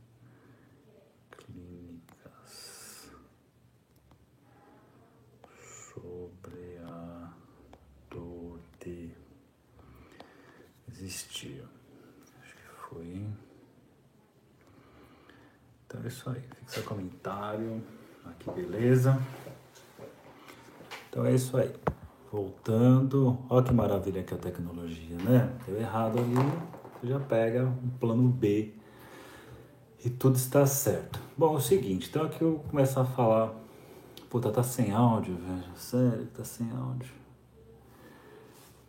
clínicas 1.31 3.13
sobre 5.95 6.79
a 6.85 7.33
dor 8.11 8.59
de 8.81 9.13
existir. 10.89 11.65
Acho 12.43 12.55
que 12.55 12.63
foi. 12.89 13.27
Então 15.87 16.03
é 16.03 16.09
isso 16.09 16.29
aí. 16.31 16.43
Fica 16.43 16.67
seu 16.67 16.83
comentário. 16.83 17.81
Aqui, 18.25 18.51
beleza? 18.51 19.17
Então 21.09 21.25
é 21.25 21.35
isso 21.35 21.57
aí. 21.57 21.73
Voltando, 22.31 23.39
olha 23.49 23.65
que 23.65 23.73
maravilha 23.73 24.23
que 24.23 24.35
é 24.35 24.37
a 24.37 24.41
tecnologia, 24.41 25.17
né? 25.17 25.51
Deu 25.67 25.81
errado 25.81 26.19
ali, 26.19 26.35
você 27.01 27.07
já 27.07 27.19
pega 27.19 27.65
um 27.65 27.89
plano 27.99 28.29
B 28.29 28.75
e 30.05 30.11
tudo 30.11 30.37
está 30.37 30.67
certo. 30.67 31.19
Bom, 31.37 31.55
é 31.55 31.57
o 31.57 31.61
seguinte, 31.61 32.09
então 32.11 32.25
aqui 32.25 32.43
eu 32.43 32.57
vou 32.57 32.61
começar 32.65 33.01
a 33.01 33.05
falar. 33.07 33.55
Puta, 34.29 34.53
tá 34.53 34.63
sem 34.63 34.93
áudio, 34.93 35.37
velho. 35.37 35.75
Sério, 35.75 36.27
tá 36.27 36.45
sem 36.45 36.71
áudio. 36.71 37.11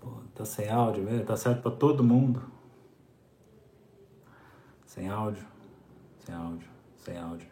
Pô, 0.01 0.09
tá 0.35 0.43
sem 0.43 0.69
áudio 0.69 1.05
velho. 1.05 1.25
Tá 1.25 1.37
certo 1.37 1.61
pra 1.61 1.71
todo 1.71 2.03
mundo. 2.03 2.43
Sem 4.85 5.09
áudio, 5.09 5.45
sem 6.25 6.35
áudio, 6.35 6.67
sem 6.97 7.17
áudio. 7.17 7.47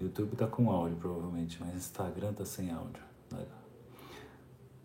YouTube 0.00 0.36
tá 0.36 0.46
com 0.46 0.70
áudio, 0.70 0.96
provavelmente, 0.98 1.58
mas 1.60 1.74
Instagram 1.74 2.32
tá 2.32 2.44
sem 2.44 2.70
áudio. 2.70 3.02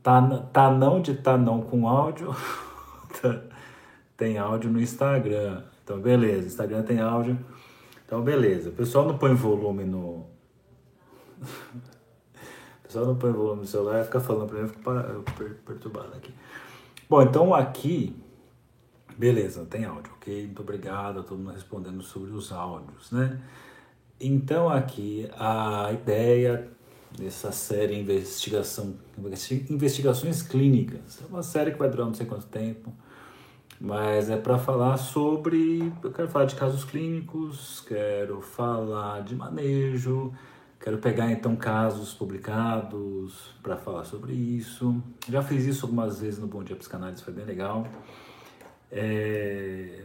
Tá, 0.04 0.22
tá 0.52 0.72
não 0.72 1.02
de 1.02 1.16
tá 1.16 1.38
não 1.38 1.62
com 1.62 1.88
áudio. 1.88 2.36
tem 4.18 4.38
áudio 4.38 4.72
no 4.72 4.82
Instagram. 4.82 5.64
Então, 5.84 6.00
beleza. 6.00 6.48
Instagram 6.48 6.84
tem 6.84 7.00
áudio. 7.00 7.38
Então, 8.06 8.22
beleza. 8.22 8.70
O 8.70 8.74
pessoal 8.74 9.08
não 9.08 9.18
põe 9.18 9.34
volume 9.34 9.84
no. 9.84 10.26
o 11.42 12.84
pessoal 12.84 13.06
não 13.06 13.16
põe 13.16 13.32
volume 13.32 13.62
no 13.62 13.68
celular, 13.68 14.04
fica 14.04 14.20
falando 14.20 14.48
pra 14.48 14.58
mim, 14.58 14.64
eu 14.64 14.70
fico 14.70 15.56
perturbado 15.66 16.16
aqui. 16.16 16.34
Bom, 17.10 17.22
então 17.22 17.54
aqui. 17.54 18.16
Beleza, 19.18 19.66
tem 19.66 19.86
áudio, 19.86 20.14
ok? 20.14 20.46
Muito 20.46 20.62
obrigado 20.62 21.20
a 21.20 21.24
todo 21.24 21.38
mundo 21.38 21.52
respondendo 21.52 22.02
sobre 22.02 22.32
os 22.32 22.52
áudios, 22.52 23.12
né? 23.12 23.40
Então 24.20 24.70
aqui 24.70 25.30
a 25.38 25.92
ideia 25.92 26.72
dessa 27.18 27.52
série 27.52 28.00
investigação 28.00 28.96
investigações 29.70 30.42
clínicas. 30.42 31.22
É 31.22 31.26
uma 31.28 31.44
série 31.44 31.72
que 31.72 31.80
vai 31.80 31.90
durar 31.90 32.08
não 32.08 32.14
sei 32.14 32.26
quanto 32.26 32.46
tempo 32.48 32.92
mas 33.84 34.30
é 34.30 34.38
para 34.38 34.60
falar 34.60 34.96
sobre 34.98 35.92
eu 36.04 36.12
quero 36.12 36.30
falar 36.30 36.46
de 36.46 36.54
casos 36.54 36.84
clínicos 36.84 37.84
quero 37.88 38.40
falar 38.40 39.24
de 39.24 39.36
manejo 39.36 40.32
quero 40.80 41.00
pegar 41.00 41.32
então 41.32 41.56
casos 41.56 42.14
publicados 42.14 43.54
para 43.62 43.78
falar 43.78 44.04
sobre 44.04 44.34
isso. 44.34 45.02
Já 45.30 45.42
fiz 45.42 45.66
isso 45.66 45.86
algumas 45.86 46.22
vezes 46.22 46.40
no 46.40 46.48
Bom 46.48 46.64
Dia 46.64 46.76
Psicanálise 46.76 47.24
foi 47.24 47.34
bem 47.34 47.46
legal. 47.46 47.88
É... 48.92 50.04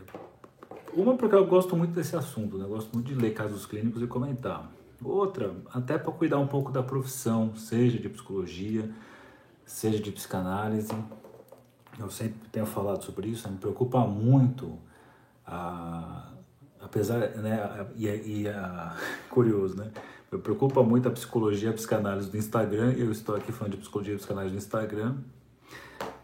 uma 0.95 1.17
porque 1.17 1.35
eu 1.35 1.47
gosto 1.47 1.75
muito 1.75 1.93
desse 1.93 2.15
assunto 2.15 2.57
né? 2.57 2.65
eu 2.65 2.69
gosto 2.69 2.93
muito 2.95 3.09
de 3.09 3.15
ler 3.15 3.35
casos 3.35 3.67
clínicos 3.67 4.01
e 4.01 4.07
comentar 4.07 4.71
Outra, 5.05 5.55
até 5.73 5.99
para 5.99 6.13
cuidar 6.13 6.39
um 6.39 6.47
pouco 6.47 6.73
da 6.73 6.83
profissão, 6.83 7.55
seja 7.55 7.99
de 7.99 8.09
psicologia, 8.09 8.91
seja 9.65 9.99
de 9.99 10.11
psicanálise. 10.11 10.95
Eu 11.99 12.11
sempre 12.11 12.49
tenho 12.51 12.67
falado 12.67 13.03
sobre 13.05 13.29
isso, 13.29 13.49
me 13.51 13.59
preocupa 13.59 14.01
muito, 14.07 14.79
a, 15.47 16.33
apesar, 16.81 17.19
né, 17.37 17.87
e, 17.97 18.07
e 18.07 18.49
a, 18.49 18.97
curioso, 19.29 19.77
né? 19.77 19.91
Me 20.31 20.39
preocupa 20.39 20.83
muito 20.83 21.09
a 21.09 21.11
psicologia, 21.11 21.71
a 21.71 21.73
psicanálise 21.73 22.31
do 22.31 22.37
Instagram, 22.37 22.93
eu 22.93 23.13
estou 23.13 23.37
aqui 23.37 23.53
falando 23.53 23.73
de 23.73 23.79
psicologia 23.79 24.15
e 24.15 24.17
psicanálise 24.17 24.55
do 24.55 24.59
Instagram, 24.59 25.19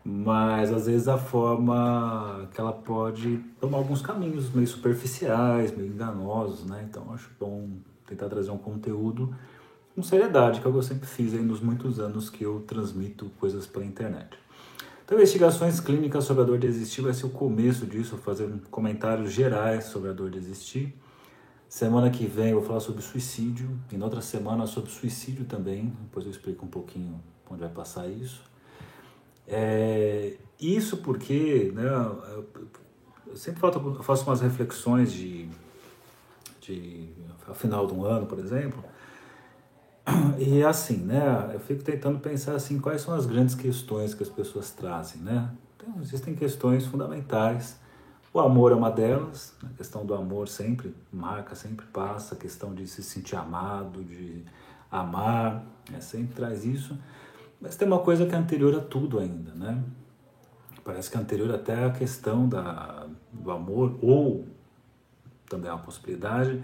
mas 0.05 0.73
às 0.73 0.87
vezes 0.87 1.07
a 1.07 1.17
forma 1.17 2.49
que 2.53 2.61
ela 2.61 2.73
pode 2.73 3.39
tomar 3.61 3.79
alguns 3.79 4.03
caminhos 4.03 4.51
meio 4.51 4.67
superficiais, 4.67 5.75
meio 5.75 5.93
enganosos, 5.93 6.67
né? 6.67 6.85
Então 6.91 7.15
acho 7.15 7.31
bom 7.39 7.71
tentar 8.07 8.29
trazer 8.29 8.51
um 8.51 8.59
conteúdo 8.59 9.35
com 9.95 10.03
seriedade, 10.03 10.61
que 10.61 10.67
é 10.67 10.71
eu 10.71 10.83
sempre 10.83 11.07
fiz 11.07 11.35
aí 11.35 11.43
nos 11.43 11.61
muitos 11.61 11.99
anos 11.99 12.31
que 12.31 12.45
eu 12.45 12.61
transmito 12.67 13.31
coisas 13.39 13.67
pela 13.67 13.85
internet. 13.85 14.39
Então, 15.05 15.19
investigações 15.19 15.81
clínicas 15.81 16.25
sobre 16.25 16.43
a 16.43 16.47
dor 16.47 16.59
de 16.59 16.67
existir 16.67 17.03
vai 17.03 17.13
ser 17.13 17.27
o 17.27 17.31
começo 17.31 17.87
disso, 17.87 18.17
fazer 18.17 18.51
comentários 18.71 19.33
gerais 19.33 19.85
sobre 19.85 20.09
a 20.09 20.13
dor 20.13 20.31
de 20.31 20.39
existir. 20.39 20.95
Semana 21.69 22.11
que 22.11 22.27
vem 22.27 22.51
eu 22.51 22.59
vou 22.59 22.67
falar 22.67 22.81
sobre 22.81 23.03
suicídio, 23.03 23.69
e 23.91 23.97
na 23.97 24.05
outra 24.05 24.21
semana 24.21 24.67
sobre 24.67 24.91
suicídio 24.91 25.45
também, 25.45 25.93
depois 26.03 26.25
eu 26.25 26.31
explico 26.31 26.65
um 26.65 26.69
pouquinho 26.69 27.21
onde 27.51 27.61
vai 27.61 27.71
passar 27.71 28.09
isso. 28.09 28.43
É, 29.47 30.37
isso 30.61 30.99
porque 30.99 31.73
né, 31.75 31.91
eu 33.27 33.37
sempre 33.37 33.61
faço 34.03 34.25
umas 34.25 34.41
reflexões 34.41 35.13
de, 35.13 35.49
de 36.75 37.23
ao 37.47 37.55
final 37.55 37.87
de 37.87 37.93
um 37.93 38.05
ano, 38.05 38.27
por 38.27 38.39
exemplo. 38.39 38.83
E 40.39 40.63
assim, 40.65 40.97
né, 40.97 41.51
eu 41.53 41.61
fico 41.61 41.83
tentando 41.83 42.19
pensar 42.19 42.55
assim, 42.55 42.81
quais 42.81 43.03
são 43.03 43.15
as 43.15 43.27
grandes 43.27 43.55
questões 43.55 44.15
que 44.15 44.23
as 44.23 44.29
pessoas 44.29 44.71
trazem, 44.71 45.23
né? 45.23 45.51
Então, 45.77 45.95
existem 46.01 46.35
questões 46.35 46.87
fundamentais. 46.87 47.79
O 48.33 48.41
amor 48.41 48.73
é 48.73 48.75
uma 48.75 48.91
delas, 48.91 49.55
a 49.63 49.69
questão 49.77 50.05
do 50.05 50.15
amor 50.15 50.49
sempre 50.49 50.95
marca, 51.13 51.55
sempre 51.55 51.87
passa, 51.87 52.35
a 52.35 52.39
questão 52.39 52.75
de 52.75 52.87
se 52.87 53.03
sentir 53.03 53.37
amado, 53.37 54.03
de 54.03 54.43
amar, 54.91 55.65
né, 55.91 56.01
sempre 56.01 56.35
traz 56.35 56.65
isso. 56.65 56.99
Mas 57.61 57.77
tem 57.77 57.87
uma 57.87 58.01
coisa 58.01 58.27
que 58.27 58.35
é 58.35 58.39
anterior 58.39 58.75
a 58.75 58.81
tudo 58.81 59.21
ainda, 59.21 59.55
né? 59.55 59.85
Parece 60.83 61.09
que 61.11 61.17
é 61.17 61.21
anterior 61.21 61.55
até 61.55 61.85
a 61.85 61.91
questão 61.91 62.49
da, 62.49 63.07
do 63.33 63.51
amor, 63.53 63.99
ou 64.03 64.49
também 65.53 65.71
é 65.71 65.75
uma 65.75 65.83
possibilidade, 65.83 66.63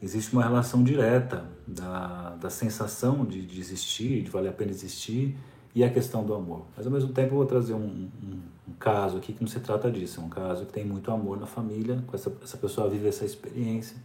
existe 0.00 0.32
uma 0.32 0.42
relação 0.42 0.84
direta 0.84 1.44
da, 1.66 2.36
da 2.36 2.50
sensação 2.50 3.24
de, 3.24 3.44
de 3.44 3.60
existir, 3.60 4.22
de 4.22 4.30
valer 4.30 4.50
a 4.50 4.52
pena 4.52 4.70
existir, 4.70 5.36
e 5.74 5.84
a 5.84 5.90
questão 5.90 6.24
do 6.24 6.34
amor. 6.34 6.66
Mas 6.76 6.86
ao 6.86 6.92
mesmo 6.92 7.12
tempo 7.12 7.32
eu 7.32 7.36
vou 7.36 7.46
trazer 7.46 7.74
um, 7.74 7.78
um, 7.78 8.40
um, 8.68 8.72
caso 8.78 9.16
aqui 9.16 9.32
que 9.32 9.40
não 9.40 9.48
se 9.48 9.60
trata 9.60 9.90
disso, 9.90 10.20
é 10.20 10.24
um 10.24 10.28
caso 10.28 10.66
que 10.66 10.72
tem 10.72 10.84
muito 10.84 11.10
amor 11.10 11.38
na 11.38 11.46
família, 11.46 12.02
essa, 12.12 12.32
essa 12.42 12.56
pessoa 12.56 12.88
vive 12.88 13.08
essa 13.08 13.24
experiência, 13.24 13.96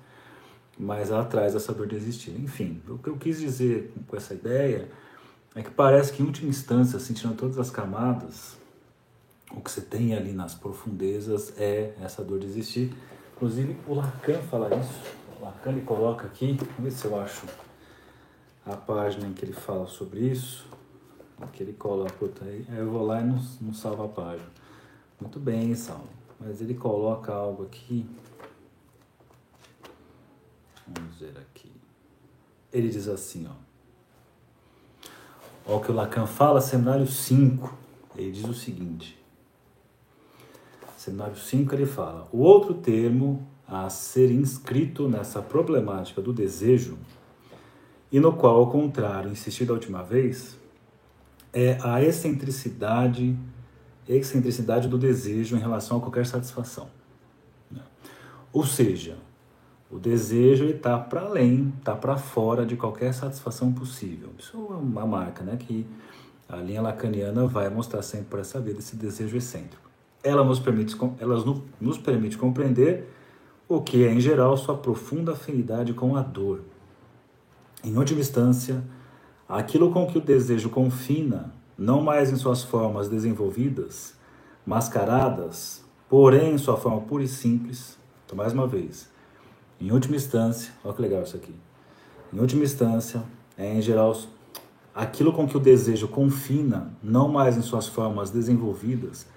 mas 0.77 1.11
ela 1.11 1.25
traz 1.25 1.55
essa 1.55 1.73
dor 1.73 1.87
de 1.87 1.95
existir. 1.95 2.31
Enfim, 2.31 2.81
o 2.87 2.97
que 2.97 3.09
eu 3.09 3.17
quis 3.17 3.39
dizer 3.39 3.93
com 4.07 4.15
essa 4.15 4.33
ideia 4.33 4.89
é 5.55 5.61
que 5.61 5.69
parece 5.69 6.13
que 6.13 6.23
em 6.23 6.25
última 6.25 6.49
instância, 6.49 6.99
sentindo 6.99 7.35
todas 7.35 7.59
as 7.59 7.69
camadas, 7.69 8.57
o 9.51 9.61
que 9.61 9.69
você 9.69 9.81
tem 9.81 10.15
ali 10.15 10.31
nas 10.31 10.55
profundezas 10.55 11.53
é 11.57 11.93
essa 12.01 12.23
dor 12.23 12.39
de 12.39 12.47
existir. 12.47 12.93
Inclusive 13.35 13.77
o 13.87 13.95
Lacan 13.95 14.41
fala 14.43 14.75
isso, 14.75 15.01
Lacan 15.43 15.71
ele 15.71 15.81
coloca 15.81 16.25
aqui, 16.25 16.53
vamos 16.53 16.77
ver 16.79 16.91
se 16.91 17.05
eu 17.05 17.19
acho 17.19 17.45
a 18.65 18.75
página 18.77 19.27
em 19.27 19.33
que 19.33 19.43
ele 19.43 19.53
fala 19.53 19.85
sobre 19.87 20.21
isso, 20.21 20.65
que 21.51 21.61
ele 21.61 21.73
coloca, 21.73 22.13
puta, 22.13 22.45
aí 22.45 22.65
eu 22.69 22.89
vou 22.89 23.05
lá 23.05 23.19
e 23.19 23.23
não, 23.25 23.39
não 23.59 23.73
salvo 23.73 24.03
a 24.03 24.07
página. 24.07 24.49
Muito 25.19 25.39
bem, 25.39 25.75
Salvo, 25.75 26.07
mas 26.39 26.61
ele 26.61 26.73
coloca 26.73 27.33
algo 27.33 27.63
aqui, 27.63 28.09
vamos 30.87 31.15
ver 31.17 31.37
aqui, 31.37 31.71
ele 32.71 32.89
diz 32.89 33.07
assim, 33.07 33.47
ó, 33.49 33.63
Olha 35.65 35.77
o 35.77 35.81
que 35.81 35.91
o 35.91 35.95
Lacan 35.95 36.27
fala, 36.27 36.59
cenário 36.59 37.07
5, 37.07 37.73
ele 38.17 38.31
diz 38.31 38.43
o 38.43 38.53
seguinte, 38.53 39.17
cenário 41.03 41.35
5 41.35 41.75
ele 41.75 41.85
fala, 41.85 42.27
o 42.31 42.39
outro 42.39 42.73
termo 42.73 43.45
a 43.67 43.89
ser 43.89 44.31
inscrito 44.31 45.09
nessa 45.09 45.41
problemática 45.41 46.21
do 46.21 46.31
desejo, 46.31 46.97
e 48.11 48.19
no 48.19 48.33
qual, 48.33 48.57
ao 48.57 48.69
contrário, 48.69 49.31
insisti 49.31 49.65
da 49.65 49.73
última 49.73 50.03
vez, 50.03 50.57
é 51.51 51.77
a 51.81 52.01
excentricidade, 52.01 53.35
excentricidade 54.07 54.87
do 54.87 54.97
desejo 54.97 55.55
em 55.55 55.59
relação 55.59 55.97
a 55.97 55.99
qualquer 55.99 56.25
satisfação. 56.25 56.87
Ou 58.51 58.65
seja, 58.65 59.17
o 59.89 59.97
desejo 59.97 60.65
está 60.65 60.97
para 60.99 61.21
além, 61.21 61.73
está 61.79 61.95
para 61.95 62.15
fora 62.17 62.65
de 62.65 62.77
qualquer 62.77 63.13
satisfação 63.13 63.73
possível. 63.73 64.29
Isso 64.37 64.55
é 64.55 64.75
uma 64.75 65.05
marca 65.07 65.43
né, 65.43 65.57
que 65.57 65.85
a 66.47 66.57
linha 66.57 66.81
lacaniana 66.81 67.47
vai 67.47 67.69
mostrar 67.69 68.03
sempre 68.03 68.27
para 68.27 68.41
essa 68.41 68.59
vida, 68.61 68.79
esse 68.79 68.95
desejo 68.95 69.35
excêntrico. 69.35 69.92
Ela 70.23 70.43
nos 70.43 70.59
permite, 70.59 70.95
ela 71.19 71.43
nos 71.81 71.97
permite 71.97 72.37
compreender 72.37 73.09
o 73.67 73.81
que 73.81 74.05
é, 74.05 74.13
em 74.13 74.19
geral, 74.19 74.55
sua 74.55 74.77
profunda 74.77 75.33
afinidade 75.33 75.93
com 75.93 76.15
a 76.15 76.21
dor. 76.21 76.61
Em 77.83 77.97
última 77.97 78.21
instância, 78.21 78.83
aquilo 79.47 79.91
com 79.91 80.07
que 80.07 80.17
o 80.17 80.21
desejo 80.21 80.69
confina, 80.69 81.53
não 81.77 82.01
mais 82.01 82.31
em 82.31 82.35
suas 82.35 82.63
formas 82.63 83.09
desenvolvidas, 83.09 84.15
mascaradas, 84.65 85.83
porém 86.07 86.53
em 86.53 86.57
sua 86.57 86.77
forma 86.77 87.01
pura 87.01 87.23
e 87.23 87.27
simples. 87.27 87.97
Então, 88.25 88.37
mais 88.37 88.53
uma 88.53 88.67
vez, 88.67 89.09
em 89.81 89.91
última 89.91 90.15
instância, 90.15 90.71
olha 90.83 90.93
que 90.93 91.01
legal 91.01 91.23
isso 91.23 91.35
aqui. 91.35 91.53
Em 92.31 92.39
última 92.39 92.63
instância, 92.63 93.21
é 93.57 93.73
em 93.73 93.81
geral 93.81 94.15
aquilo 94.95 95.33
com 95.33 95.47
que 95.47 95.57
o 95.57 95.59
desejo 95.59 96.07
confina, 96.07 96.93
não 97.01 97.27
mais 97.27 97.57
em 97.57 97.61
suas 97.61 97.87
formas 97.87 98.29
desenvolvidas, 98.29 99.27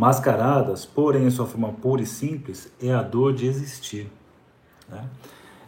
mascaradas, 0.00 0.86
porém 0.86 1.26
em 1.26 1.30
sua 1.30 1.44
forma 1.44 1.74
pura 1.74 2.00
e 2.00 2.06
simples, 2.06 2.72
é 2.82 2.90
a 2.90 3.02
dor 3.02 3.34
de 3.34 3.46
existir. 3.46 4.10
Né? 4.88 5.04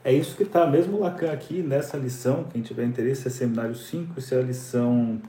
É 0.02 0.10
isso 0.10 0.34
que 0.34 0.42
está 0.42 0.66
mesmo 0.66 1.00
Lacan 1.00 1.30
aqui 1.30 1.60
nessa 1.60 1.98
lição. 1.98 2.44
Quem 2.50 2.62
tiver 2.62 2.86
interesse 2.86 3.28
é 3.28 3.30
seminário 3.30 3.74
5, 3.74 4.18
isso 4.18 4.34
é 4.34 4.38
a 4.38 4.42
lição 4.42 5.20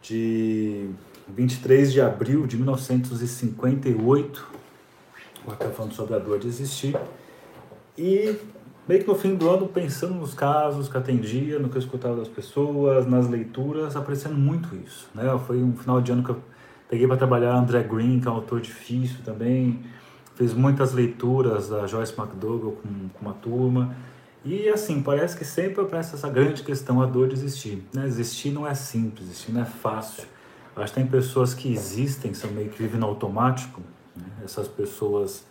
de 0.00 0.88
23 1.26 1.92
de 1.92 2.00
abril 2.00 2.46
de 2.46 2.56
1958. 2.56 4.46
Lacan 5.44 5.70
falando 5.70 5.92
sobre 5.92 6.14
a 6.14 6.20
dor 6.20 6.38
de 6.38 6.46
existir. 6.46 6.96
E 7.98 8.36
meio 8.86 9.00
que 9.00 9.08
no 9.08 9.16
fim 9.16 9.34
do 9.34 9.50
ano, 9.50 9.66
pensando 9.66 10.14
nos 10.14 10.34
casos 10.34 10.88
que 10.88 10.96
atendia, 10.96 11.58
no 11.58 11.68
que 11.68 11.78
eu 11.78 11.80
escutava 11.80 12.14
das 12.14 12.28
pessoas, 12.28 13.08
nas 13.08 13.28
leituras, 13.28 13.96
aparecendo 13.96 14.36
muito 14.36 14.68
isso. 14.76 15.10
Né? 15.12 15.24
Foi 15.48 15.60
um 15.60 15.76
final 15.76 16.00
de 16.00 16.12
ano 16.12 16.22
que 16.22 16.30
eu 16.30 16.53
peguei 16.88 17.06
para 17.06 17.16
trabalhar 17.16 17.54
André 17.54 17.82
Green, 17.82 18.20
que 18.20 18.28
é 18.28 18.30
um 18.30 18.34
autor 18.34 18.60
difícil 18.60 19.18
também 19.24 19.82
fez 20.34 20.52
muitas 20.52 20.92
leituras 20.92 21.68
da 21.68 21.86
Joyce 21.86 22.12
McDougall 22.18 22.72
com, 22.72 23.08
com 23.08 23.24
uma 23.24 23.34
turma. 23.34 23.96
E 24.44 24.68
assim, 24.68 25.02
parece 25.02 25.36
que 25.36 25.44
sempre 25.44 25.82
aparece 25.82 26.14
essa 26.14 26.28
grande 26.28 26.62
questão, 26.62 27.00
a 27.00 27.06
dor 27.06 27.28
de 27.28 27.34
existir. 27.34 27.82
Né? 27.94 28.06
Existir 28.06 28.50
não 28.50 28.66
é 28.66 28.74
simples, 28.74 29.28
existir 29.28 29.52
não 29.52 29.62
é 29.62 29.64
fácil. 29.64 30.24
Acho 30.76 30.92
que 30.92 31.00
tem 31.00 31.08
pessoas 31.08 31.54
que 31.54 31.72
existem, 31.72 32.34
são 32.34 32.50
meio 32.50 32.68
que 32.68 32.82
vivem 32.82 33.00
no 33.00 33.06
automático. 33.06 33.80
Né? 34.14 34.26
Essas 34.44 34.68
pessoas 34.68 35.46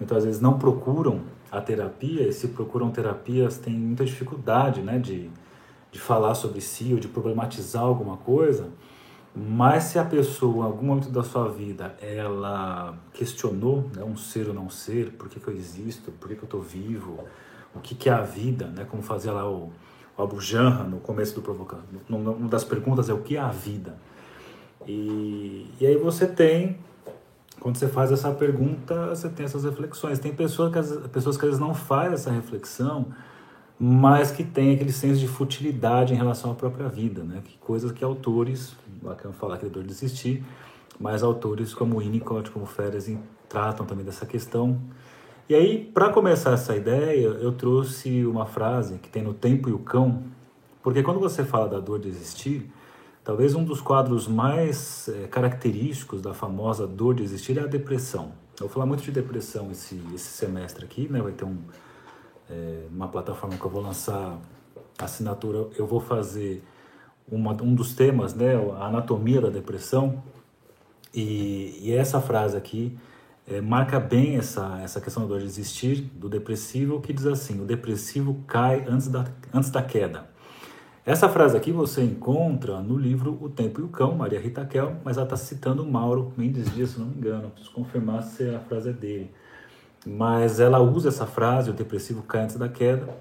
muitas 0.00 0.24
vezes 0.24 0.40
não 0.40 0.58
procuram 0.58 1.20
a 1.50 1.60
terapia, 1.60 2.26
e 2.26 2.32
se 2.32 2.48
procuram 2.48 2.90
terapias 2.90 3.58
têm 3.58 3.74
muita 3.74 4.04
dificuldade 4.04 4.80
né? 4.80 4.98
de, 4.98 5.30
de 5.92 6.00
falar 6.00 6.34
sobre 6.34 6.60
si 6.60 6.92
ou 6.94 6.98
de 6.98 7.06
problematizar 7.06 7.82
alguma 7.82 8.16
coisa. 8.16 8.70
Mas 9.34 9.84
se 9.84 9.98
a 9.98 10.04
pessoa, 10.04 10.66
em 10.66 10.70
algum 10.70 10.86
momento 10.86 11.08
da 11.08 11.22
sua 11.22 11.48
vida, 11.48 11.94
ela 12.00 12.94
questionou 13.14 13.90
né, 13.96 14.04
um 14.04 14.16
ser 14.16 14.48
ou 14.48 14.54
não 14.54 14.68
ser, 14.68 15.12
por 15.12 15.28
que, 15.28 15.40
que 15.40 15.48
eu 15.48 15.54
existo, 15.54 16.12
por 16.12 16.28
que, 16.28 16.36
que 16.36 16.42
eu 16.42 16.46
estou 16.46 16.60
vivo, 16.60 17.18
o 17.74 17.80
que, 17.80 17.94
que 17.94 18.10
é 18.10 18.12
a 18.12 18.20
vida, 18.20 18.66
né, 18.66 18.84
como 18.84 19.02
fazia 19.02 19.32
lá 19.32 19.48
o, 19.48 19.72
o 20.18 20.22
Abu 20.22 20.38
Janra 20.38 20.84
no 20.84 20.98
começo 20.98 21.34
do 21.34 21.40
provocando. 21.40 21.82
Uma 22.10 22.48
das 22.48 22.62
perguntas 22.62 23.08
é 23.08 23.14
o 23.14 23.22
que 23.22 23.36
é 23.36 23.40
a 23.40 23.48
vida. 23.48 23.96
E, 24.86 25.70
e 25.80 25.86
aí 25.86 25.96
você 25.96 26.26
tem, 26.26 26.78
quando 27.58 27.76
você 27.76 27.88
faz 27.88 28.12
essa 28.12 28.30
pergunta, 28.32 29.08
você 29.08 29.30
tem 29.30 29.46
essas 29.46 29.64
reflexões. 29.64 30.18
Tem 30.18 30.34
pessoas 30.34 30.72
que, 30.72 30.78
as, 30.78 31.06
pessoas 31.08 31.36
que 31.38 31.44
às 31.44 31.50
vezes 31.52 31.60
não 31.60 31.72
fazem 31.72 32.14
essa 32.14 32.30
reflexão, 32.30 33.06
mas 33.84 34.30
que 34.30 34.44
tem 34.44 34.76
aquele 34.76 34.92
senso 34.92 35.18
de 35.18 35.26
futilidade 35.26 36.14
em 36.14 36.16
relação 36.16 36.52
à 36.52 36.54
própria 36.54 36.88
vida, 36.88 37.24
né? 37.24 37.42
Que 37.44 37.58
coisas 37.58 37.90
que 37.90 38.04
autores, 38.04 38.76
bacana 39.02 39.34
falar 39.34 39.58
que 39.58 39.66
é 39.66 39.68
dor 39.68 39.82
de 39.82 39.90
existir, 39.90 40.44
mas 41.00 41.24
autores 41.24 41.74
como 41.74 41.98
Winnicott, 41.98 42.52
como 42.52 42.64
Ferezin, 42.64 43.18
tratam 43.48 43.84
também 43.84 44.04
dessa 44.04 44.24
questão. 44.24 44.80
E 45.48 45.54
aí, 45.56 45.84
para 45.92 46.10
começar 46.10 46.52
essa 46.52 46.76
ideia, 46.76 47.26
eu 47.26 47.50
trouxe 47.50 48.24
uma 48.24 48.46
frase 48.46 48.98
que 48.98 49.08
tem 49.08 49.20
no 49.20 49.34
Tempo 49.34 49.68
e 49.68 49.72
o 49.72 49.80
Cão, 49.80 50.22
porque 50.80 51.02
quando 51.02 51.18
você 51.18 51.42
fala 51.42 51.68
da 51.68 51.80
dor 51.80 51.98
de 51.98 52.06
existir, 52.06 52.70
talvez 53.24 53.52
um 53.56 53.64
dos 53.64 53.80
quadros 53.80 54.28
mais 54.28 55.08
é, 55.08 55.26
característicos 55.26 56.22
da 56.22 56.32
famosa 56.32 56.86
dor 56.86 57.16
de 57.16 57.24
existir 57.24 57.58
é 57.58 57.62
a 57.62 57.66
depressão. 57.66 58.26
Eu 58.60 58.66
vou 58.66 58.68
falar 58.68 58.86
muito 58.86 59.02
de 59.02 59.10
depressão 59.10 59.72
esse, 59.72 60.00
esse 60.14 60.28
semestre 60.28 60.84
aqui, 60.84 61.08
né? 61.10 61.20
Vai 61.20 61.32
ter 61.32 61.44
um 61.44 61.58
é, 62.52 62.86
uma 62.90 63.08
plataforma 63.08 63.56
que 63.56 63.64
eu 63.64 63.70
vou 63.70 63.82
lançar 63.82 64.38
assinatura, 64.98 65.68
eu 65.78 65.86
vou 65.86 66.00
fazer 66.00 66.62
uma, 67.30 67.52
um 67.62 67.74
dos 67.74 67.94
temas, 67.94 68.34
né, 68.34 68.54
a 68.78 68.86
anatomia 68.86 69.40
da 69.40 69.48
depressão, 69.48 70.22
e, 71.14 71.78
e 71.82 71.92
essa 71.92 72.20
frase 72.20 72.56
aqui 72.56 72.96
é, 73.46 73.60
marca 73.60 73.98
bem 73.98 74.36
essa, 74.36 74.80
essa 74.82 75.00
questão 75.00 75.26
do 75.26 75.36
existir 75.38 76.00
do 76.14 76.28
depressivo, 76.28 77.00
que 77.00 77.12
diz 77.12 77.26
assim, 77.26 77.60
o 77.60 77.64
depressivo 77.64 78.42
cai 78.46 78.84
antes 78.88 79.08
da, 79.08 79.24
antes 79.52 79.70
da 79.70 79.82
queda. 79.82 80.30
Essa 81.04 81.28
frase 81.28 81.56
aqui 81.56 81.72
você 81.72 82.04
encontra 82.04 82.80
no 82.80 82.96
livro 82.96 83.36
O 83.40 83.48
Tempo 83.48 83.80
e 83.80 83.82
o 83.82 83.88
Cão, 83.88 84.14
Maria 84.14 84.38
Rita 84.38 84.64
Kel, 84.64 84.96
mas 85.04 85.16
ela 85.16 85.26
está 85.26 85.36
citando 85.36 85.84
Mauro 85.84 86.32
Mendes 86.36 86.72
Dias, 86.72 86.90
se 86.90 87.00
não 87.00 87.06
me 87.06 87.16
engano, 87.16 87.50
preciso 87.50 87.74
confirmar 87.74 88.22
se 88.22 88.48
a 88.54 88.60
frase 88.60 88.90
é 88.90 88.92
dele 88.92 89.30
mas 90.06 90.60
ela 90.60 90.80
usa 90.80 91.08
essa 91.08 91.26
frase, 91.26 91.70
o 91.70 91.72
depressivo 91.72 92.22
cai 92.22 92.42
antes 92.42 92.56
da 92.56 92.68
queda, 92.68 93.16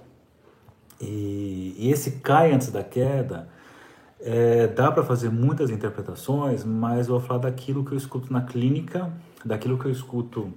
e, 0.99 1.75
e 1.77 1.89
esse 1.91 2.11
cai 2.19 2.51
antes 2.51 2.71
da 2.71 2.83
queda, 2.83 3.49
é, 4.19 4.67
dá 4.67 4.91
para 4.91 5.03
fazer 5.03 5.29
muitas 5.29 5.69
interpretações, 5.69 6.63
mas 6.63 7.07
eu 7.07 7.17
vou 7.17 7.27
falar 7.27 7.41
daquilo 7.41 7.83
que 7.83 7.91
eu 7.91 7.97
escuto 7.97 8.31
na 8.31 8.41
clínica, 8.41 9.11
daquilo 9.43 9.77
que 9.77 9.85
eu 9.85 9.91
escuto 9.91 10.53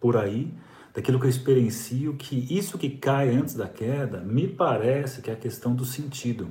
por 0.00 0.16
aí, 0.16 0.52
daquilo 0.94 1.18
que 1.18 1.26
eu 1.26 1.30
experiencio, 1.30 2.14
que 2.14 2.46
isso 2.50 2.78
que 2.78 2.88
cai 2.90 3.34
antes 3.34 3.54
da 3.54 3.68
queda, 3.68 4.20
me 4.20 4.48
parece 4.48 5.20
que 5.22 5.30
é 5.30 5.34
a 5.34 5.36
questão 5.36 5.74
do 5.74 5.84
sentido. 5.84 6.48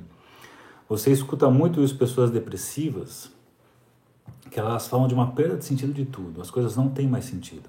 Você 0.88 1.10
escuta 1.10 1.48
muito 1.50 1.82
isso 1.82 1.96
pessoas 1.96 2.30
depressivas, 2.30 3.30
que 4.50 4.60
elas 4.60 4.86
falam 4.86 5.08
de 5.08 5.14
uma 5.14 5.32
perda 5.32 5.56
de 5.56 5.64
sentido 5.64 5.92
de 5.92 6.04
tudo, 6.04 6.40
as 6.40 6.50
coisas 6.50 6.76
não 6.76 6.88
têm 6.88 7.08
mais 7.08 7.24
sentido. 7.24 7.68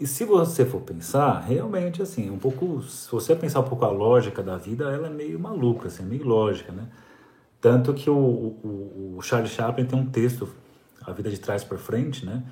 E 0.00 0.06
se 0.06 0.24
você 0.24 0.64
for 0.64 0.80
pensar, 0.80 1.40
realmente, 1.40 2.02
assim, 2.02 2.28
um 2.28 2.38
pouco, 2.38 2.82
se 2.82 3.10
você 3.10 3.34
pensar 3.36 3.60
um 3.60 3.64
pouco 3.64 3.84
a 3.84 3.90
lógica 3.90 4.42
da 4.42 4.56
vida, 4.56 4.90
ela 4.90 5.06
é 5.06 5.10
meio 5.10 5.38
maluca, 5.38 5.86
assim, 5.86 6.04
meio 6.04 6.26
lógica, 6.26 6.72
né? 6.72 6.88
Tanto 7.60 7.94
que 7.94 8.10
o, 8.10 8.14
o, 8.14 9.14
o 9.16 9.22
Charles 9.22 9.52
Chaplin 9.52 9.86
tem 9.86 9.98
um 9.98 10.06
texto, 10.06 10.48
A 11.06 11.12
Vida 11.12 11.30
de 11.30 11.38
Trás 11.38 11.62
para 11.62 11.78
Frente, 11.78 12.26
né? 12.26 12.42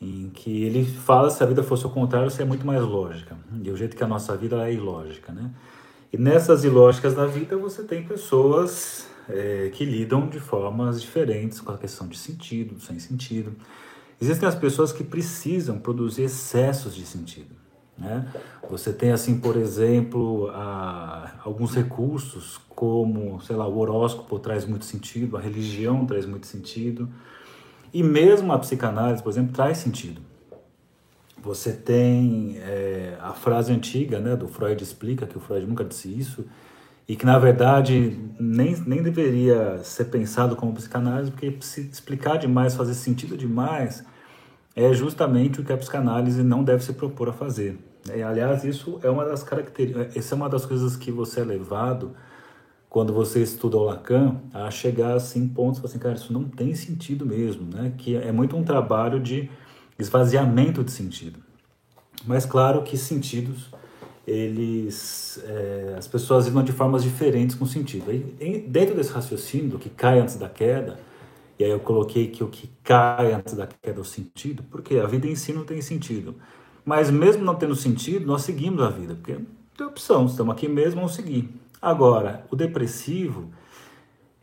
Em 0.00 0.30
que 0.34 0.64
ele 0.64 0.84
fala 0.84 1.30
se 1.30 1.42
a 1.42 1.46
vida 1.46 1.62
fosse 1.62 1.86
o 1.86 1.90
contrário, 1.90 2.30
seria 2.30 2.46
muito 2.46 2.66
mais 2.66 2.82
lógica. 2.82 3.36
E 3.62 3.70
o 3.70 3.76
jeito 3.76 3.96
que 3.96 4.04
a 4.04 4.06
nossa 4.06 4.36
vida 4.36 4.68
é 4.68 4.72
ilógica, 4.72 5.32
né? 5.32 5.50
E 6.12 6.18
nessas 6.18 6.62
ilógicas 6.62 7.14
da 7.14 7.26
vida, 7.26 7.56
você 7.56 7.82
tem 7.82 8.04
pessoas 8.04 9.08
é, 9.28 9.70
que 9.72 9.84
lidam 9.84 10.28
de 10.28 10.38
formas 10.38 11.00
diferentes 11.00 11.60
com 11.60 11.72
a 11.72 11.78
questão 11.78 12.06
de 12.06 12.18
sentido, 12.18 12.78
sem 12.80 12.98
sentido. 12.98 13.52
Existem 14.22 14.48
as 14.48 14.54
pessoas 14.54 14.92
que 14.92 15.02
precisam 15.02 15.80
produzir 15.80 16.22
excessos 16.22 16.94
de 16.94 17.04
sentido. 17.04 17.56
Né? 17.98 18.32
Você 18.70 18.92
tem, 18.92 19.10
assim, 19.10 19.40
por 19.40 19.56
exemplo, 19.56 20.48
a, 20.54 21.40
alguns 21.44 21.74
recursos, 21.74 22.56
como, 22.68 23.40
sei 23.40 23.56
lá, 23.56 23.66
o 23.66 23.76
horóscopo 23.76 24.38
traz 24.38 24.64
muito 24.64 24.84
sentido, 24.84 25.36
a 25.36 25.40
religião 25.40 26.06
traz 26.06 26.24
muito 26.24 26.46
sentido, 26.46 27.08
e 27.92 28.00
mesmo 28.00 28.52
a 28.52 28.58
psicanálise, 28.60 29.20
por 29.20 29.30
exemplo, 29.30 29.52
traz 29.52 29.78
sentido. 29.78 30.20
Você 31.42 31.72
tem 31.72 32.58
é, 32.58 33.18
a 33.20 33.32
frase 33.32 33.72
antiga 33.72 34.20
né, 34.20 34.36
do 34.36 34.46
Freud 34.46 34.80
explica, 34.80 35.26
que 35.26 35.36
o 35.36 35.40
Freud 35.40 35.66
nunca 35.66 35.84
disse 35.84 36.16
isso, 36.16 36.46
e 37.08 37.16
que 37.16 37.26
na 37.26 37.40
verdade 37.40 38.16
nem, 38.38 38.76
nem 38.86 39.02
deveria 39.02 39.80
ser 39.82 40.04
pensado 40.04 40.54
como 40.54 40.74
psicanálise, 40.74 41.32
porque 41.32 41.56
se 41.58 41.80
explicar 41.80 42.36
demais, 42.36 42.76
fazer 42.76 42.94
sentido 42.94 43.36
demais, 43.36 44.04
é 44.74 44.92
justamente 44.92 45.60
o 45.60 45.64
que 45.64 45.72
a 45.72 45.76
psicanálise 45.76 46.42
não 46.42 46.64
deve 46.64 46.82
se 46.82 46.92
propor 46.92 47.28
a 47.28 47.32
fazer. 47.32 47.78
E, 48.14 48.22
aliás, 48.22 48.64
isso 48.64 48.98
é 49.02 49.10
uma 49.10 49.24
das 49.24 49.42
características, 49.42 50.16
essa 50.16 50.34
é 50.34 50.36
uma 50.36 50.48
das 50.48 50.66
coisas 50.66 50.96
que 50.96 51.12
você 51.12 51.40
é 51.40 51.44
levado 51.44 52.12
quando 52.88 53.12
você 53.12 53.42
estuda 53.42 53.76
o 53.76 53.84
Lacan 53.84 54.36
a 54.52 54.70
chegar 54.70 55.14
assim 55.14 55.48
pontos 55.48 55.82
assim, 55.84 55.98
cara, 55.98 56.14
isso 56.14 56.32
não 56.32 56.44
tem 56.44 56.74
sentido 56.74 57.24
mesmo, 57.24 57.66
né? 57.74 57.92
Que 57.96 58.16
é 58.16 58.30
muito 58.32 58.56
um 58.56 58.62
trabalho 58.62 59.18
de 59.18 59.48
esvaziamento 59.98 60.84
de 60.84 60.90
sentido. 60.90 61.38
Mas 62.26 62.44
claro 62.44 62.82
que 62.82 62.96
sentidos 62.96 63.70
eles 64.26 65.42
é, 65.44 65.94
as 65.96 66.06
pessoas 66.06 66.46
lidam 66.46 66.62
de 66.62 66.72
formas 66.72 67.02
diferentes 67.02 67.56
com 67.56 67.66
sentido. 67.66 68.12
E, 68.12 68.58
dentro 68.68 68.94
desse 68.94 69.12
raciocínio 69.12 69.70
do 69.70 69.78
que 69.78 69.88
cai 69.88 70.20
antes 70.20 70.36
da 70.36 70.48
queda, 70.48 70.98
e 71.58 71.64
aí 71.64 71.70
eu 71.70 71.80
coloquei 71.80 72.28
que 72.28 72.42
o 72.42 72.48
que 72.48 72.70
cai 72.82 73.32
antes 73.32 73.54
da 73.54 73.66
queda 73.66 73.98
é 73.98 74.00
o 74.00 74.04
sentido, 74.04 74.62
porque 74.70 74.96
a 74.96 75.06
vida 75.06 75.26
em 75.26 75.34
si 75.34 75.52
não 75.52 75.64
tem 75.64 75.80
sentido. 75.80 76.34
Mas 76.84 77.10
mesmo 77.10 77.44
não 77.44 77.54
tendo 77.54 77.76
sentido, 77.76 78.26
nós 78.26 78.42
seguimos 78.42 78.82
a 78.82 78.90
vida, 78.90 79.14
porque 79.14 79.38
tem 79.76 79.86
opção, 79.86 80.26
estamos 80.26 80.52
aqui 80.52 80.68
mesmo, 80.68 81.00
vamos 81.00 81.14
seguir. 81.14 81.48
Agora, 81.80 82.44
o 82.50 82.56
depressivo, 82.56 83.50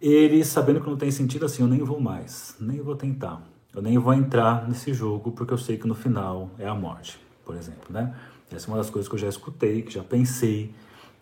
ele 0.01 0.43
sabendo 0.43 0.81
que 0.81 0.89
não 0.89 0.97
tem 0.97 1.11
sentido 1.11 1.45
assim, 1.45 1.61
eu 1.61 1.67
nem 1.67 1.79
vou 1.79 1.99
mais, 1.99 2.55
nem 2.59 2.81
vou 2.81 2.95
tentar. 2.95 3.43
Eu 3.73 3.81
nem 3.81 3.97
vou 3.97 4.13
entrar 4.13 4.67
nesse 4.67 4.93
jogo 4.93 5.31
porque 5.31 5.53
eu 5.53 5.57
sei 5.57 5.77
que 5.77 5.87
no 5.87 5.95
final 5.95 6.49
é 6.57 6.67
a 6.67 6.73
morte, 6.73 7.19
por 7.45 7.55
exemplo, 7.55 7.85
né? 7.89 8.15
Essa 8.51 8.67
é 8.67 8.69
uma 8.71 8.77
das 8.77 8.89
coisas 8.89 9.07
que 9.07 9.15
eu 9.15 9.19
já 9.19 9.27
escutei, 9.27 9.83
que 9.83 9.93
já 9.93 10.03
pensei 10.03 10.73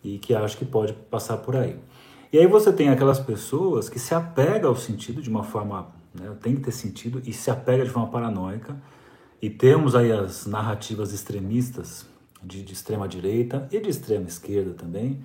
e 0.02 0.18
que 0.18 0.34
acho 0.34 0.56
que 0.56 0.64
pode 0.64 0.92
passar 0.92 1.36
por 1.38 1.56
aí. 1.56 1.76
E 2.32 2.38
aí 2.38 2.46
você 2.46 2.72
tem 2.72 2.88
aquelas 2.88 3.18
pessoas 3.18 3.88
que 3.88 3.98
se 3.98 4.14
apegam 4.14 4.70
ao 4.70 4.76
sentido 4.76 5.22
de 5.22 5.30
uma 5.30 5.42
forma, 5.42 5.88
né, 6.14 6.30
tem 6.42 6.54
que 6.54 6.62
ter 6.62 6.72
sentido, 6.72 7.22
e 7.24 7.32
se 7.32 7.50
apega 7.50 7.84
de 7.84 7.90
forma 7.90 8.08
paranoica. 8.08 8.76
E 9.40 9.48
temos 9.48 9.94
aí 9.94 10.12
as 10.12 10.46
narrativas 10.46 11.12
extremistas, 11.12 12.06
de, 12.42 12.62
de 12.62 12.72
extrema 12.72 13.08
direita 13.08 13.68
e 13.70 13.80
de 13.80 13.88
extrema 13.88 14.26
esquerda 14.26 14.72
também, 14.74 15.20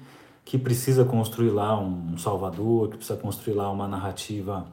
que 0.45 0.57
precisa 0.57 1.05
construir 1.05 1.51
lá 1.51 1.79
um, 1.79 2.17
Salvador, 2.17 2.89
que 2.89 2.98
precisa 2.98 3.17
construir 3.17 3.53
lá 3.53 3.69
uma 3.72 3.88
narrativa 3.88 4.67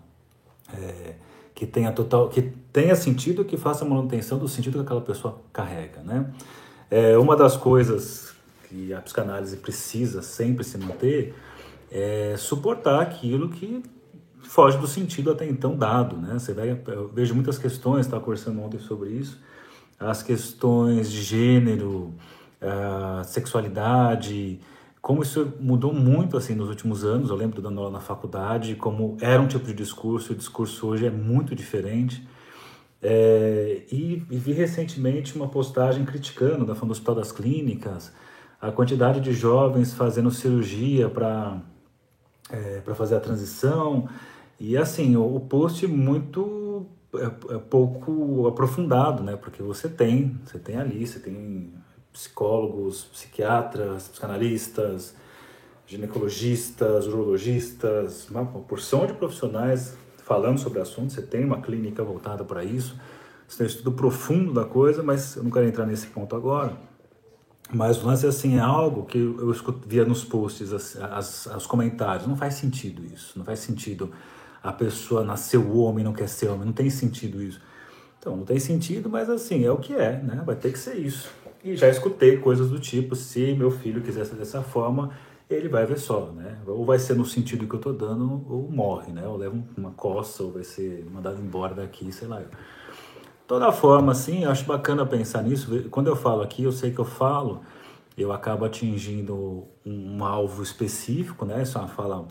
é, 0.72 1.14
que 1.54 1.66
tenha 1.66 1.92
total, 1.92 2.28
que 2.28 2.42
tenha 2.72 2.96
sentido, 2.96 3.44
que 3.44 3.56
faça 3.56 3.84
manutenção 3.84 4.38
do 4.38 4.48
sentido 4.48 4.74
que 4.74 4.80
aquela 4.80 5.00
pessoa 5.00 5.38
carrega, 5.52 6.00
né? 6.02 6.32
É, 6.90 7.16
uma 7.16 7.36
das 7.36 7.56
coisas 7.56 8.32
que 8.68 8.92
a 8.92 9.00
psicanálise 9.00 9.56
precisa 9.58 10.22
sempre 10.22 10.64
se 10.64 10.76
manter 10.76 11.34
é 11.90 12.34
suportar 12.36 13.00
aquilo 13.00 13.48
que 13.48 13.82
foge 14.42 14.78
do 14.78 14.86
sentido 14.86 15.30
até 15.30 15.46
então 15.46 15.76
dado, 15.76 16.16
né? 16.16 16.38
Você 16.38 16.52
vai, 16.52 16.80
eu 16.86 17.08
vejo 17.08 17.34
muitas 17.34 17.58
questões, 17.58 18.06
estava 18.06 18.22
conversando 18.22 18.60
ontem 18.60 18.78
sobre 18.78 19.10
isso, 19.10 19.40
as 19.98 20.22
questões 20.22 21.10
de 21.10 21.22
gênero, 21.22 22.14
sexualidade, 23.24 24.60
como 25.00 25.22
isso 25.22 25.52
mudou 25.58 25.92
muito 25.92 26.36
assim 26.36 26.54
nos 26.54 26.68
últimos 26.68 27.04
anos. 27.04 27.30
Eu 27.30 27.36
lembro 27.36 27.62
dando 27.62 27.78
aula 27.80 27.90
na 27.90 28.00
faculdade, 28.00 28.74
como 28.74 29.16
era 29.20 29.40
um 29.40 29.46
tipo 29.46 29.64
de 29.64 29.74
discurso, 29.74 30.32
o 30.32 30.36
discurso 30.36 30.86
hoje 30.86 31.06
é 31.06 31.10
muito 31.10 31.54
diferente. 31.54 32.26
É, 33.02 33.82
e, 33.90 34.22
e, 34.30 34.36
vi 34.36 34.52
recentemente 34.52 35.34
uma 35.34 35.48
postagem 35.48 36.04
criticando, 36.04 36.66
da 36.66 36.74
falando 36.74 36.88
do 36.88 36.92
Hospital 36.92 37.14
das 37.14 37.32
Clínicas, 37.32 38.12
a 38.60 38.70
quantidade 38.70 39.20
de 39.20 39.32
jovens 39.32 39.94
fazendo 39.94 40.30
cirurgia 40.30 41.08
para 41.08 41.62
é, 42.52 42.80
para 42.80 42.94
fazer 42.94 43.16
a 43.16 43.20
transição. 43.20 44.08
E 44.58 44.76
assim, 44.76 45.16
o, 45.16 45.36
o 45.36 45.40
post 45.40 45.86
muito 45.86 46.86
é, 47.14 47.54
é, 47.54 47.58
pouco 47.58 48.46
aprofundado, 48.46 49.22
né? 49.22 49.36
Porque 49.36 49.62
você 49.62 49.88
tem, 49.88 50.38
você 50.44 50.58
tem 50.58 50.76
ali, 50.76 51.06
você 51.06 51.18
tem 51.18 51.72
psicólogos, 52.12 53.04
psiquiatras, 53.04 54.08
psicanalistas, 54.08 55.14
ginecologistas, 55.86 57.06
urologistas, 57.06 58.28
uma 58.30 58.44
porção 58.44 59.06
de 59.06 59.12
profissionais 59.14 59.96
falando 60.24 60.58
sobre 60.58 60.78
o 60.78 60.82
assunto. 60.82 61.12
Você 61.12 61.22
tem 61.22 61.44
uma 61.44 61.60
clínica 61.60 62.04
voltada 62.04 62.44
para 62.44 62.62
isso. 62.62 62.96
Você 63.48 63.58
tem 63.58 63.66
um 63.66 63.70
estudo 63.70 63.92
profundo 63.92 64.52
da 64.52 64.64
coisa, 64.64 65.02
mas 65.02 65.34
eu 65.34 65.42
não 65.42 65.50
quero 65.50 65.66
entrar 65.66 65.86
nesse 65.86 66.06
ponto 66.06 66.36
agora. 66.36 66.76
Mas 67.72 68.02
o 68.02 68.06
lance 68.06 68.26
assim, 68.26 68.56
é 68.56 68.60
algo 68.60 69.04
que 69.04 69.18
eu 69.18 69.54
via 69.86 70.04
nos 70.04 70.24
posts, 70.24 70.72
as, 70.72 70.96
as, 70.96 71.46
os 71.46 71.66
comentários. 71.66 72.26
Não 72.26 72.36
faz 72.36 72.54
sentido 72.54 73.04
isso. 73.04 73.38
Não 73.38 73.44
faz 73.44 73.60
sentido 73.60 74.10
a 74.62 74.72
pessoa 74.72 75.24
nasceu 75.24 75.76
homem, 75.76 76.04
não 76.04 76.12
quer 76.12 76.28
ser 76.28 76.48
homem. 76.48 76.66
Não 76.66 76.72
tem 76.72 76.90
sentido 76.90 77.42
isso. 77.42 77.60
Então, 78.18 78.36
não 78.36 78.44
tem 78.44 78.58
sentido, 78.58 79.08
mas 79.08 79.30
assim, 79.30 79.64
é 79.64 79.70
o 79.70 79.78
que 79.78 79.94
é, 79.94 80.20
né? 80.22 80.42
Vai 80.44 80.54
ter 80.56 80.72
que 80.72 80.78
ser 80.78 80.96
isso. 80.96 81.30
E 81.64 81.74
já 81.76 81.88
escutei 81.88 82.36
coisas 82.36 82.68
do 82.68 82.78
tipo, 82.78 83.14
se 83.14 83.54
meu 83.54 83.70
filho 83.70 84.02
quiser 84.02 84.26
ser 84.26 84.34
dessa 84.34 84.62
forma, 84.62 85.10
ele 85.48 85.68
vai 85.68 85.86
ver 85.86 85.98
só, 85.98 86.30
né? 86.32 86.58
Ou 86.66 86.84
vai 86.84 86.98
ser 86.98 87.14
no 87.14 87.24
sentido 87.24 87.66
que 87.66 87.74
eu 87.74 87.80
tô 87.80 87.92
dando, 87.92 88.44
ou 88.48 88.70
morre, 88.70 89.12
né? 89.12 89.26
Ou 89.26 89.36
leva 89.36 89.58
uma 89.76 89.90
coça, 89.90 90.42
ou 90.42 90.52
vai 90.52 90.64
ser 90.64 91.04
mandado 91.10 91.40
embora 91.40 91.74
daqui, 91.74 92.12
sei 92.12 92.28
lá. 92.28 92.42
Toda 93.50 93.72
forma, 93.72 94.12
assim, 94.12 94.44
acho 94.44 94.64
bacana 94.64 95.04
pensar 95.04 95.42
nisso. 95.42 95.86
Quando 95.90 96.06
eu 96.06 96.14
falo 96.14 96.40
aqui, 96.40 96.62
eu 96.62 96.70
sei 96.70 96.92
que 96.92 97.00
eu 97.00 97.04
falo, 97.04 97.62
eu 98.16 98.32
acabo 98.32 98.64
atingindo 98.64 99.64
um 99.84 100.24
alvo 100.24 100.62
específico, 100.62 101.44
né? 101.44 101.60
Isso 101.60 101.76
é 101.76 101.80
uma 101.80 101.88
fala, 101.88 102.28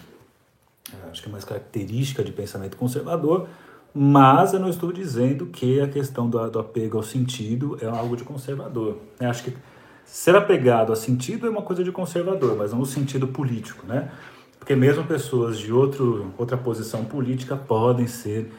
acho 1.11 1.21
que 1.21 1.27
é 1.27 1.31
mais 1.33 1.43
característica 1.43 2.23
de 2.23 2.31
pensamento 2.31 2.77
conservador, 2.77 3.49
mas 3.93 4.53
eu 4.53 4.61
não 4.61 4.69
estou 4.69 4.93
dizendo 4.93 5.47
que 5.47 5.81
a 5.81 5.89
questão 5.89 6.29
do, 6.29 6.49
do 6.49 6.57
apego 6.57 6.95
ao 6.95 7.03
sentido 7.03 7.77
é 7.81 7.85
algo 7.85 8.15
de 8.15 8.23
conservador. 8.23 8.95
Eu 9.19 9.29
acho 9.29 9.43
que 9.43 9.57
ser 10.05 10.37
apegado 10.37 10.93
a 10.93 10.95
sentido 10.95 11.47
é 11.47 11.49
uma 11.49 11.63
coisa 11.63 11.83
de 11.83 11.91
conservador, 11.91 12.55
mas 12.55 12.71
não 12.71 12.79
no 12.79 12.85
sentido 12.85 13.27
político, 13.27 13.85
né? 13.85 14.09
Porque 14.57 14.73
mesmo 14.73 15.03
pessoas 15.03 15.59
de 15.59 15.73
outro, 15.73 16.31
outra 16.37 16.55
posição 16.55 17.03
política 17.03 17.57
podem 17.57 18.07
ser 18.07 18.49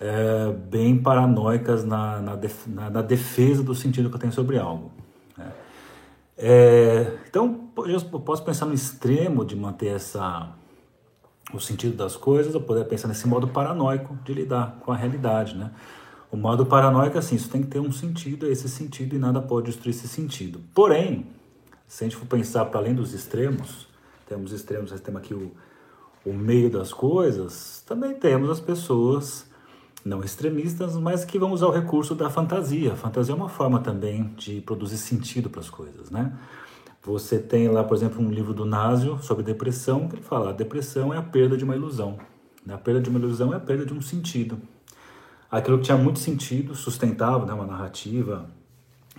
é, 0.00 0.52
bem 0.52 0.96
paranoicas 0.96 1.84
na, 1.84 2.20
na, 2.20 2.36
def, 2.36 2.66
na, 2.66 2.90
na, 2.90 3.02
defesa 3.02 3.62
do 3.62 3.74
sentido 3.74 4.08
que 4.08 4.16
eu 4.16 4.20
tenho 4.20 4.32
sobre 4.32 4.58
algo. 4.58 4.90
Né? 5.36 5.52
É, 6.36 7.18
então, 7.28 7.70
eu 7.86 8.00
posso 8.00 8.44
pensar 8.44 8.66
no 8.66 8.74
extremo 8.74 9.44
de 9.44 9.56
manter 9.56 9.88
essa 9.88 10.52
o 11.52 11.60
sentido 11.60 11.96
das 11.96 12.16
coisas, 12.16 12.54
eu 12.54 12.60
poder 12.60 12.84
pensar 12.86 13.06
nesse 13.06 13.26
modo 13.28 13.46
paranoico 13.46 14.18
de 14.24 14.34
lidar 14.34 14.78
com 14.80 14.90
a 14.90 14.96
realidade, 14.96 15.56
né? 15.56 15.70
O 16.30 16.36
modo 16.36 16.66
paranoico 16.66 17.16
é 17.16 17.20
assim, 17.20 17.36
isso 17.36 17.48
tem 17.48 17.62
que 17.62 17.68
ter 17.68 17.78
um 17.78 17.92
sentido, 17.92 18.46
é 18.46 18.50
esse 18.50 18.68
sentido 18.68 19.14
e 19.14 19.18
nada 19.18 19.40
pode 19.40 19.66
destruir 19.66 19.94
esse 19.94 20.08
sentido. 20.08 20.60
Porém, 20.74 21.26
se 21.86 22.02
a 22.02 22.08
gente 22.08 22.16
for 22.16 22.26
pensar 22.26 22.64
para 22.64 22.80
além 22.80 22.94
dos 22.94 23.14
extremos, 23.14 23.86
temos 24.26 24.52
extremos, 24.52 24.90
nós 24.90 25.00
temos 25.00 25.22
aqui 25.22 25.32
o, 25.32 25.52
o 26.24 26.32
meio 26.32 26.68
das 26.68 26.92
coisas, 26.92 27.82
também 27.86 28.14
temos 28.14 28.50
as 28.50 28.58
pessoas 28.58 29.48
não 30.06 30.22
extremistas, 30.22 30.96
mas 30.96 31.24
que 31.24 31.36
vão 31.36 31.50
usar 31.50 31.66
o 31.66 31.72
recurso 31.72 32.14
da 32.14 32.30
fantasia. 32.30 32.92
A 32.92 32.96
fantasia 32.96 33.34
é 33.34 33.36
uma 33.36 33.48
forma 33.48 33.80
também 33.80 34.32
de 34.36 34.60
produzir 34.60 34.98
sentido 34.98 35.50
para 35.50 35.60
as 35.60 35.68
coisas, 35.68 36.10
né? 36.10 36.32
Você 37.02 37.40
tem 37.40 37.68
lá, 37.68 37.82
por 37.82 37.96
exemplo, 37.96 38.22
um 38.22 38.30
livro 38.30 38.54
do 38.54 38.64
Násio 38.64 39.18
sobre 39.20 39.42
depressão, 39.42 40.08
que 40.08 40.14
ele 40.14 40.22
fala: 40.22 40.50
a 40.50 40.52
depressão 40.52 41.12
é 41.12 41.18
a 41.18 41.22
perda 41.22 41.56
de 41.56 41.64
uma 41.64 41.74
ilusão. 41.74 42.18
Né? 42.64 42.74
A 42.74 42.78
perda 42.78 43.00
de 43.00 43.10
uma 43.10 43.18
ilusão 43.18 43.52
é 43.52 43.56
a 43.56 43.60
perda 43.60 43.84
de 43.84 43.92
um 43.92 44.00
sentido. 44.00 44.58
Aquilo 45.50 45.78
que 45.78 45.84
tinha 45.84 45.96
muito 45.96 46.20
sentido, 46.20 46.74
sustentava 46.74 47.44
né, 47.44 47.52
uma 47.52 47.66
narrativa, 47.66 48.48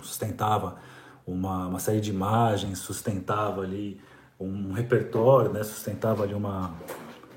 sustentava 0.00 0.76
uma, 1.26 1.66
uma 1.66 1.78
série 1.78 2.00
de 2.00 2.10
imagens, 2.10 2.78
sustentava 2.78 3.60
ali 3.60 4.00
um 4.40 4.72
repertório, 4.72 5.52
né? 5.52 5.62
sustentava 5.62 6.22
ali 6.22 6.32
uma. 6.32 6.74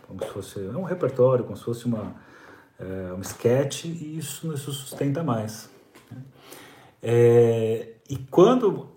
como 0.08 0.22
se 0.22 0.30
fosse. 0.30 0.60
É 0.66 0.78
um 0.78 0.84
repertório, 0.84 1.44
como 1.44 1.58
se 1.58 1.64
fosse 1.64 1.86
uma, 1.86 2.14
é, 2.82 3.14
um 3.14 3.22
sketch, 3.22 3.86
e 3.86 4.18
isso, 4.18 4.52
isso 4.54 4.72
sustenta 4.72 5.24
mais. 5.24 5.70
É, 7.02 7.94
e 8.10 8.18
quando 8.18 8.90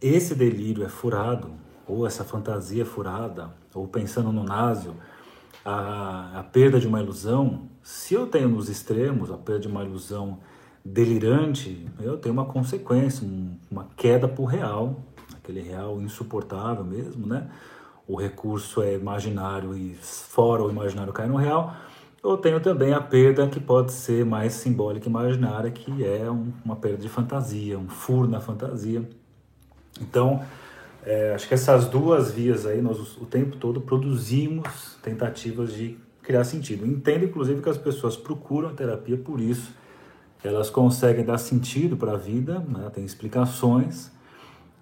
esse 0.00 0.34
delírio 0.34 0.84
é 0.84 0.88
furado, 0.88 1.52
ou 1.86 2.06
essa 2.06 2.24
fantasia 2.24 2.82
é 2.82 2.84
furada, 2.84 3.54
ou 3.72 3.86
pensando 3.86 4.32
no 4.32 4.42
Násio, 4.42 4.94
a, 5.64 6.40
a 6.40 6.42
perda 6.42 6.80
de 6.80 6.86
uma 6.86 7.00
ilusão, 7.00 7.68
se 7.82 8.14
eu 8.14 8.26
tenho 8.26 8.48
nos 8.48 8.68
extremos 8.68 9.30
a 9.30 9.36
perda 9.36 9.60
de 9.60 9.68
uma 9.68 9.84
ilusão 9.84 10.38
delirante, 10.84 11.86
eu 12.00 12.18
tenho 12.18 12.32
uma 12.32 12.44
consequência, 12.44 13.24
um, 13.24 13.56
uma 13.70 13.88
queda 13.96 14.26
por 14.26 14.46
real, 14.46 15.00
aquele 15.36 15.60
real 15.60 16.00
insuportável 16.00 16.84
mesmo, 16.84 17.26
né? 17.26 17.48
O 18.06 18.16
recurso 18.16 18.82
é 18.82 18.94
imaginário 18.94 19.76
e 19.76 19.94
fora 19.94 20.64
o 20.64 20.70
imaginário 20.70 21.12
cai 21.12 21.28
no 21.28 21.36
real. 21.36 21.74
Eu 22.22 22.36
tenho 22.36 22.60
também 22.60 22.92
a 22.92 23.00
perda 23.00 23.48
que 23.48 23.58
pode 23.58 23.92
ser 23.92 24.24
mais 24.24 24.52
simbólica 24.54 25.06
e 25.06 25.10
imaginária, 25.10 25.70
que 25.70 26.04
é 26.04 26.30
um, 26.30 26.52
uma 26.64 26.76
perda 26.76 26.98
de 26.98 27.08
fantasia, 27.08 27.78
um 27.78 27.88
furo 27.88 28.28
na 28.28 28.40
fantasia 28.40 29.08
então, 30.00 30.42
é, 31.04 31.34
acho 31.34 31.48
que 31.48 31.54
essas 31.54 31.86
duas 31.86 32.32
vias 32.32 32.64
aí, 32.64 32.80
nós 32.80 32.98
o 33.18 33.26
tempo 33.26 33.56
todo 33.56 33.80
produzimos 33.80 34.96
tentativas 35.02 35.72
de 35.74 35.98
criar 36.22 36.44
sentido. 36.44 36.86
Entendo, 36.86 37.24
inclusive, 37.24 37.60
que 37.60 37.68
as 37.68 37.78
pessoas 37.78 38.16
procuram 38.16 38.68
a 38.68 38.72
terapia 38.72 39.16
por 39.16 39.40
isso. 39.40 39.72
Elas 40.42 40.70
conseguem 40.70 41.24
dar 41.24 41.38
sentido 41.38 41.96
para 41.96 42.12
a 42.12 42.16
vida, 42.16 42.58
né? 42.60 42.90
tem 42.92 43.04
explicações, 43.04 44.10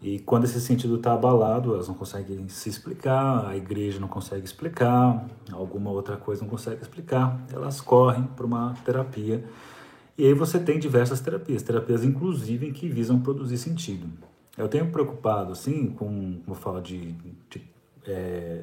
e 0.02 0.18
quando 0.18 0.44
esse 0.44 0.58
sentido 0.60 0.96
está 0.96 1.12
abalado, 1.12 1.74
elas 1.74 1.86
não 1.86 1.94
conseguem 1.94 2.48
se 2.48 2.70
explicar, 2.70 3.46
a 3.46 3.54
igreja 3.54 4.00
não 4.00 4.08
consegue 4.08 4.44
explicar, 4.46 5.26
alguma 5.52 5.90
outra 5.90 6.16
coisa 6.16 6.42
não 6.42 6.48
consegue 6.48 6.80
explicar, 6.80 7.38
elas 7.52 7.82
correm 7.82 8.24
para 8.24 8.46
uma 8.46 8.74
terapia. 8.82 9.44
E 10.16 10.26
aí 10.26 10.32
você 10.32 10.58
tem 10.58 10.78
diversas 10.78 11.20
terapias, 11.20 11.62
terapias 11.62 12.02
inclusive 12.02 12.72
que 12.72 12.88
visam 12.88 13.20
produzir 13.20 13.58
sentido. 13.58 14.08
Eu 14.56 14.68
tenho 14.68 14.90
preocupado, 14.90 15.52
assim, 15.52 15.88
com, 15.88 16.40
como 16.44 16.54
fala 16.54 16.80
de, 16.80 17.12
de 17.50 17.62
é, 18.06 18.62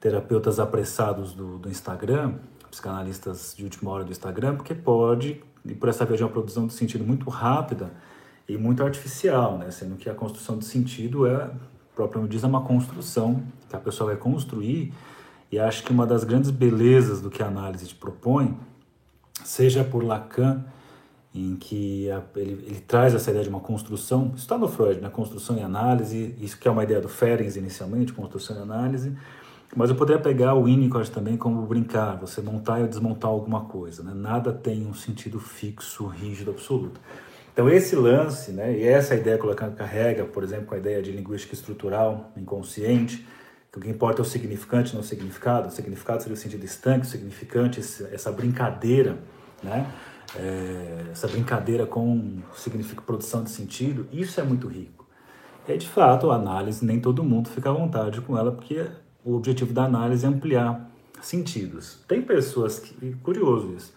terapeutas 0.00 0.58
apressados 0.58 1.34
do, 1.34 1.58
do 1.58 1.68
Instagram, 1.68 2.36
psicanalistas 2.70 3.54
de 3.54 3.64
última 3.64 3.90
hora 3.90 4.04
do 4.04 4.10
Instagram, 4.10 4.56
porque 4.56 4.74
pode, 4.74 5.42
e 5.66 5.74
por 5.74 5.90
essa 5.90 6.06
via 6.06 6.16
de 6.16 6.22
uma 6.22 6.30
produção 6.30 6.66
de 6.66 6.72
sentido 6.72 7.04
muito 7.04 7.28
rápida 7.28 7.92
e 8.50 8.58
muito 8.58 8.82
artificial, 8.82 9.56
né? 9.58 9.70
Sendo 9.70 9.96
que 9.96 10.10
a 10.10 10.14
construção 10.14 10.58
de 10.58 10.64
sentido 10.64 11.26
é, 11.26 11.50
propriamente 11.94 12.32
diz, 12.32 12.42
é 12.42 12.46
uma 12.46 12.62
construção 12.62 13.42
que 13.68 13.76
a 13.76 13.78
pessoa 13.78 14.10
vai 14.10 14.16
construir, 14.16 14.92
e 15.52 15.58
acho 15.58 15.84
que 15.84 15.92
uma 15.92 16.06
das 16.06 16.24
grandes 16.24 16.50
belezas 16.50 17.20
do 17.20 17.30
que 17.30 17.42
a 17.42 17.46
análise 17.46 17.86
te 17.86 17.94
propõe, 17.94 18.56
seja 19.44 19.84
por 19.84 20.02
Lacan, 20.02 20.64
em 21.32 21.54
que 21.54 22.10
a, 22.10 22.22
ele, 22.34 22.64
ele, 22.66 22.80
traz 22.80 23.14
essa 23.14 23.30
ideia 23.30 23.44
de 23.44 23.50
uma 23.50 23.60
construção, 23.60 24.32
isso 24.34 24.44
está 24.44 24.58
no 24.58 24.66
Freud, 24.66 25.00
né? 25.00 25.08
construção 25.08 25.56
e 25.56 25.62
análise, 25.62 26.34
isso 26.40 26.58
que 26.58 26.66
é 26.66 26.70
uma 26.70 26.82
ideia 26.82 27.00
do 27.00 27.08
Ferenc 27.08 27.56
inicialmente, 27.56 28.12
construção 28.12 28.56
e 28.56 28.62
análise, 28.62 29.16
Mas 29.76 29.90
eu 29.90 29.94
poderia 29.94 30.20
pegar 30.20 30.54
o 30.54 30.64
Winnicott 30.64 31.08
também 31.12 31.36
como 31.36 31.62
brincar, 31.62 32.16
você 32.16 32.40
montar 32.40 32.80
e 32.80 32.88
desmontar 32.88 33.30
alguma 33.30 33.60
coisa. 33.66 34.02
Né? 34.02 34.12
Nada 34.12 34.52
tem 34.52 34.84
um 34.84 34.94
sentido 34.94 35.38
fixo, 35.38 36.08
rígido, 36.08 36.50
absoluto. 36.50 37.00
Então 37.52 37.68
esse 37.68 37.96
lance, 37.96 38.52
né, 38.52 38.76
e 38.76 38.84
essa 38.84 39.14
ideia 39.14 39.36
que 39.36 39.46
o 39.46 39.54
carrega, 39.54 40.24
por 40.24 40.42
exemplo, 40.42 40.66
com 40.66 40.74
a 40.74 40.78
ideia 40.78 41.02
de 41.02 41.10
linguística 41.10 41.54
estrutural, 41.54 42.32
inconsciente, 42.36 43.26
que 43.70 43.78
o 43.78 43.80
que 43.80 43.88
importa 43.88 44.20
é 44.20 44.22
o 44.22 44.24
significante, 44.24 44.94
não 44.94 45.00
o 45.00 45.04
significado. 45.04 45.68
O 45.68 45.70
significado 45.70 46.22
seria 46.22 46.34
o 46.34 46.36
sentido 46.36 46.64
estanque, 46.64 47.06
o 47.06 47.08
significante, 47.08 47.80
essa 47.80 48.32
brincadeira, 48.32 49.18
né? 49.62 49.86
É, 50.36 51.06
essa 51.10 51.26
brincadeira 51.26 51.86
com 51.86 52.38
significa 52.54 53.02
produção 53.02 53.42
de 53.42 53.50
sentido, 53.50 54.06
isso 54.12 54.40
é 54.40 54.44
muito 54.44 54.68
rico. 54.68 55.06
É 55.68 55.76
de 55.76 55.88
fato 55.88 56.30
a 56.30 56.36
análise, 56.36 56.84
nem 56.84 57.00
todo 57.00 57.22
mundo 57.22 57.48
fica 57.48 57.70
à 57.70 57.72
vontade 57.72 58.20
com 58.20 58.36
ela, 58.38 58.52
porque 58.52 58.86
o 59.24 59.34
objetivo 59.34 59.72
da 59.72 59.84
análise 59.84 60.24
é 60.24 60.28
ampliar 60.28 60.88
sentidos. 61.20 61.98
Tem 62.08 62.22
pessoas 62.22 62.78
que, 62.78 63.14
curioso 63.22 63.74
isso, 63.76 63.92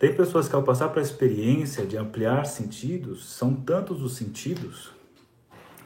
tem 0.00 0.14
pessoas 0.14 0.48
que 0.48 0.54
ao 0.56 0.62
passar 0.62 0.88
para 0.88 1.00
a 1.00 1.02
experiência 1.02 1.84
de 1.84 1.94
ampliar 1.98 2.46
sentidos, 2.46 3.28
são 3.28 3.54
tantos 3.54 4.02
os 4.02 4.16
sentidos 4.16 4.90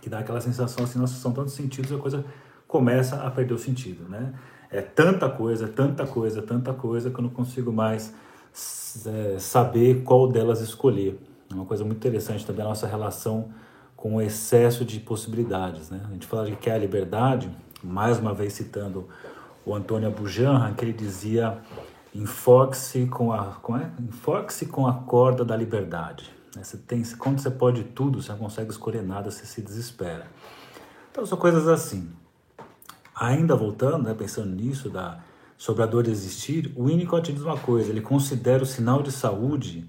que 0.00 0.09
dá 0.09 0.21
aquela 0.21 0.40
sensação 0.40 0.85
assim, 0.85 1.00
nossa, 1.00 1.14
são 1.14 1.33
tantos 1.33 1.52
sentidos, 1.52 1.90
a 1.90 1.99
coisa 1.99 2.25
começa 2.68 3.16
a 3.16 3.28
perder 3.28 3.54
o 3.54 3.59
sentido, 3.59 4.09
né? 4.09 4.33
É 4.71 4.80
tanta 4.80 5.28
coisa, 5.28 5.66
tanta 5.66 6.06
coisa, 6.06 6.40
tanta 6.42 6.73
coisa 6.73 7.11
que 7.11 7.18
eu 7.18 7.23
não 7.23 7.30
consigo 7.30 7.73
mais 7.73 8.14
é, 9.04 9.37
saber 9.40 10.04
qual 10.04 10.28
delas 10.28 10.61
escolher. 10.61 11.18
É 11.50 11.54
uma 11.54 11.64
coisa 11.64 11.85
muito 11.85 11.97
interessante 11.97 12.47
também 12.47 12.64
a 12.64 12.68
nossa 12.68 12.87
relação 12.87 13.49
com 13.97 14.14
o 14.14 14.23
excesso 14.23 14.85
de 14.85 15.00
possibilidades, 15.00 15.90
né? 15.90 16.00
A 16.09 16.12
gente 16.12 16.26
fala 16.26 16.47
de 16.47 16.54
que 16.54 16.71
é 16.71 16.75
a 16.75 16.78
liberdade, 16.78 17.50
mais 17.83 18.21
uma 18.21 18.33
vez 18.33 18.52
citando 18.52 19.09
o 19.66 19.75
Antônio 19.75 20.06
Abujanra, 20.06 20.73
que 20.73 20.85
ele 20.85 20.92
dizia 20.92 21.59
enfoque-se 22.14 23.06
com 23.06 23.33
a 23.33 23.44
com, 23.61 23.76
é? 23.76 23.90
enfoque 24.00 24.66
com 24.66 24.87
a 24.87 24.94
corda 24.94 25.44
da 25.44 25.56
liberdade. 25.56 26.30
Né? 26.54 26.62
Você 26.62 26.76
tem, 26.76 27.02
quando 27.18 27.40
você 27.40 27.50
pode 27.50 27.83
tudo, 27.85 28.23
você 28.23 28.30
não 28.33 28.38
consegue 28.38 28.71
escolher 28.71 29.02
nada, 29.02 29.30
você 29.30 29.44
se 29.44 29.61
desespera. 29.61 30.26
Então 31.11 31.26
são 31.26 31.37
coisas 31.37 31.66
assim. 31.66 32.11
Ainda 33.14 33.54
voltando, 33.54 34.04
né, 34.04 34.14
pensando 34.14 34.54
nisso 34.54 34.88
da 34.90 35.21
sobre 35.56 35.85
a 35.85 35.87
dor 35.87 36.02
de 36.02 36.11
existir, 36.11 36.73
o 36.76 36.87
Winnicott 36.87 37.33
diz 37.33 37.42
uma 37.42 37.56
coisa: 37.56 37.90
ele 37.90 38.00
considera 38.00 38.62
o 38.62 38.66
sinal 38.66 39.02
de 39.02 39.12
saúde 39.12 39.88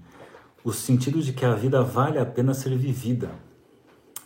o 0.64 0.72
sentido 0.72 1.20
de 1.22 1.32
que 1.32 1.44
a 1.44 1.54
vida 1.54 1.82
vale 1.82 2.18
a 2.18 2.26
pena 2.26 2.52
ser 2.52 2.76
vivida, 2.76 3.30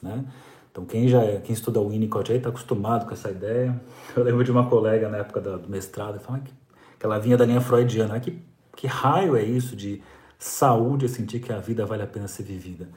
né? 0.02 0.24
Então 0.70 0.84
quem 0.84 1.08
já 1.08 1.22
é, 1.22 1.38
quem 1.38 1.52
estuda 1.52 1.80
o 1.80 1.88
Winnicott 1.88 2.30
aí 2.30 2.38
está 2.38 2.48
acostumado 2.48 3.06
com 3.06 3.12
essa 3.12 3.30
ideia. 3.30 3.78
Eu 4.16 4.22
lembro 4.22 4.44
de 4.44 4.50
uma 4.50 4.68
colega 4.68 5.08
na 5.08 5.18
época 5.18 5.40
do 5.40 5.68
mestrado, 5.68 6.20
falando 6.20 6.44
que 6.44 6.52
que 7.00 7.06
ela 7.06 7.18
vinha 7.18 7.36
da 7.36 7.46
linha 7.46 7.62
freudiana. 7.62 8.20
Que, 8.20 8.38
que 8.76 8.86
raio 8.86 9.34
é 9.34 9.42
isso 9.42 9.74
de 9.74 10.02
saúde, 10.38 11.08
sentir 11.08 11.40
que 11.40 11.50
a 11.50 11.58
vida 11.58 11.86
vale 11.86 12.02
a 12.02 12.06
pena 12.06 12.28
ser 12.28 12.42
vivida? 12.42 12.88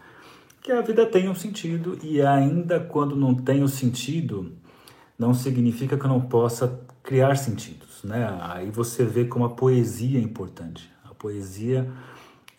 Que 0.62 0.74
a 0.74 0.82
vida 0.82 1.06
tem 1.06 1.30
um 1.30 1.36
sentido 1.36 1.98
e 2.04 2.22
ainda 2.22 2.80
quando 2.82 3.16
não 3.16 3.34
tem 3.34 3.62
o 3.62 3.64
um 3.64 3.68
sentido, 3.68 4.52
não 5.18 5.34
significa 5.34 5.98
que 5.98 6.06
eu 6.06 6.10
não 6.10 6.22
possa 6.22 6.82
criar 7.02 7.36
sentidos, 7.36 8.04
né? 8.04 8.38
Aí 8.42 8.70
você 8.70 9.04
vê 9.06 9.26
como 9.26 9.46
a 9.46 9.50
poesia 9.50 10.20
é 10.20 10.22
importante. 10.22 10.90
A 11.04 11.14
poesia, 11.14 11.90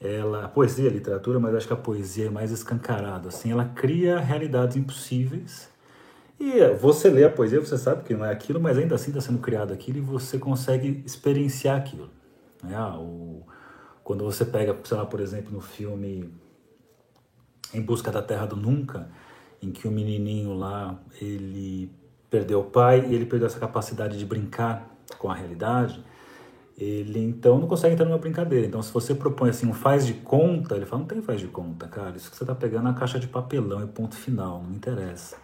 ela, 0.00 0.44
a 0.44 0.48
poesia, 0.48 0.88
a 0.88 0.92
literatura, 0.92 1.38
mas 1.38 1.54
acho 1.54 1.66
que 1.66 1.72
a 1.72 1.76
poesia 1.76 2.26
é 2.26 2.30
mais 2.30 2.50
escancarada, 2.50 3.28
assim, 3.28 3.52
ela 3.52 3.64
cria 3.64 4.18
realidades 4.18 4.76
impossíveis 4.76 5.68
e 6.38 6.68
você 6.74 7.08
lê 7.08 7.24
a 7.24 7.30
poesia, 7.30 7.60
você 7.60 7.78
sabe 7.78 8.02
que 8.04 8.14
não 8.14 8.24
é 8.24 8.32
aquilo, 8.32 8.60
mas 8.60 8.76
ainda 8.76 8.94
assim 8.94 9.10
está 9.10 9.20
sendo 9.20 9.38
criado 9.38 9.72
aquilo 9.72 9.98
e 9.98 10.00
você 10.00 10.38
consegue 10.38 11.02
experienciar 11.06 11.76
aquilo. 11.76 12.10
Né? 12.62 12.74
Ah, 12.74 12.98
o, 12.98 13.42
quando 14.02 14.24
você 14.24 14.44
pega, 14.44 14.76
sei 14.84 14.96
lá, 14.96 15.06
por 15.06 15.20
exemplo, 15.20 15.52
no 15.52 15.60
filme 15.60 16.28
Em 17.72 17.80
Busca 17.80 18.10
da 18.10 18.20
Terra 18.20 18.46
do 18.46 18.56
Nunca, 18.56 19.08
em 19.62 19.70
que 19.70 19.88
o 19.88 19.90
menininho 19.90 20.54
lá, 20.54 20.98
ele 21.20 21.90
perdeu 22.28 22.60
o 22.60 22.64
pai 22.64 23.06
e 23.08 23.14
ele 23.14 23.26
perdeu 23.26 23.46
essa 23.46 23.60
capacidade 23.60 24.18
de 24.18 24.26
brincar 24.26 24.90
com 25.18 25.30
a 25.30 25.34
realidade, 25.34 26.04
ele 26.76 27.20
então 27.20 27.58
não 27.58 27.68
consegue 27.68 27.94
entrar 27.94 28.06
numa 28.06 28.18
brincadeira. 28.18 28.66
Então, 28.66 28.82
se 28.82 28.92
você 28.92 29.14
propõe 29.14 29.50
assim 29.50 29.66
um 29.66 29.72
faz 29.72 30.04
de 30.04 30.14
conta, 30.14 30.74
ele 30.74 30.84
fala: 30.84 31.00
não 31.00 31.06
tem 31.06 31.22
faz 31.22 31.40
de 31.40 31.46
conta, 31.46 31.86
cara. 31.86 32.16
Isso 32.16 32.30
que 32.30 32.36
você 32.36 32.42
está 32.42 32.54
pegando 32.54 32.88
é 32.88 32.90
a 32.90 32.94
caixa 32.94 33.18
de 33.20 33.28
papelão 33.28 33.82
e 33.82 33.86
ponto 33.86 34.16
final, 34.16 34.62
não 34.62 34.74
interessa. 34.74 35.36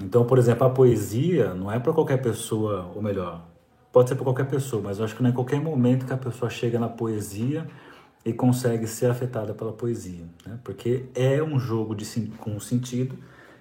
Então, 0.00 0.24
por 0.24 0.38
exemplo, 0.38 0.66
a 0.66 0.70
poesia 0.70 1.54
não 1.54 1.70
é 1.70 1.78
para 1.78 1.92
qualquer 1.92 2.22
pessoa, 2.22 2.90
ou 2.94 3.02
melhor, 3.02 3.44
pode 3.92 4.08
ser 4.08 4.14
para 4.14 4.24
qualquer 4.24 4.46
pessoa, 4.46 4.80
mas 4.82 4.98
eu 4.98 5.04
acho 5.04 5.16
que 5.16 5.22
não 5.22 5.30
é 5.30 5.32
qualquer 5.32 5.60
momento 5.60 6.06
que 6.06 6.12
a 6.12 6.16
pessoa 6.16 6.50
chega 6.50 6.78
na 6.78 6.88
poesia 6.88 7.66
e 8.24 8.32
consegue 8.32 8.86
ser 8.86 9.10
afetada 9.10 9.54
pela 9.54 9.72
poesia, 9.72 10.24
né? 10.46 10.58
porque 10.62 11.06
é 11.14 11.42
um 11.42 11.58
jogo 11.58 11.94
de, 11.94 12.04
com 12.38 12.60
sentido, 12.60 13.16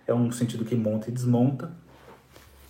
é 0.06 0.14
um 0.14 0.32
sentido 0.32 0.64
que 0.64 0.76
monta 0.76 1.10
e 1.10 1.12
desmonta, 1.12 1.72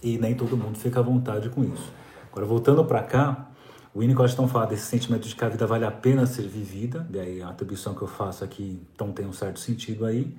e 0.01 0.17
nem 0.17 0.36
todo 0.36 0.56
mundo 0.56 0.77
fica 0.77 0.99
à 0.99 1.03
vontade 1.03 1.49
com 1.49 1.63
isso. 1.63 1.91
Agora, 2.32 2.45
voltando 2.45 2.86
para 2.86 3.01
cá, 3.03 3.49
o 3.93 3.99
Winnicott 3.99 4.32
então 4.32 4.47
fala 4.47 4.67
desse 4.67 4.86
sentimento 4.86 5.27
de 5.27 5.36
que 5.36 5.43
a 5.43 5.49
vida 5.49 5.65
vale 5.65 5.86
a 5.86 5.91
pena 5.91 6.25
ser 6.25 6.47
vivida, 6.47 7.08
e 7.12 7.19
aí 7.19 7.41
a 7.41 7.49
atribuição 7.49 7.95
que 7.95 8.03
eu 8.03 8.08
faço 8.08 8.43
aqui 8.43 8.80
então 8.93 9.12
tem 9.12 9.25
um 9.25 9.34
certo 9.34 9.60
sentido 9.60 10.06
aí. 10.06 10.38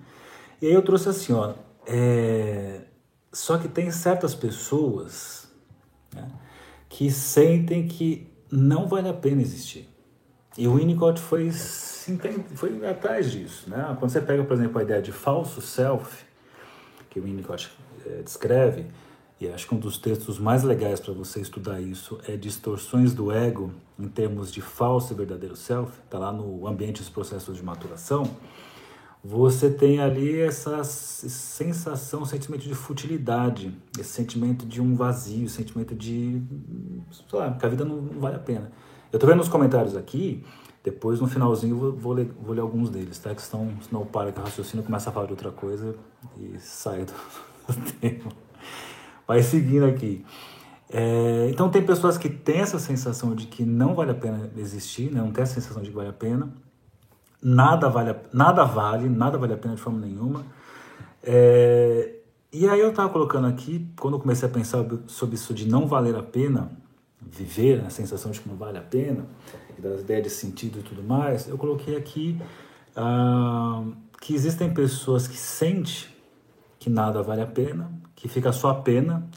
E 0.62 0.66
aí 0.66 0.72
eu 0.72 0.82
trouxe 0.82 1.08
assim, 1.08 1.32
ó, 1.32 1.54
é, 1.84 2.82
só 3.38 3.56
que 3.56 3.68
tem 3.68 3.88
certas 3.92 4.34
pessoas 4.34 5.48
né, 6.12 6.28
que 6.88 7.08
sentem 7.08 7.86
que 7.86 8.26
não 8.50 8.88
vale 8.88 9.08
a 9.08 9.14
pena 9.14 9.40
existir. 9.40 9.88
E 10.56 10.66
o 10.66 10.74
Winnicott 10.74 11.20
foi, 11.20 11.52
foi 11.52 12.84
atrás 12.84 13.30
disso. 13.30 13.70
Né? 13.70 13.96
Quando 14.00 14.10
você 14.10 14.20
pega, 14.20 14.42
por 14.42 14.54
exemplo, 14.54 14.80
a 14.80 14.82
ideia 14.82 15.00
de 15.00 15.12
falso 15.12 15.60
self, 15.60 16.24
que 17.08 17.20
o 17.20 17.22
Winnicott 17.22 17.70
é, 18.04 18.22
descreve, 18.22 18.86
e 19.40 19.46
acho 19.46 19.68
que 19.68 19.74
um 19.76 19.78
dos 19.78 19.98
textos 19.98 20.36
mais 20.40 20.64
legais 20.64 20.98
para 20.98 21.14
você 21.14 21.40
estudar 21.40 21.80
isso 21.80 22.18
é 22.26 22.36
Distorções 22.36 23.14
do 23.14 23.30
Ego 23.30 23.72
em 23.96 24.08
termos 24.08 24.50
de 24.50 24.60
falso 24.60 25.12
e 25.12 25.16
verdadeiro 25.16 25.54
self, 25.54 25.92
está 26.04 26.18
lá 26.18 26.32
no 26.32 26.66
Ambiente 26.66 26.98
dos 26.98 27.08
Processos 27.08 27.56
de 27.56 27.62
Maturação 27.62 28.24
você 29.22 29.68
tem 29.68 30.00
ali 30.00 30.40
essa 30.40 30.84
sensação, 30.84 32.24
sentimento 32.24 32.62
de 32.62 32.74
futilidade, 32.74 33.76
esse 33.98 34.10
sentimento 34.10 34.64
de 34.64 34.80
um 34.80 34.94
vazio, 34.94 35.48
sentimento 35.48 35.94
de, 35.94 36.40
sei 37.28 37.38
lá, 37.38 37.52
que 37.52 37.66
a 37.66 37.68
vida 37.68 37.84
não, 37.84 38.00
vale 38.20 38.36
a 38.36 38.38
pena. 38.38 38.70
Eu 39.12 39.18
tô 39.18 39.26
vendo 39.26 39.38
nos 39.38 39.48
comentários 39.48 39.96
aqui, 39.96 40.44
depois 40.84 41.20
no 41.20 41.26
finalzinho 41.26 41.74
eu 41.74 41.78
vou, 41.78 41.92
vou, 41.92 42.12
ler, 42.12 42.30
vou 42.40 42.54
ler 42.54 42.60
alguns 42.60 42.90
deles, 42.90 43.18
tá? 43.18 43.34
Que 43.34 43.40
estão, 43.40 43.72
senão 43.82 44.06
para 44.06 44.30
que 44.30 44.40
o 44.40 44.42
raciocínio 44.42 44.84
começa 44.84 45.10
a 45.10 45.12
falar 45.12 45.26
de 45.26 45.32
outra 45.32 45.50
coisa 45.50 45.96
e 46.38 46.58
sai 46.60 47.04
do, 47.04 47.12
do 47.74 47.92
tema. 48.00 48.30
Vai 49.26 49.42
seguindo 49.42 49.84
aqui. 49.84 50.24
É, 50.90 51.48
então 51.50 51.68
tem 51.68 51.84
pessoas 51.84 52.16
que 52.16 52.30
têm 52.30 52.60
essa 52.60 52.78
sensação 52.78 53.34
de 53.34 53.46
que 53.46 53.64
não 53.64 53.94
vale 53.94 54.12
a 54.12 54.14
pena 54.14 54.50
existir, 54.56 55.12
né? 55.12 55.20
não 55.20 55.32
tem 55.32 55.42
a 55.42 55.46
sensação 55.46 55.82
de 55.82 55.90
que 55.90 55.94
vale 55.94 56.08
a 56.08 56.14
pena 56.14 56.50
nada 57.42 57.88
vale, 57.88 58.14
nada 58.32 58.64
vale, 58.64 59.08
nada 59.08 59.38
vale 59.38 59.54
a 59.54 59.56
pena 59.56 59.74
de 59.74 59.80
forma 59.80 60.00
nenhuma. 60.00 60.44
É, 61.22 62.14
e 62.52 62.68
aí 62.68 62.80
eu 62.80 62.90
estava 62.90 63.08
colocando 63.08 63.46
aqui, 63.46 63.86
quando 63.98 64.14
eu 64.14 64.20
comecei 64.20 64.48
a 64.48 64.50
pensar 64.50 64.84
sobre 65.06 65.34
isso 65.34 65.52
de 65.52 65.68
não 65.68 65.86
valer 65.86 66.16
a 66.16 66.22
pena 66.22 66.70
viver, 67.20 67.84
a 67.84 67.90
sensação 67.90 68.30
de 68.30 68.40
que 68.40 68.48
não 68.48 68.56
vale 68.56 68.78
a 68.78 68.82
pena, 68.82 69.26
das 69.78 70.00
ideias 70.00 70.24
de 70.24 70.30
sentido 70.30 70.80
e 70.80 70.82
tudo 70.82 71.02
mais, 71.02 71.48
eu 71.48 71.56
coloquei 71.56 71.96
aqui 71.96 72.40
ah, 72.96 73.84
que 74.20 74.34
existem 74.34 74.72
pessoas 74.72 75.28
que 75.28 75.36
sentem 75.36 76.06
que 76.78 76.88
nada 76.88 77.22
vale 77.22 77.42
a 77.42 77.46
pena, 77.46 77.90
que 78.14 78.28
fica 78.28 78.52
só 78.52 78.70
a 78.70 78.74
pena, 78.74 79.28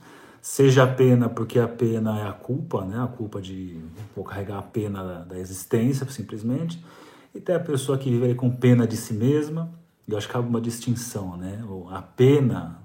seja 0.42 0.84
a 0.84 0.88
pena 0.88 1.30
porque 1.30 1.60
a 1.60 1.68
pena 1.68 2.20
é 2.20 2.28
a 2.28 2.34
culpa, 2.34 2.86
né? 2.86 3.04
a 3.04 3.08
culpa 3.08 3.42
de 3.42 3.80
vou 4.16 4.24
carregar 4.24 4.60
a 4.60 4.64
pena 4.64 5.04
da, 5.04 5.20
da 5.24 5.40
existência 5.40 6.08
simplesmente, 6.10 6.84
e 7.34 7.39
tem 7.39 7.56
a 7.56 7.60
pessoa 7.60 7.98
que 7.98 8.10
vive 8.10 8.36
com 8.36 8.50
pena 8.50 8.86
de 8.86 8.98
si 8.98 9.13
mesma, 9.13 9.72
eu 10.08 10.17
acho 10.17 10.28
que 10.28 10.36
há 10.36 10.39
uma 10.39 10.60
distinção, 10.60 11.38
né? 11.38 11.63
A 11.89 12.02
pena 12.02 12.82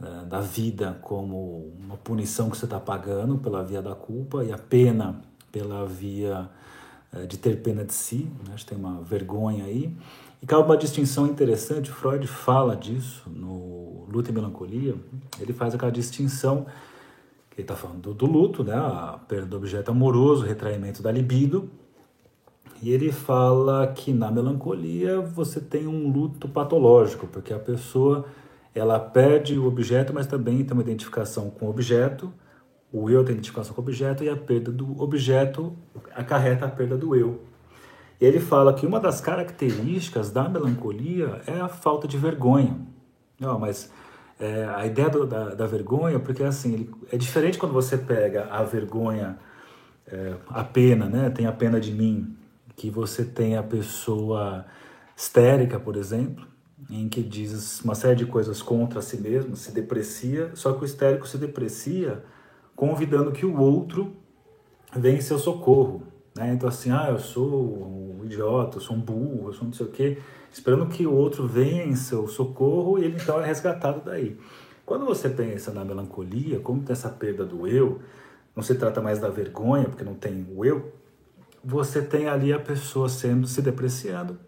uh, 0.00 0.24
da 0.26 0.40
vida 0.40 0.98
como 1.02 1.72
uma 1.78 1.96
punição 1.96 2.48
que 2.48 2.56
você 2.56 2.64
está 2.66 2.78
pagando 2.78 3.38
pela 3.38 3.64
via 3.64 3.82
da 3.82 3.94
culpa 3.94 4.44
e 4.44 4.52
a 4.52 4.58
pena 4.58 5.20
pela 5.50 5.84
via 5.84 6.48
uh, 7.12 7.26
de 7.26 7.36
ter 7.36 7.60
pena 7.62 7.84
de 7.84 7.92
si, 7.92 8.28
né? 8.46 8.54
acho 8.54 8.64
que 8.64 8.74
tem 8.74 8.78
uma 8.78 9.02
vergonha 9.02 9.64
aí. 9.64 9.96
E 10.40 10.46
cabe 10.46 10.62
uma 10.62 10.76
distinção 10.76 11.26
interessante, 11.26 11.90
Freud 11.90 12.26
fala 12.26 12.76
disso 12.76 13.22
no 13.26 14.06
Luta 14.08 14.30
e 14.30 14.34
Melancolia, 14.34 14.94
ele 15.40 15.52
faz 15.52 15.74
aquela 15.74 15.90
distinção 15.90 16.66
que 17.50 17.56
ele 17.56 17.62
está 17.62 17.74
falando 17.74 18.02
do, 18.02 18.14
do, 18.14 18.26
luto, 18.26 18.62
né? 18.62 18.74
a 18.74 19.18
perda 19.26 19.46
do 19.46 19.56
objeto 19.56 19.90
amoroso, 19.90 20.44
retraimento 20.44 21.02
da 21.02 21.10
libido, 21.10 21.70
e 22.82 22.90
ele 22.90 23.10
fala 23.10 23.86
que 23.86 24.12
na 24.12 24.30
melancolia 24.30 25.20
você 25.20 25.60
tem 25.60 25.86
um 25.86 26.10
luto 26.10 26.48
patológico, 26.48 27.26
porque 27.26 27.52
a 27.52 27.58
pessoa 27.58 28.26
ela 28.74 28.98
perde 28.98 29.58
o 29.58 29.66
objeto, 29.66 30.12
mas 30.12 30.26
também 30.26 30.62
tem 30.62 30.72
uma 30.72 30.82
identificação 30.82 31.48
com 31.50 31.66
o 31.66 31.70
objeto, 31.70 32.32
o 32.92 33.10
eu 33.10 33.24
tem 33.24 33.34
identificação 33.34 33.74
com 33.74 33.80
o 33.80 33.84
objeto 33.84 34.22
e 34.22 34.28
a 34.28 34.36
perda 34.36 34.70
do 34.70 35.00
objeto 35.02 35.74
acarreta 36.14 36.66
a 36.66 36.68
perda 36.68 36.96
do 36.96 37.16
eu. 37.16 37.40
E 38.20 38.24
ele 38.24 38.40
fala 38.40 38.72
que 38.72 38.86
uma 38.86 39.00
das 39.00 39.20
características 39.20 40.30
da 40.30 40.48
melancolia 40.48 41.40
é 41.46 41.60
a 41.60 41.68
falta 41.68 42.06
de 42.06 42.16
vergonha. 42.16 42.76
Não, 43.38 43.58
mas 43.58 43.90
é, 44.38 44.64
a 44.64 44.86
ideia 44.86 45.08
do, 45.08 45.26
da, 45.26 45.54
da, 45.54 45.66
vergonha, 45.66 46.18
porque 46.18 46.42
assim, 46.42 46.74
ele, 46.74 46.90
é 47.12 47.16
diferente 47.16 47.58
quando 47.58 47.72
você 47.72 47.96
pega 47.98 48.46
a 48.50 48.62
vergonha, 48.62 49.38
é, 50.06 50.34
a 50.48 50.64
pena, 50.64 51.06
né? 51.06 51.30
Tem 51.30 51.46
a 51.46 51.52
pena 51.52 51.80
de 51.80 51.92
mim, 51.92 52.36
que 52.76 52.90
você 52.90 53.24
tem 53.24 53.56
a 53.56 53.62
pessoa 53.62 54.66
histérica, 55.16 55.80
por 55.80 55.96
exemplo, 55.96 56.46
em 56.90 57.08
que 57.08 57.22
diz 57.22 57.80
uma 57.80 57.94
série 57.94 58.16
de 58.16 58.26
coisas 58.26 58.60
contra 58.60 59.00
si 59.00 59.16
mesmo, 59.16 59.56
se 59.56 59.72
deprecia, 59.72 60.50
só 60.54 60.74
que 60.74 60.82
o 60.82 60.84
histérico 60.84 61.26
se 61.26 61.38
deprecia 61.38 62.22
convidando 62.76 63.32
que 63.32 63.46
o 63.46 63.58
outro 63.58 64.14
venha 64.94 65.16
em 65.16 65.22
seu 65.22 65.38
socorro. 65.38 66.02
Né? 66.36 66.52
Então, 66.52 66.68
assim, 66.68 66.90
ah, 66.90 67.06
eu 67.08 67.18
sou 67.18 68.18
um 68.20 68.24
idiota, 68.26 68.76
eu 68.76 68.80
sou 68.82 68.94
um 68.94 69.00
burro, 69.00 69.48
eu 69.48 69.52
sou 69.54 69.64
não 69.64 69.72
sei 69.72 69.86
o 69.86 69.88
quê, 69.88 70.18
esperando 70.52 70.86
que 70.86 71.06
o 71.06 71.14
outro 71.14 71.48
venha 71.48 71.84
em 71.84 71.96
seu 71.96 72.28
socorro 72.28 72.98
e 72.98 73.04
ele 73.04 73.16
então 73.16 73.40
é 73.40 73.46
resgatado 73.46 74.02
daí. 74.04 74.38
Quando 74.84 75.06
você 75.06 75.30
pensa 75.30 75.72
na 75.72 75.84
melancolia, 75.84 76.60
como 76.60 76.82
tem 76.82 76.92
essa 76.92 77.08
perda 77.08 77.44
do 77.44 77.66
eu, 77.66 78.00
não 78.54 78.62
se 78.62 78.74
trata 78.74 79.00
mais 79.00 79.18
da 79.18 79.28
vergonha, 79.28 79.84
porque 79.86 80.04
não 80.04 80.14
tem 80.14 80.46
o 80.54 80.64
eu, 80.64 80.92
você 81.68 82.00
tem 82.00 82.28
ali 82.28 82.52
a 82.52 82.60
pessoa 82.60 83.08
sendo 83.08 83.44
se 83.48 83.60
depreciando 83.60 84.38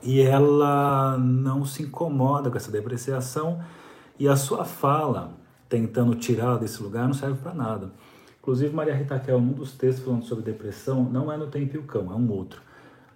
e 0.00 0.20
ela 0.20 1.18
não 1.18 1.64
se 1.64 1.82
incomoda 1.82 2.48
com 2.48 2.56
essa 2.56 2.70
depreciação 2.70 3.60
e 4.16 4.28
a 4.28 4.36
sua 4.36 4.64
fala 4.64 5.32
tentando 5.68 6.14
tirá-la 6.14 6.56
desse 6.56 6.80
lugar 6.80 7.08
não 7.08 7.14
serve 7.14 7.40
para 7.42 7.52
nada. 7.52 7.90
Inclusive, 8.40 8.72
Maria 8.72 8.94
Rita 8.94 9.18
Kel, 9.18 9.40
num 9.40 9.54
dos 9.54 9.72
textos 9.72 10.04
falando 10.04 10.24
sobre 10.24 10.44
depressão, 10.44 11.02
não 11.02 11.32
é 11.32 11.36
no 11.36 11.48
Tempo 11.48 11.74
e 11.74 11.78
o 11.80 11.82
Cão, 11.82 12.12
é 12.12 12.14
um 12.14 12.30
outro. 12.30 12.62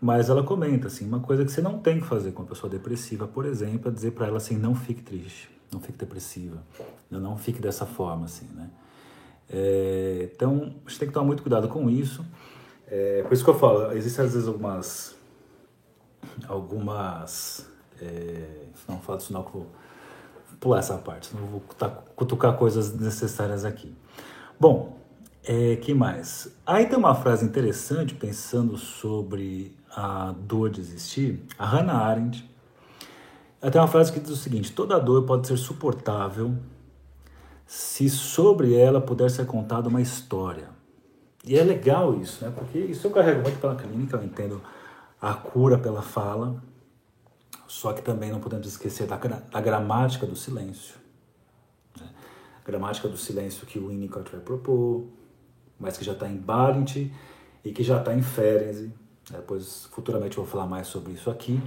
Mas 0.01 0.29
ela 0.29 0.43
comenta 0.43 0.89
assim, 0.89 1.07
uma 1.07 1.21
coisa 1.21 1.45
que 1.45 1.53
você 1.53 1.63
não 1.63 1.79
tem 1.79 2.01
que 2.01 2.07
fazer 2.07 2.33
com 2.33 2.43
uma 2.43 2.49
pessoa 2.49 2.69
depressiva, 2.69 3.29
por 3.29 3.47
exemplo, 3.47 3.93
é 3.93 3.95
dizer 3.95 4.11
para 4.11 4.27
ela 4.27 4.39
assim, 4.39 4.59
não 4.59 4.75
fique 4.75 5.03
triste, 5.03 5.49
não 5.73 5.79
fique 5.79 5.97
depressiva, 5.97 6.65
não 7.09 7.37
fique 7.37 7.61
dessa 7.61 7.87
forma 7.87 8.25
assim, 8.25 8.49
né? 8.57 8.71
É, 9.49 10.31
então, 10.35 10.75
a 10.85 10.89
gente 10.89 10.99
tem 10.99 11.09
que 11.09 11.15
tomar 11.15 11.27
muito 11.27 11.45
cuidado 11.45 11.69
com 11.69 11.89
isso. 11.89 12.25
É, 12.91 13.23
por 13.23 13.33
isso 13.33 13.45
que 13.45 13.51
eu 13.51 13.59
falo, 13.59 13.93
existem 13.93 14.25
às 14.25 14.33
vezes 14.33 14.49
algumas 14.49 15.17
algumas 16.49 17.67
é, 18.01 18.65
não 18.89 18.99
falo 19.01 19.19
disso 19.19 19.33
não 19.33 19.43
que 19.43 19.49
eu 19.49 19.61
vou 19.61 19.67
pular 20.59 20.81
essa 20.81 20.99
parte, 20.99 21.35
não 21.35 21.47
vou 21.47 21.63
cutucar 22.17 22.57
coisas 22.57 22.93
necessárias 22.93 23.65
aqui. 23.65 23.95
Bom, 24.59 24.99
é, 25.45 25.77
que 25.77 25.95
mais? 25.95 26.55
Aí 26.67 26.87
tem 26.87 26.99
uma 26.99 27.15
frase 27.15 27.45
interessante 27.45 28.15
pensando 28.15 28.77
sobre 28.77 29.75
a 29.95 30.35
dor 30.39 30.69
de 30.69 30.81
existir. 30.81 31.43
A 31.59 31.65
Hannah 31.65 31.97
Arendt 31.97 32.51
ela 33.63 33.71
tem 33.71 33.81
uma 33.81 33.89
frase 33.89 34.13
que 34.13 34.21
diz 34.21 34.31
o 34.31 34.37
seguinte: 34.37 34.73
toda 34.73 34.99
dor 34.99 35.25
pode 35.25 35.47
ser 35.47 35.57
suportável 35.57 36.57
se 37.67 38.09
sobre 38.09 38.75
ela 38.75 39.01
puder 39.01 39.31
ser 39.31 39.47
contada 39.47 39.89
uma 39.89 40.01
história. 40.01 40.69
E 41.45 41.59
é 41.59 41.65
legal 41.65 42.21
isso, 42.21 42.45
né? 42.45 42.53
Porque 42.55 42.79
isso 42.79 43.07
eu 43.07 43.11
carrego 43.11 43.43
muito 43.43 43.59
pela 43.61 43.75
clínica, 43.75 44.17
eu 44.17 44.25
entendo 44.25 44.61
a 45.21 45.35
cura 45.35 45.79
pela 45.79 46.03
fala, 46.03 46.63
só 47.67 47.93
que 47.93 48.03
também 48.03 48.31
não 48.31 48.41
podemos 48.41 48.67
esquecer 48.67 49.07
da, 49.07 49.17
da 49.17 49.61
gramática 49.61 50.27
do 50.27 50.37
silêncio. 50.37 50.97
Né? 51.99 52.09
A 52.63 52.67
gramática 52.67 53.09
do 53.09 53.17
silêncio 53.17 53.67
que 53.67 53.79
o 53.79 53.89
Winnicott 53.89 54.31
vai 54.31 54.41
propor, 54.41 55.05
mas 55.79 55.97
que 55.97 56.05
já 56.05 56.13
está 56.13 56.29
em 56.29 56.37
Balint 56.37 57.11
e 57.65 57.73
que 57.73 57.83
já 57.83 57.99
está 57.99 58.15
em 58.15 58.23
Ferenczi. 58.23 58.93
Depois, 59.31 59.89
futuramente, 59.93 60.37
eu 60.37 60.45
vou 60.45 60.51
falar 60.51 60.67
mais 60.67 60.89
sobre 60.89 61.13
isso 61.13 61.31
aqui. 61.31 61.61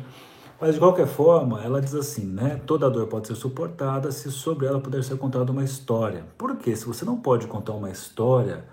Mas, 0.59 0.75
de 0.75 0.79
qualquer 0.79 1.07
forma, 1.07 1.63
ela 1.63 1.81
diz 1.81 1.95
assim, 1.95 2.25
né? 2.25 2.61
Toda 2.65 2.89
dor 2.89 3.07
pode 3.07 3.27
ser 3.27 3.35
suportada 3.35 4.11
se 4.11 4.31
sobre 4.31 4.65
ela 4.65 4.79
puder 4.79 5.03
ser 5.03 5.17
contada 5.17 5.51
uma 5.51 5.63
história. 5.63 6.25
Porque 6.37 6.75
se 6.75 6.85
você 6.85 7.03
não 7.05 7.17
pode 7.19 7.47
contar 7.47 7.73
uma 7.73 7.89
história, 7.89 8.65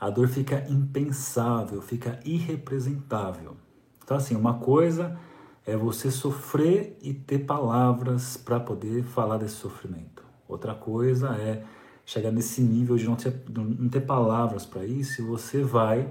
a 0.00 0.10
dor 0.10 0.28
fica 0.28 0.64
impensável, 0.68 1.82
fica 1.82 2.20
irrepresentável. 2.24 3.56
Então, 4.04 4.16
assim, 4.16 4.36
uma 4.36 4.54
coisa 4.54 5.18
é 5.66 5.76
você 5.76 6.10
sofrer 6.10 6.96
e 7.02 7.12
ter 7.12 7.40
palavras 7.40 8.36
para 8.36 8.58
poder 8.60 9.02
falar 9.02 9.38
desse 9.38 9.56
sofrimento. 9.56 10.22
Outra 10.48 10.74
coisa 10.74 11.34
é 11.36 11.62
chegar 12.06 12.30
nesse 12.30 12.62
nível 12.62 12.96
de 12.96 13.04
não 13.04 13.16
ter, 13.16 13.34
não 13.50 13.88
ter 13.88 14.00
palavras 14.00 14.64
para 14.64 14.86
isso 14.86 15.20
e 15.20 15.24
você 15.24 15.62
vai, 15.62 16.10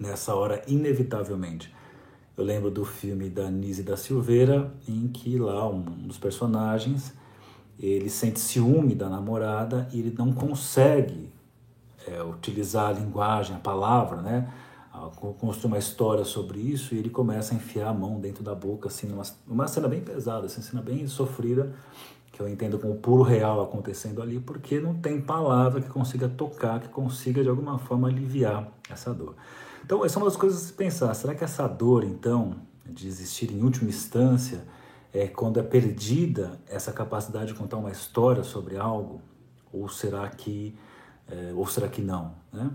nessa 0.00 0.34
hora, 0.34 0.62
inevitavelmente. 0.66 1.72
Eu 2.36 2.44
lembro 2.44 2.70
do 2.70 2.84
filme 2.84 3.28
da 3.28 3.50
Nise 3.50 3.82
da 3.82 3.96
Silveira, 3.96 4.72
em 4.88 5.06
que 5.08 5.38
lá 5.38 5.68
um 5.68 5.80
dos 5.80 6.18
personagens 6.18 7.12
ele 7.78 8.10
sente 8.10 8.40
ciúme 8.40 8.94
da 8.94 9.08
namorada 9.08 9.88
e 9.92 10.00
ele 10.00 10.14
não 10.18 10.32
consegue 10.32 11.30
é, 12.06 12.22
utilizar 12.22 12.88
a 12.88 12.92
linguagem, 12.92 13.56
a 13.56 13.58
palavra, 13.58 14.22
né? 14.22 14.52
construir 15.38 15.72
uma 15.72 15.78
história 15.78 16.24
sobre 16.24 16.58
isso 16.58 16.94
e 16.94 16.98
ele 16.98 17.08
começa 17.08 17.54
a 17.54 17.56
enfiar 17.56 17.88
a 17.88 17.94
mão 17.94 18.18
dentro 18.18 18.42
da 18.42 18.54
boca, 18.54 18.88
assim, 18.88 19.06
numa, 19.06 19.22
uma 19.46 19.68
cena 19.68 19.86
bem 19.86 20.00
pesada, 20.00 20.46
assim, 20.46 20.60
cena 20.60 20.82
bem 20.82 21.06
sofrida, 21.06 21.72
que 22.32 22.40
eu 22.40 22.48
entendo 22.48 22.78
como 22.78 22.96
puro 22.96 23.22
real 23.22 23.60
acontecendo 23.60 24.20
ali, 24.20 24.40
porque 24.40 24.80
não 24.80 24.94
tem 24.94 25.20
palavra 25.20 25.80
que 25.80 25.88
consiga 25.88 26.28
tocar, 26.28 26.80
que 26.80 26.88
consiga 26.88 27.42
de 27.42 27.48
alguma 27.48 27.78
forma 27.78 28.08
aliviar 28.08 28.68
essa 28.90 29.14
dor. 29.14 29.34
Então, 29.84 30.04
essa 30.04 30.18
é 30.18 30.18
uma 30.18 30.26
das 30.26 30.36
coisas 30.36 30.62
a 30.62 30.66
se 30.66 30.72
pensar. 30.72 31.14
Será 31.14 31.34
que 31.34 31.44
essa 31.44 31.66
dor, 31.66 32.04
então, 32.04 32.56
de 32.84 33.06
existir 33.06 33.50
em 33.50 33.62
última 33.62 33.88
instância, 33.88 34.64
é 35.12 35.26
quando 35.26 35.58
é 35.58 35.62
perdida 35.62 36.60
essa 36.68 36.92
capacidade 36.92 37.48
de 37.48 37.54
contar 37.54 37.76
uma 37.76 37.90
história 37.90 38.44
sobre 38.44 38.76
algo? 38.76 39.20
Ou 39.72 39.88
será 39.88 40.28
que, 40.28 40.74
é, 41.30 41.52
ou 41.54 41.66
será 41.66 41.88
que 41.88 42.00
não? 42.00 42.34
Né? 42.52 42.70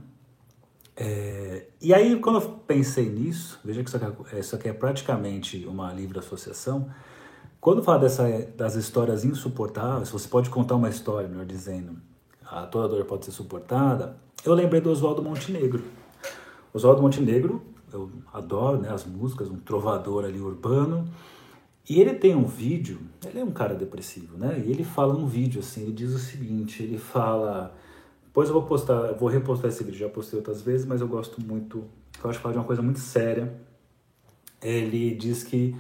É, 0.96 1.68
e 1.82 1.94
aí, 1.94 2.20
quando 2.20 2.40
eu 2.40 2.50
pensei 2.68 3.10
nisso, 3.10 3.60
veja 3.64 3.84
que 3.84 3.90
isso 3.90 3.98
aqui, 3.98 4.36
é, 4.36 4.40
isso 4.40 4.56
aqui 4.56 4.70
é 4.70 4.74
praticamente 4.74 5.66
uma 5.66 5.92
livre 5.92 6.20
associação, 6.20 6.90
quando 7.60 7.82
fala 7.82 8.00
dessa, 8.00 8.28
das 8.56 8.76
histórias 8.76 9.24
insuportáveis, 9.24 10.10
você 10.10 10.28
pode 10.28 10.50
contar 10.50 10.76
uma 10.76 10.90
história, 10.90 11.28
melhor 11.28 11.46
dizendo, 11.46 11.98
a 12.46 12.68
toda 12.68 12.90
dor 12.90 13.06
pode 13.06 13.26
ser 13.26 13.32
suportada, 13.32 14.18
eu 14.46 14.54
lembrei 14.54 14.82
do 14.82 14.92
Oswaldo 14.92 15.24
Montenegro. 15.24 15.84
Oswaldo 16.74 17.02
Montenegro, 17.02 17.64
eu 17.92 18.12
adoro 18.34 18.82
né, 18.82 18.90
as 18.90 19.06
músicas, 19.06 19.50
um 19.50 19.58
trovador 19.58 20.26
ali 20.26 20.40
urbano, 20.40 21.08
e 21.90 22.00
ele 22.00 22.14
tem 22.14 22.36
um 22.36 22.46
vídeo, 22.46 23.00
ele 23.26 23.40
é 23.40 23.44
um 23.44 23.52
cara 23.52 23.76
depressivo, 23.76 24.38
né? 24.38 24.62
E 24.66 24.72
ele 24.72 24.84
fala 24.84 25.14
num 25.14 25.28
vídeo 25.28 25.60
assim, 25.60 25.84
ele 25.84 25.92
diz 25.92 26.14
o 26.14 26.20
seguinte, 26.20 26.82
ele 26.82 26.98
fala, 26.98 27.76
depois 28.34 28.50
eu 28.50 28.54
vou 28.56 28.64
postar, 28.64 29.14
vou 29.14 29.30
repostar 29.30 29.70
esse 29.70 29.84
vídeo, 29.84 30.00
já 30.00 30.10
postei 30.10 30.40
outras 30.40 30.60
vezes, 30.60 30.88
mas 30.88 31.02
eu 31.02 31.08
gosto 31.08 31.40
muito, 31.40 31.84
eu 32.24 32.28
acho 32.32 32.40
que 32.40 32.42
fala 32.42 32.54
de 32.54 32.58
uma 32.58 32.66
coisa 32.66 32.82
muito 32.82 32.98
séria. 32.98 33.54
Ele 34.60 35.14
diz 35.14 35.44
que 35.44 35.76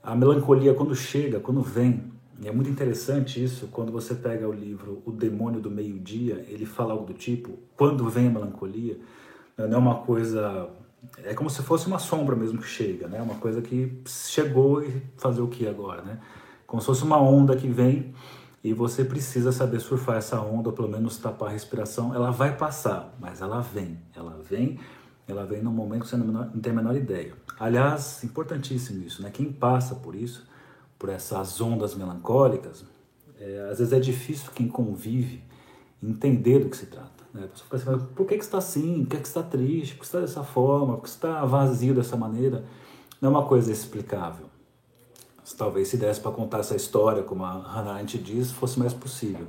a 0.00 0.14
melancolia 0.14 0.72
quando 0.74 0.94
chega, 0.94 1.40
quando 1.40 1.60
vem, 1.60 2.04
e 2.40 2.46
é 2.46 2.52
muito 2.52 2.70
interessante 2.70 3.42
isso, 3.42 3.66
quando 3.72 3.90
você 3.90 4.14
pega 4.14 4.48
o 4.48 4.52
livro 4.52 5.02
O 5.04 5.10
Demônio 5.10 5.60
do 5.60 5.72
Meio-Dia, 5.72 6.46
ele 6.46 6.64
fala 6.64 6.92
algo 6.92 7.04
do 7.04 7.14
tipo, 7.14 7.58
quando 7.76 8.08
vem 8.08 8.28
a 8.28 8.30
melancolia, 8.30 8.96
não 9.56 9.72
é 9.72 9.76
uma 9.78 9.96
coisa, 9.96 10.70
é 11.24 11.34
como 11.34 11.50
se 11.50 11.64
fosse 11.64 11.88
uma 11.88 11.98
sombra 11.98 12.36
mesmo 12.36 12.60
que 12.60 12.68
chega, 12.68 13.08
né? 13.08 13.20
Uma 13.20 13.34
coisa 13.34 13.60
que 13.60 14.00
chegou 14.06 14.84
e 14.84 15.02
fazer 15.16 15.42
o 15.42 15.48
que 15.48 15.66
agora, 15.66 16.02
né? 16.02 16.20
Como 16.64 16.80
se 16.80 16.86
fosse 16.86 17.02
uma 17.02 17.20
onda 17.20 17.56
que 17.56 17.66
vem 17.66 18.14
e 18.62 18.72
você 18.72 19.04
precisa 19.04 19.52
saber 19.52 19.80
surfar 19.80 20.16
essa 20.16 20.40
onda, 20.40 20.70
ou 20.70 20.74
pelo 20.74 20.88
menos 20.88 21.16
tapar 21.16 21.48
a 21.48 21.52
respiração. 21.52 22.14
Ela 22.14 22.30
vai 22.30 22.56
passar, 22.56 23.14
mas 23.20 23.40
ela 23.40 23.60
vem, 23.60 23.98
ela 24.14 24.38
vem 24.42 24.78
ela 25.28 25.44
vem 25.44 25.62
num 25.62 25.70
momento 25.70 26.04
que 26.04 26.08
você 26.08 26.16
não 26.16 26.48
tem 26.48 26.72
a 26.72 26.74
menor 26.74 26.96
ideia. 26.96 27.34
Aliás, 27.60 28.24
importantíssimo 28.24 29.04
isso, 29.04 29.22
né? 29.22 29.30
Quem 29.30 29.52
passa 29.52 29.94
por 29.94 30.14
isso, 30.14 30.46
por 30.98 31.10
essas 31.10 31.60
ondas 31.60 31.94
melancólicas, 31.94 32.84
é, 33.38 33.68
às 33.70 33.78
vezes 33.78 33.92
é 33.92 34.00
difícil 34.00 34.50
quem 34.54 34.66
convive 34.66 35.44
entender 36.02 36.60
do 36.60 36.70
que 36.70 36.76
se 36.76 36.86
trata. 36.86 37.24
Né? 37.34 37.44
A 37.44 37.48
pessoa 37.48 37.78
fica 37.78 37.92
assim, 37.94 38.06
por 38.14 38.26
que, 38.26 38.38
que 38.38 38.44
está 38.44 38.58
assim? 38.58 39.04
Por 39.04 39.10
que, 39.10 39.16
que 39.18 39.28
está 39.28 39.42
triste? 39.42 39.94
Por 39.94 40.00
que 40.00 40.06
está 40.06 40.20
dessa 40.20 40.42
forma? 40.42 40.94
Por 40.94 41.02
que 41.02 41.08
está 41.10 41.44
vazio 41.44 41.94
dessa 41.94 42.16
maneira? 42.16 42.64
Não 43.20 43.28
é 43.28 43.32
uma 43.32 43.46
coisa 43.46 43.70
explicável. 43.70 44.46
Talvez 45.56 45.88
se 45.88 45.96
desse 45.96 46.20
para 46.20 46.32
contar 46.32 46.58
essa 46.58 46.76
história, 46.76 47.22
como 47.22 47.44
a 47.44 47.52
Hannah 47.52 47.94
Arendt 47.94 48.18
diz, 48.18 48.52
fosse 48.52 48.78
mais 48.78 48.92
possível. 48.92 49.46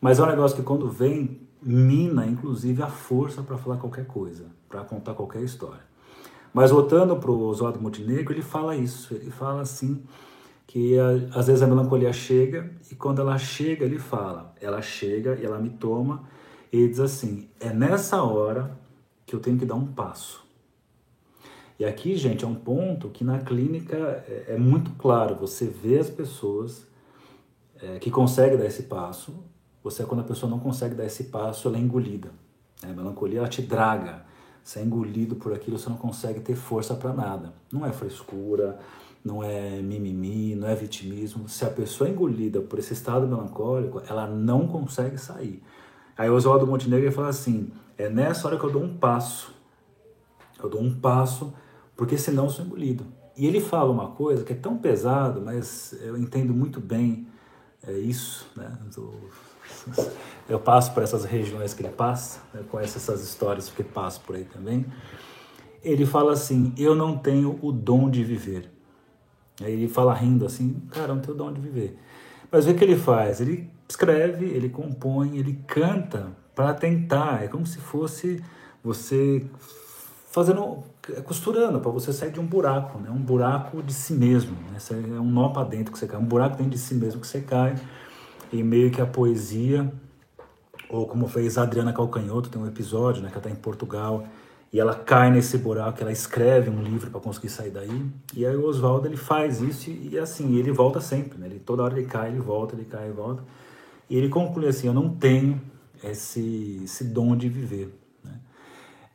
Mas 0.00 0.18
é 0.18 0.22
um 0.22 0.26
negócio 0.26 0.56
que 0.56 0.62
quando 0.62 0.88
vem, 0.88 1.40
mina 1.62 2.26
inclusive 2.26 2.82
a 2.82 2.88
força 2.88 3.42
para 3.42 3.56
falar 3.56 3.76
qualquer 3.76 4.06
coisa 4.06 4.46
para 4.68 4.84
contar 4.84 5.14
qualquer 5.14 5.42
história. 5.42 5.84
Mas 6.52 6.70
voltando 6.70 7.16
para 7.16 7.30
o 7.30 7.48
Oswaldo 7.48 7.80
Montenegro, 7.80 8.32
ele 8.32 8.42
fala 8.42 8.76
isso, 8.76 9.14
ele 9.14 9.30
fala 9.30 9.60
assim 9.60 10.02
que 10.66 10.98
a, 10.98 11.38
às 11.38 11.46
vezes 11.46 11.62
a 11.62 11.66
melancolia 11.66 12.12
chega 12.12 12.70
e 12.90 12.94
quando 12.94 13.20
ela 13.20 13.38
chega 13.38 13.84
ele 13.84 13.98
fala, 13.98 14.54
ela 14.60 14.80
chega 14.82 15.36
e 15.36 15.44
ela 15.44 15.58
me 15.58 15.70
toma 15.70 16.24
Ele 16.72 16.88
diz 16.88 17.00
assim: 17.00 17.48
é 17.60 17.72
nessa 17.72 18.22
hora 18.22 18.76
que 19.24 19.34
eu 19.34 19.40
tenho 19.40 19.58
que 19.58 19.64
dar 19.66 19.74
um 19.74 19.86
passo. 19.86 20.45
E 21.78 21.84
aqui, 21.84 22.16
gente, 22.16 22.44
é 22.44 22.48
um 22.48 22.54
ponto 22.54 23.10
que 23.10 23.22
na 23.22 23.38
clínica 23.38 24.24
é, 24.28 24.54
é 24.54 24.58
muito 24.58 24.90
claro. 24.92 25.34
Você 25.36 25.66
vê 25.66 25.98
as 25.98 26.08
pessoas 26.08 26.86
é, 27.80 27.98
que 27.98 28.10
conseguem 28.10 28.56
dar 28.56 28.66
esse 28.66 28.84
passo. 28.84 29.44
Você, 29.84 30.04
quando 30.04 30.20
a 30.20 30.24
pessoa 30.24 30.50
não 30.50 30.58
consegue 30.58 30.94
dar 30.94 31.04
esse 31.04 31.24
passo, 31.24 31.68
ela 31.68 31.76
é 31.76 31.80
engolida. 31.80 32.30
A 32.82 32.86
melancolia 32.88 33.40
ela 33.40 33.48
te 33.48 33.62
draga. 33.62 34.24
Você 34.64 34.80
é 34.80 34.82
engolido 34.82 35.36
por 35.36 35.52
aquilo, 35.52 35.78
você 35.78 35.88
não 35.88 35.96
consegue 35.96 36.40
ter 36.40 36.56
força 36.56 36.94
para 36.94 37.12
nada. 37.12 37.52
Não 37.72 37.86
é 37.86 37.92
frescura, 37.92 38.78
não 39.24 39.42
é 39.42 39.80
mimimi, 39.80 40.56
não 40.56 40.66
é 40.66 40.74
vitimismo. 40.74 41.48
Se 41.48 41.64
a 41.64 41.70
pessoa 41.70 42.08
é 42.08 42.12
engolida 42.12 42.60
por 42.60 42.78
esse 42.78 42.92
estado 42.92 43.28
melancólico, 43.28 44.02
ela 44.08 44.26
não 44.26 44.66
consegue 44.66 45.18
sair. 45.18 45.62
Aí 46.16 46.28
o 46.30 46.34
Oswaldo 46.34 46.66
Montenegro 46.66 47.12
fala 47.12 47.28
assim: 47.28 47.70
é 47.98 48.08
nessa 48.08 48.48
hora 48.48 48.58
que 48.58 48.64
eu 48.64 48.72
dou 48.72 48.82
um 48.82 48.96
passo. 48.96 49.54
Eu 50.60 50.68
dou 50.68 50.80
um 50.80 50.92
passo 50.92 51.52
porque 51.96 52.18
senão 52.18 52.44
eu 52.44 52.50
sou 52.50 52.64
engolido. 52.64 53.06
E 53.36 53.46
ele 53.46 53.60
fala 53.60 53.90
uma 53.90 54.08
coisa 54.08 54.44
que 54.44 54.52
é 54.52 54.56
tão 54.56 54.78
pesado, 54.78 55.42
mas 55.42 55.94
eu 56.00 56.16
entendo 56.16 56.54
muito 56.54 56.80
bem 56.80 57.26
é 57.86 57.92
isso, 57.92 58.46
né? 58.56 58.76
Eu 60.48 60.60
passo 60.60 60.92
por 60.92 61.02
essas 61.02 61.24
regiões 61.24 61.74
que 61.74 61.82
ele 61.82 61.92
passa, 61.92 62.40
né? 62.54 62.62
conheço 62.70 62.98
essas 62.98 63.22
histórias 63.22 63.68
porque 63.68 63.82
passo 63.82 64.20
por 64.20 64.36
aí 64.36 64.44
também. 64.44 64.86
Ele 65.82 66.06
fala 66.06 66.32
assim: 66.32 66.72
Eu 66.76 66.94
não 66.94 67.18
tenho 67.18 67.58
o 67.62 67.72
dom 67.72 68.08
de 68.08 68.24
viver. 68.24 68.70
Aí 69.60 69.72
ele 69.72 69.88
fala 69.88 70.14
rindo 70.14 70.46
assim: 70.46 70.82
Cara, 70.90 71.14
não 71.14 71.20
tenho 71.20 71.34
o 71.34 71.38
dom 71.38 71.52
de 71.52 71.60
viver. 71.60 71.98
Mas 72.50 72.66
o 72.66 72.74
que 72.74 72.84
ele 72.84 72.96
faz? 72.96 73.40
Ele 73.40 73.68
escreve, 73.88 74.46
ele 74.46 74.68
compõe, 74.68 75.36
ele 75.36 75.60
canta 75.66 76.32
para 76.54 76.74
tentar. 76.74 77.42
É 77.42 77.48
como 77.48 77.66
se 77.66 77.78
fosse 77.78 78.42
você 78.82 79.44
fazendo, 80.30 80.84
costurando 81.24 81.80
para 81.80 81.90
você 81.90 82.12
sair 82.12 82.32
de 82.32 82.40
um 82.40 82.46
buraco, 82.46 82.98
né? 82.98 83.10
Um 83.10 83.20
buraco 83.20 83.82
de 83.82 83.92
si 83.92 84.12
mesmo. 84.12 84.56
Né? 84.72 84.78
É 85.16 85.20
um 85.20 85.30
nó 85.30 85.48
para 85.50 85.68
dentro 85.68 85.92
que 85.92 85.98
você 85.98 86.06
cai, 86.06 86.18
um 86.18 86.24
buraco 86.24 86.56
dentro 86.56 86.72
de 86.72 86.78
si 86.78 86.94
mesmo 86.94 87.20
que 87.20 87.26
você 87.26 87.40
cai. 87.40 87.76
E 88.52 88.62
meio 88.62 88.90
que 88.90 89.00
a 89.00 89.06
poesia, 89.06 89.92
ou 90.88 91.06
como 91.06 91.26
fez 91.28 91.58
a 91.58 91.62
Adriana 91.62 91.92
Calcanhoto, 91.92 92.48
tem 92.48 92.60
um 92.60 92.66
episódio, 92.66 93.22
né? 93.22 93.28
Que 93.28 93.34
ela 93.34 93.46
está 93.46 93.50
em 93.50 93.60
Portugal 93.60 94.26
e 94.72 94.80
ela 94.80 94.94
cai 94.94 95.30
nesse 95.30 95.56
buraco, 95.56 96.00
ela 96.00 96.12
escreve 96.12 96.68
um 96.68 96.82
livro 96.82 97.10
para 97.10 97.20
conseguir 97.20 97.48
sair 97.48 97.70
daí. 97.70 98.04
E 98.34 98.44
aí 98.44 98.56
o 98.56 98.64
Oswaldo 98.66 99.06
ele 99.06 99.16
faz 99.16 99.60
isso 99.60 99.90
e, 99.90 100.10
e 100.12 100.18
assim, 100.18 100.56
ele 100.56 100.72
volta 100.72 101.00
sempre, 101.00 101.38
né? 101.38 101.46
Ele, 101.46 101.58
toda 101.58 101.82
hora 101.82 101.98
ele 101.98 102.06
cai, 102.06 102.28
ele 102.30 102.40
volta, 102.40 102.74
ele 102.74 102.84
cai, 102.84 103.04
ele 103.04 103.14
volta. 103.14 103.42
E 104.10 104.16
ele 104.16 104.28
conclui 104.28 104.68
assim: 104.68 104.86
Eu 104.86 104.94
não 104.94 105.08
tenho 105.08 105.60
esse, 106.02 106.82
esse 106.84 107.04
dom 107.04 107.36
de 107.36 107.48
viver. 107.48 108.05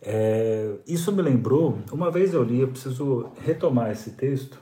É, 0.01 0.77
isso 0.87 1.11
me 1.11 1.21
lembrou, 1.21 1.77
uma 1.91 2.09
vez 2.09 2.33
eu 2.33 2.41
li, 2.41 2.61
eu 2.61 2.67
preciso 2.67 3.29
retomar 3.45 3.91
esse 3.91 4.11
texto, 4.11 4.59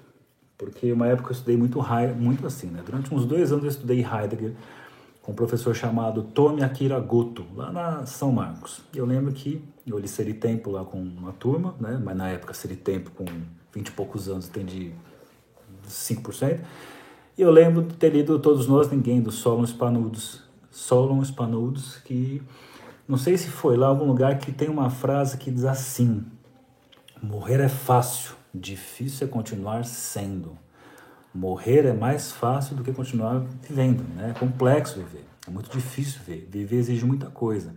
porque 0.58 0.92
uma 0.92 1.08
época 1.08 1.30
eu 1.30 1.34
estudei 1.34 1.56
muito, 1.56 1.80
muito 2.18 2.46
assim, 2.46 2.68
né? 2.68 2.84
Durante 2.86 3.14
uns 3.14 3.26
dois 3.26 3.52
anos 3.52 3.64
eu 3.64 3.70
estudei 3.70 4.00
Heidegger 4.04 4.54
com 5.22 5.32
um 5.32 5.36
professor 5.36 5.74
chamado 5.74 6.24
Tomi 6.24 6.62
Akira 6.62 7.00
Goto, 7.00 7.46
lá 7.56 7.72
na 7.72 8.06
São 8.06 8.32
Marcos. 8.32 8.82
Eu 8.94 9.06
lembro 9.06 9.32
que 9.32 9.64
eu 9.88 9.98
li 9.98 10.08
Seria 10.08 10.34
Tempo 10.34 10.72
lá 10.72 10.84
com 10.84 10.98
uma 10.98 11.32
turma, 11.32 11.76
né? 11.80 12.02
Mas 12.04 12.18
na 12.18 12.30
época 12.30 12.54
Seria 12.54 12.76
Tempo 12.76 13.12
com 13.12 13.26
20 13.74 13.88
e 13.88 13.92
poucos 13.92 14.28
anos 14.28 14.50
entendi 14.50 14.92
5%. 15.88 16.60
E 17.38 17.42
eu 17.42 17.52
lembro 17.52 17.84
de 17.84 17.96
ter 17.96 18.10
lido 18.10 18.38
Todos 18.40 18.68
Nós 18.68 18.92
Ninguém, 18.92 19.22
do 19.22 19.32
Solon 19.32 19.66
Spanudos, 19.66 20.44
Solon 20.70 21.24
Spanudos, 21.24 21.98
que 21.98 22.42
não 23.10 23.18
sei 23.18 23.40
se 23.40 23.48
foi 23.48 23.76
lá 23.76 23.88
algum 23.88 24.06
lugar 24.06 24.38
que 24.38 24.52
tem 24.52 24.70
uma 24.70 24.92
frase 24.92 25.36
que 25.36 25.50
diz 25.50 25.66
assim: 25.66 26.24
Morrer 27.20 27.60
é 27.60 27.68
fácil, 27.68 28.36
difícil 28.54 29.26
é 29.26 29.30
continuar 29.30 29.84
sendo. 29.84 30.56
Morrer 31.34 31.88
é 31.88 31.94
mais 31.94 32.32
fácil 32.32 32.76
do 32.76 32.84
que 32.84 32.94
continuar 32.94 33.40
vivendo, 33.68 34.04
né? 34.16 34.30
É 34.36 34.40
complexo 34.40 35.00
viver, 35.00 35.26
é 35.48 35.50
muito 35.50 35.72
difícil 35.72 36.22
viver. 36.24 36.48
Viver 36.52 36.78
exige 36.78 37.04
muita 37.04 37.32
coisa. 37.32 37.74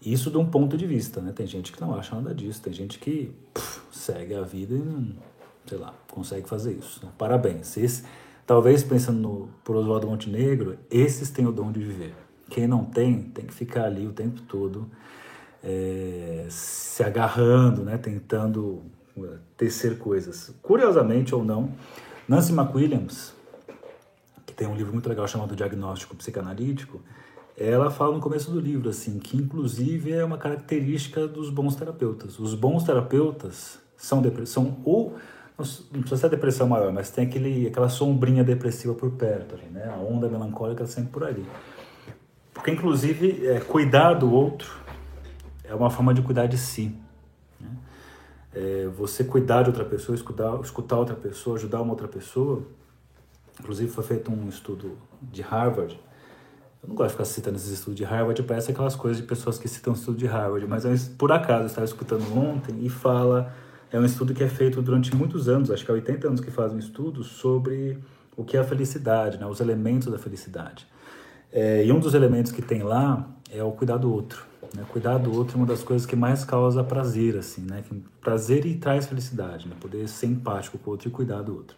Isso 0.00 0.30
de 0.30 0.38
um 0.38 0.46
ponto 0.46 0.76
de 0.76 0.86
vista, 0.86 1.20
né? 1.20 1.32
Tem 1.32 1.44
gente 1.44 1.72
que 1.72 1.80
não 1.80 1.92
acha 1.96 2.14
nada 2.14 2.32
disso, 2.32 2.62
tem 2.62 2.72
gente 2.72 3.00
que 3.00 3.34
puf, 3.52 3.80
segue 3.90 4.36
a 4.36 4.42
vida 4.42 4.72
e 4.72 4.78
não, 4.78 5.16
sei 5.66 5.78
lá, 5.78 5.92
consegue 6.12 6.48
fazer 6.48 6.74
isso. 6.74 7.04
Né? 7.04 7.10
Parabéns. 7.18 7.76
Esse, 7.76 8.04
talvez 8.46 8.84
pensando 8.84 9.18
no, 9.18 9.48
por 9.64 9.74
Oswaldo 9.74 10.06
Montenegro, 10.06 10.78
esses 10.88 11.28
têm 11.28 11.44
o 11.44 11.50
dom 11.50 11.72
de 11.72 11.80
viver. 11.80 12.27
Quem 12.48 12.66
não 12.66 12.84
tem, 12.84 13.22
tem 13.22 13.44
que 13.44 13.54
ficar 13.54 13.84
ali 13.84 14.06
o 14.06 14.12
tempo 14.12 14.40
todo 14.42 14.90
é, 15.62 16.46
se 16.48 17.02
agarrando, 17.02 17.82
né, 17.82 17.98
tentando 17.98 18.82
é, 19.18 19.36
tecer 19.56 19.98
coisas. 19.98 20.54
Curiosamente 20.62 21.34
ou 21.34 21.44
não, 21.44 21.72
Nancy 22.26 22.52
McWilliams, 22.52 23.34
que 24.46 24.54
tem 24.54 24.66
um 24.66 24.74
livro 24.74 24.92
muito 24.92 25.08
legal 25.08 25.26
chamado 25.26 25.54
Diagnóstico 25.54 26.16
Psicanalítico, 26.16 27.00
ela 27.56 27.90
fala 27.90 28.14
no 28.14 28.20
começo 28.20 28.50
do 28.52 28.60
livro 28.60 28.88
assim 28.88 29.18
que 29.18 29.36
inclusive 29.36 30.12
é 30.12 30.24
uma 30.24 30.38
característica 30.38 31.26
dos 31.26 31.50
bons 31.50 31.74
terapeutas. 31.74 32.38
Os 32.38 32.54
bons 32.54 32.84
terapeutas 32.84 33.80
são 33.96 34.22
depressão 34.22 34.78
ou 34.84 35.16
não 35.58 36.02
precisa 36.02 36.16
ser 36.18 36.30
depressão 36.30 36.68
maior, 36.68 36.92
mas 36.92 37.10
tem 37.10 37.26
aquele, 37.26 37.66
aquela 37.66 37.88
sombrinha 37.88 38.44
depressiva 38.44 38.94
por 38.94 39.10
perto 39.10 39.56
ali, 39.56 39.66
né? 39.66 39.92
A 39.92 39.96
onda 39.96 40.28
melancólica 40.28 40.86
sempre 40.86 41.10
por 41.10 41.24
ali. 41.24 41.44
Porque, 42.58 42.72
inclusive, 42.72 43.46
é, 43.46 43.60
cuidar 43.60 44.14
do 44.14 44.32
outro 44.32 44.68
é 45.62 45.72
uma 45.72 45.90
forma 45.90 46.12
de 46.12 46.20
cuidar 46.22 46.46
de 46.46 46.58
si. 46.58 46.92
Né? 47.60 47.70
É, 48.52 48.88
você 48.88 49.22
cuidar 49.22 49.62
de 49.62 49.68
outra 49.68 49.84
pessoa, 49.84 50.16
escutar, 50.16 50.60
escutar 50.60 50.96
outra 50.96 51.14
pessoa, 51.14 51.54
ajudar 51.54 51.80
uma 51.80 51.92
outra 51.92 52.08
pessoa. 52.08 52.64
Inclusive, 53.60 53.88
foi 53.88 54.02
feito 54.02 54.32
um 54.32 54.48
estudo 54.48 54.98
de 55.22 55.40
Harvard. 55.40 56.00
Eu 56.82 56.88
não 56.88 56.96
gosto 56.96 57.10
de 57.10 57.12
ficar 57.12 57.24
citando 57.26 57.56
esses 57.56 57.70
estudos 57.70 57.94
de 57.94 58.02
Harvard, 58.02 58.42
parece 58.42 58.72
aquelas 58.72 58.96
coisas 58.96 59.20
de 59.20 59.26
pessoas 59.26 59.56
que 59.56 59.68
citam 59.68 59.92
estudo 59.92 60.18
de 60.18 60.26
Harvard, 60.26 60.66
mas 60.66 61.08
por 61.16 61.30
acaso 61.30 61.62
eu 61.62 61.66
estava 61.66 61.84
escutando 61.84 62.36
ontem 62.36 62.84
e 62.84 62.88
fala. 62.88 63.52
É 63.90 63.98
um 63.98 64.04
estudo 64.04 64.34
que 64.34 64.42
é 64.42 64.48
feito 64.48 64.82
durante 64.82 65.14
muitos 65.14 65.48
anos, 65.48 65.70
acho 65.70 65.84
que 65.84 65.90
há 65.90 65.94
80 65.94 66.26
anos 66.26 66.40
que 66.40 66.50
faz 66.50 66.72
um 66.72 66.78
estudo 66.78 67.22
sobre 67.24 67.98
o 68.36 68.44
que 68.44 68.56
é 68.56 68.60
a 68.60 68.64
felicidade, 68.64 69.38
né, 69.38 69.46
os 69.46 69.60
elementos 69.60 70.08
da 70.08 70.18
felicidade. 70.18 70.86
É, 71.52 71.84
e 71.84 71.90
um 71.90 71.98
dos 71.98 72.14
elementos 72.14 72.52
que 72.52 72.60
tem 72.60 72.82
lá 72.82 73.26
é 73.50 73.62
o 73.62 73.72
cuidar 73.72 73.96
do 73.96 74.12
outro. 74.12 74.44
Né? 74.74 74.84
Cuidar 74.90 75.18
do 75.18 75.34
outro 75.34 75.54
é 75.54 75.56
uma 75.56 75.66
das 75.66 75.82
coisas 75.82 76.06
que 76.06 76.14
mais 76.14 76.44
causa 76.44 76.84
prazer, 76.84 77.36
assim, 77.36 77.62
né? 77.62 77.82
Prazer 78.20 78.66
e 78.66 78.74
traz 78.74 79.06
felicidade, 79.06 79.66
né? 79.66 79.74
Poder 79.80 80.06
ser 80.08 80.26
empático 80.26 80.78
com 80.78 80.90
o 80.90 80.92
outro 80.92 81.08
e 81.08 81.10
cuidar 81.10 81.42
do 81.42 81.54
outro. 81.54 81.76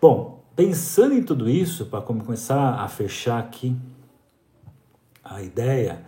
Bom, 0.00 0.44
pensando 0.54 1.14
em 1.14 1.22
tudo 1.22 1.48
isso, 1.48 1.86
para 1.86 2.00
começar 2.00 2.74
a 2.74 2.88
fechar 2.88 3.38
aqui 3.38 3.76
a 5.24 5.42
ideia, 5.42 6.04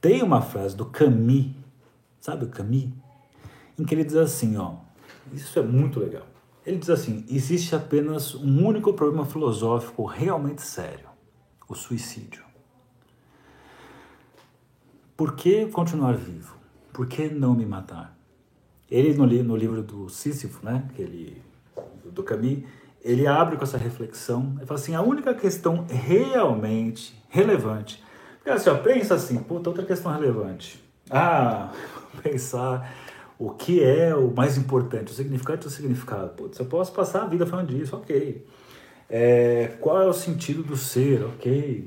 tem 0.00 0.22
uma 0.22 0.40
frase 0.40 0.76
do 0.76 0.86
Camus, 0.86 1.46
sabe 2.20 2.44
o 2.44 2.48
Camus? 2.48 2.88
Em 3.78 3.84
que 3.84 3.94
ele 3.94 4.04
diz 4.04 4.16
assim, 4.16 4.56
ó, 4.56 4.74
isso 5.32 5.58
é 5.58 5.62
muito 5.62 6.00
legal. 6.00 6.26
Ele 6.64 6.76
diz 6.76 6.90
assim: 6.90 7.24
existe 7.28 7.74
apenas 7.74 8.34
um 8.34 8.64
único 8.64 8.92
problema 8.92 9.24
filosófico 9.24 10.04
realmente 10.04 10.62
sério 10.62 11.11
o 11.68 11.74
suicídio. 11.74 12.44
Por 15.16 15.34
que 15.34 15.66
continuar 15.66 16.16
vivo? 16.16 16.56
Por 16.92 17.06
que 17.06 17.28
não 17.28 17.54
me 17.54 17.64
matar? 17.64 18.16
Ele, 18.90 19.14
no, 19.14 19.26
no 19.26 19.56
livro 19.56 19.82
do 19.82 20.08
Sísifo, 20.08 20.64
né, 20.64 20.88
que 20.94 21.02
ele, 21.02 21.42
do 22.04 22.22
Camus, 22.22 22.64
ele 23.00 23.26
abre 23.26 23.56
com 23.56 23.64
essa 23.64 23.78
reflexão 23.78 24.58
e 24.62 24.66
fala 24.66 24.78
assim: 24.78 24.94
a 24.94 25.02
única 25.02 25.34
questão 25.34 25.86
realmente 25.88 27.20
relevante. 27.28 28.02
Porque 28.36 28.50
assim, 28.50 28.70
ó, 28.70 28.76
pensa 28.76 29.14
assim, 29.14 29.38
puta, 29.38 29.70
outra 29.70 29.84
questão 29.84 30.12
relevante. 30.12 30.82
Ah, 31.10 31.72
pensar 32.22 32.92
o 33.38 33.50
que 33.50 33.82
é 33.82 34.14
o 34.14 34.30
mais 34.30 34.56
importante, 34.56 35.12
o 35.12 35.14
significado 35.14 35.62
do 35.62 35.70
significado. 35.70 36.30
Putz, 36.30 36.58
eu 36.58 36.66
posso 36.66 36.92
passar 36.92 37.22
a 37.22 37.26
vida 37.26 37.46
falando 37.46 37.68
disso, 37.68 37.96
ok. 37.96 38.46
É, 39.14 39.76
qual 39.78 40.00
é 40.00 40.06
o 40.06 40.12
sentido 40.14 40.62
do 40.62 40.74
ser, 40.74 41.22
ok? 41.22 41.86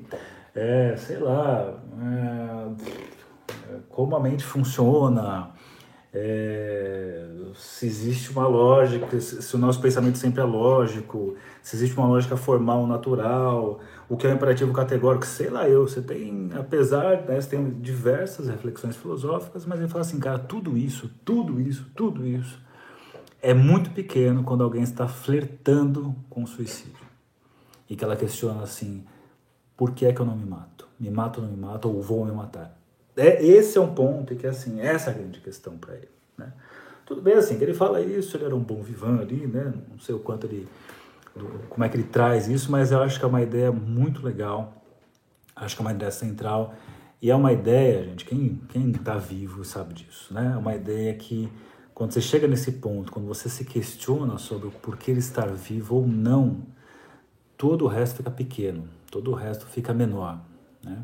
É, 0.53 0.95
sei 0.95 1.17
lá, 1.17 1.73
é, 1.99 3.81
como 3.89 4.15
a 4.15 4.19
mente 4.19 4.43
funciona, 4.43 5.49
é, 6.13 7.25
se 7.55 7.87
existe 7.87 8.29
uma 8.29 8.47
lógica, 8.47 9.19
se 9.19 9.55
o 9.55 9.57
nosso 9.57 9.81
pensamento 9.81 10.19
sempre 10.19 10.39
é 10.39 10.43
lógico, 10.43 11.35
se 11.63 11.75
existe 11.75 11.97
uma 11.97 12.05
lógica 12.07 12.37
formal, 12.37 12.85
natural, 12.85 13.79
o 14.07 14.15
que 14.15 14.27
é 14.27 14.29
o 14.29 14.35
imperativo 14.35 14.71
categórico, 14.71 15.25
sei 15.25 15.49
lá 15.49 15.67
eu, 15.67 15.87
você 15.87 16.03
tem, 16.03 16.51
apesar, 16.53 17.23
né, 17.23 17.41
você 17.41 17.49
tem 17.57 17.71
diversas 17.71 18.49
reflexões 18.49 18.95
filosóficas, 18.95 19.65
mas 19.65 19.79
ele 19.79 19.89
fala 19.89 20.01
assim, 20.01 20.19
cara, 20.19 20.37
tudo 20.37 20.77
isso, 20.77 21.09
tudo 21.25 21.59
isso, 21.59 21.89
tudo 21.95 22.23
isso 22.23 22.63
é 23.41 23.53
muito 23.53 23.89
pequeno 23.89 24.43
quando 24.43 24.63
alguém 24.63 24.83
está 24.83 25.07
flertando 25.07 26.15
com 26.29 26.43
o 26.43 26.47
suicídio 26.47 27.04
e 27.89 27.95
que 27.95 28.03
ela 28.03 28.15
questiona 28.15 28.63
assim: 28.63 29.03
por 29.75 29.91
que 29.91 30.05
é 30.05 30.13
que 30.13 30.19
eu 30.19 30.25
não 30.25 30.35
me 30.35 30.45
mato? 30.45 30.87
Me 30.99 31.09
mato 31.09 31.41
ou 31.41 31.47
não 31.47 31.53
me 31.53 31.59
mato? 31.59 31.89
Ou 31.89 32.01
vou 32.01 32.25
me 32.25 32.31
matar? 32.31 32.77
É, 33.15 33.43
esse 33.45 33.77
é 33.77 33.81
um 33.81 33.93
ponto 33.93 34.35
que, 34.35 34.45
assim, 34.45 34.81
essa 34.81 35.09
é 35.09 35.13
a 35.13 35.17
grande 35.17 35.39
questão 35.39 35.77
para 35.77 35.95
ele, 35.95 36.09
né? 36.37 36.51
Tudo 37.05 37.21
bem, 37.21 37.35
assim, 37.35 37.57
que 37.57 37.63
ele 37.63 37.73
fala 37.73 38.01
isso, 38.01 38.35
ele 38.35 38.45
era 38.45 38.55
um 38.55 38.63
bom 38.63 38.81
vivan 38.81 39.19
ali, 39.19 39.47
né? 39.47 39.73
Não 39.89 39.99
sei 39.99 40.13
o 40.15 40.19
quanto 40.19 40.47
ele... 40.47 40.67
Como 41.69 41.83
é 41.83 41.89
que 41.89 41.97
ele 41.97 42.03
traz 42.03 42.47
isso, 42.47 42.71
mas 42.71 42.91
eu 42.91 43.01
acho 43.01 43.19
que 43.19 43.25
é 43.25 43.27
uma 43.27 43.41
ideia 43.41 43.71
muito 43.71 44.25
legal. 44.25 44.81
Acho 45.55 45.75
que 45.75 45.81
é 45.81 45.85
uma 45.85 45.91
ideia 45.91 46.11
central. 46.11 46.73
E 47.21 47.29
é 47.29 47.35
uma 47.35 47.53
ideia, 47.53 48.03
gente, 48.03 48.25
quem, 48.25 48.61
quem 48.69 48.91
tá 48.91 49.17
vivo 49.17 49.63
sabe 49.63 49.93
disso, 49.93 50.33
né? 50.33 50.51
É 50.53 50.57
uma 50.57 50.75
ideia 50.75 51.13
que, 51.13 51.49
quando 51.93 52.11
você 52.11 52.21
chega 52.21 52.47
nesse 52.47 52.73
ponto, 52.73 53.11
quando 53.11 53.27
você 53.27 53.49
se 53.49 53.63
questiona 53.65 54.37
sobre 54.37 54.67
o 54.67 54.71
porquê 54.71 55.11
ele 55.11 55.19
estar 55.19 55.47
vivo 55.47 55.95
ou 55.95 56.07
não, 56.07 56.63
todo 57.57 57.85
o 57.85 57.87
resto 57.87 58.17
fica 58.17 58.31
pequeno, 58.31 58.87
todo 59.11 59.31
o 59.31 59.33
resto 59.33 59.65
fica 59.65 59.93
menor, 59.93 60.39
né? 60.83 61.03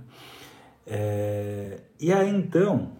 É, 0.85 1.79
e 1.99 2.11
aí 2.11 2.29
então, 2.29 2.91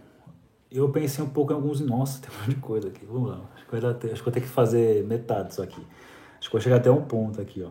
eu 0.71 0.89
pensei 0.89 1.23
um 1.23 1.29
pouco 1.29 1.51
em 1.51 1.55
alguns. 1.55 1.81
Nossa, 1.81 2.21
tem 2.21 2.29
um 2.29 2.39
monte 2.39 2.49
de 2.49 2.61
coisa 2.61 2.87
aqui. 2.87 3.05
Vamos 3.05 3.29
lá. 3.29 3.41
Acho 3.55 3.65
que, 3.65 3.75
acho 3.75 4.15
que 4.15 4.23
vou 4.23 4.31
ter 4.31 4.41
que 4.41 4.47
fazer 4.47 5.03
metade 5.05 5.49
disso 5.49 5.61
aqui. 5.61 5.85
Acho 6.39 6.49
que 6.49 6.53
vou 6.53 6.61
chegar 6.61 6.77
até 6.77 6.89
um 6.89 7.03
ponto 7.03 7.41
aqui, 7.41 7.61
ó. 7.63 7.69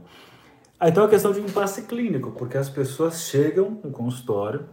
Ah, 0.79 0.89
então 0.89 1.05
é 1.05 1.09
questão 1.09 1.33
de 1.33 1.41
impasse 1.41 1.83
clínico, 1.83 2.31
porque 2.33 2.57
as 2.57 2.71
pessoas 2.71 3.23
chegam 3.23 3.79
no 3.85 3.91
consultório 3.91 4.67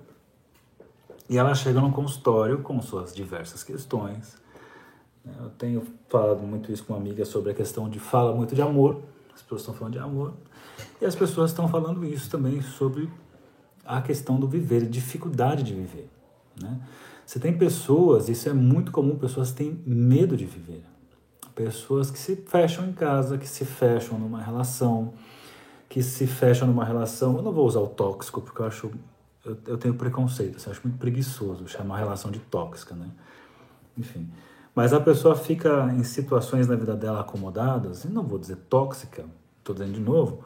e 1.30 1.38
elas 1.38 1.60
chegam 1.60 1.82
no 1.82 1.92
consultório 1.92 2.60
com 2.60 2.82
suas 2.82 3.14
diversas 3.14 3.62
questões. 3.62 4.38
Eu 5.42 5.50
tenho 5.50 5.84
falado 6.08 6.42
muito 6.44 6.72
isso 6.72 6.86
com 6.86 6.94
uma 6.94 7.00
amiga 7.00 7.26
sobre 7.26 7.52
a 7.52 7.54
questão 7.54 7.90
de 7.90 8.00
fala 8.00 8.34
muito 8.34 8.56
de 8.56 8.62
amor. 8.62 9.02
As 9.36 9.42
pessoas 9.42 9.62
estão 9.62 9.74
falando 9.74 9.94
de 9.94 10.00
amor. 10.00 10.34
E 11.02 11.06
as 11.06 11.16
pessoas 11.16 11.52
estão 11.52 11.68
falando 11.68 12.06
isso 12.06 12.30
também 12.30 12.62
sobre 12.62 13.10
a 13.86 14.02
questão 14.02 14.40
do 14.40 14.48
viver, 14.48 14.86
dificuldade 14.88 15.64
de 15.64 15.74
viver. 15.74 16.10
Né? 16.62 16.80
Você 17.26 17.40
tem 17.40 17.58
pessoas, 17.58 18.30
isso 18.30 18.50
é 18.50 18.54
muito 18.54 18.92
comum, 18.92 19.18
pessoas 19.18 19.52
têm 19.52 19.82
medo 19.86 20.36
de 20.36 20.46
viver. 20.46 20.84
Pessoas 21.56 22.12
que 22.12 22.20
se 22.20 22.36
fecham 22.36 22.86
em 22.88 22.94
casa, 22.94 23.38
que 23.38 23.48
se 23.48 23.66
fecham 23.66 24.20
numa 24.20 24.42
relação, 24.42 25.14
que 25.90 26.04
se 26.04 26.28
fecham 26.28 26.68
numa 26.68 26.86
relação. 26.86 27.36
Eu 27.38 27.42
não 27.42 27.52
vou 27.52 27.66
usar 27.66 27.80
o 27.80 27.88
tóxico, 27.88 28.42
porque 28.42 28.62
eu 28.62 28.66
acho. 28.66 28.92
Eu, 29.44 29.58
eu 29.66 29.78
tenho 29.78 29.94
preconceito, 29.96 30.58
assim, 30.58 30.68
eu 30.68 30.72
acho 30.74 30.82
muito 30.84 31.00
preguiçoso 31.00 31.68
chamar 31.68 31.96
a 31.96 32.00
relação 32.00 32.30
de 32.30 32.40
tóxica, 32.40 32.94
né? 32.94 33.10
Enfim. 33.98 34.30
Mas 34.76 34.94
a 34.94 35.00
pessoa 35.00 35.36
fica 35.36 35.92
em 35.94 36.04
situações 36.04 36.68
na 36.68 36.76
vida 36.76 36.96
dela 36.96 37.22
acomodadas, 37.22 38.04
e 38.04 38.10
não 38.10 38.24
vou 38.24 38.38
dizer 38.38 38.58
tóxica, 38.70 39.26
estou 39.58 39.74
dizendo 39.74 39.94
de 39.94 40.02
novo, 40.02 40.44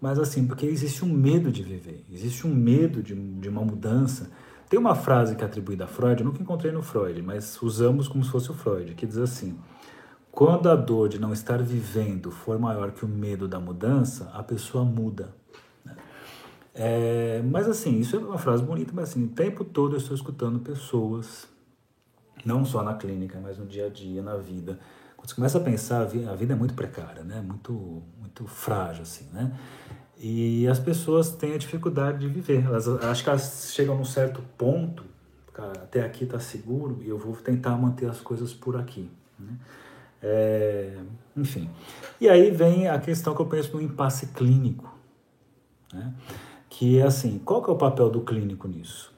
mas 0.00 0.18
assim, 0.18 0.46
porque 0.46 0.66
existe 0.66 1.04
um 1.04 1.08
medo 1.08 1.50
de 1.50 1.62
viver, 1.62 2.04
existe 2.10 2.46
um 2.46 2.54
medo 2.54 3.02
de, 3.02 3.14
de 3.14 3.48
uma 3.48 3.62
mudança. 3.62 4.30
Tem 4.68 4.78
uma 4.78 4.94
frase 4.94 5.36
que 5.36 5.42
é 5.42 5.46
atribuída 5.46 5.84
a 5.84 5.86
Freud, 5.86 6.20
eu 6.20 6.26
nunca 6.26 6.42
encontrei 6.42 6.72
no 6.72 6.82
Freud, 6.82 7.22
mas 7.22 7.60
usamos 7.62 8.08
como 8.08 8.24
se 8.24 8.30
fosse 8.30 8.50
o 8.50 8.54
Freud, 8.54 8.94
que 8.94 9.06
diz 9.06 9.18
assim: 9.18 9.56
quando 10.36 10.68
a 10.68 10.76
dor 10.76 11.08
de 11.08 11.18
não 11.18 11.32
estar 11.32 11.62
vivendo 11.62 12.30
for 12.30 12.58
maior 12.58 12.90
que 12.90 13.04
o 13.04 13.08
medo 13.08 13.48
da 13.48 13.58
mudança, 13.58 14.30
a 14.34 14.42
pessoa 14.42 14.84
muda. 14.84 15.34
É, 16.74 17.40
mas 17.42 17.66
assim, 17.66 17.98
isso 17.98 18.16
é 18.16 18.18
uma 18.18 18.36
frase 18.36 18.62
bonita, 18.62 18.92
mas 18.94 19.08
assim, 19.08 19.24
o 19.24 19.28
tempo 19.28 19.64
todo 19.64 19.94
eu 19.94 19.98
estou 19.98 20.14
escutando 20.14 20.58
pessoas, 20.58 21.48
não 22.44 22.66
só 22.66 22.82
na 22.82 22.92
clínica, 22.92 23.40
mas 23.42 23.56
no 23.56 23.64
dia 23.64 23.86
a 23.86 23.88
dia, 23.88 24.22
na 24.22 24.36
vida. 24.36 24.78
Quando 25.16 25.28
você 25.28 25.34
começa 25.34 25.58
a 25.58 25.60
pensar, 25.60 26.02
a 26.02 26.34
vida 26.34 26.52
é 26.52 26.56
muito 26.56 26.74
precária, 26.74 27.24
né? 27.24 27.40
muito, 27.40 28.02
muito 28.20 28.46
frágil, 28.46 29.02
assim, 29.02 29.28
né? 29.32 29.52
E 30.18 30.66
as 30.66 30.78
pessoas 30.78 31.30
têm 31.30 31.54
a 31.54 31.58
dificuldade 31.58 32.18
de 32.18 32.28
viver. 32.28 32.64
Elas, 32.64 32.88
acho 32.88 33.22
que 33.22 33.28
elas 33.28 33.72
chegam 33.74 33.96
num 33.96 34.04
certo 34.04 34.42
ponto, 34.56 35.04
cara, 35.52 35.72
até 35.82 36.02
aqui 36.02 36.24
está 36.24 36.38
seguro 36.38 37.02
e 37.02 37.08
eu 37.08 37.18
vou 37.18 37.34
tentar 37.36 37.76
manter 37.76 38.08
as 38.08 38.20
coisas 38.20 38.54
por 38.54 38.76
aqui. 38.76 39.10
Né? 39.38 39.58
É, 40.22 40.96
enfim. 41.36 41.70
E 42.20 42.28
aí 42.28 42.50
vem 42.50 42.88
a 42.88 42.98
questão 42.98 43.34
que 43.34 43.42
eu 43.42 43.46
penso 43.46 43.76
no 43.76 43.82
impasse 43.82 44.28
clínico. 44.28 44.90
Né? 45.92 46.14
Que 46.68 46.98
é 46.98 47.02
assim, 47.02 47.38
qual 47.44 47.62
que 47.62 47.70
é 47.70 47.72
o 47.72 47.76
papel 47.76 48.08
do 48.08 48.22
clínico 48.22 48.66
nisso? 48.66 49.14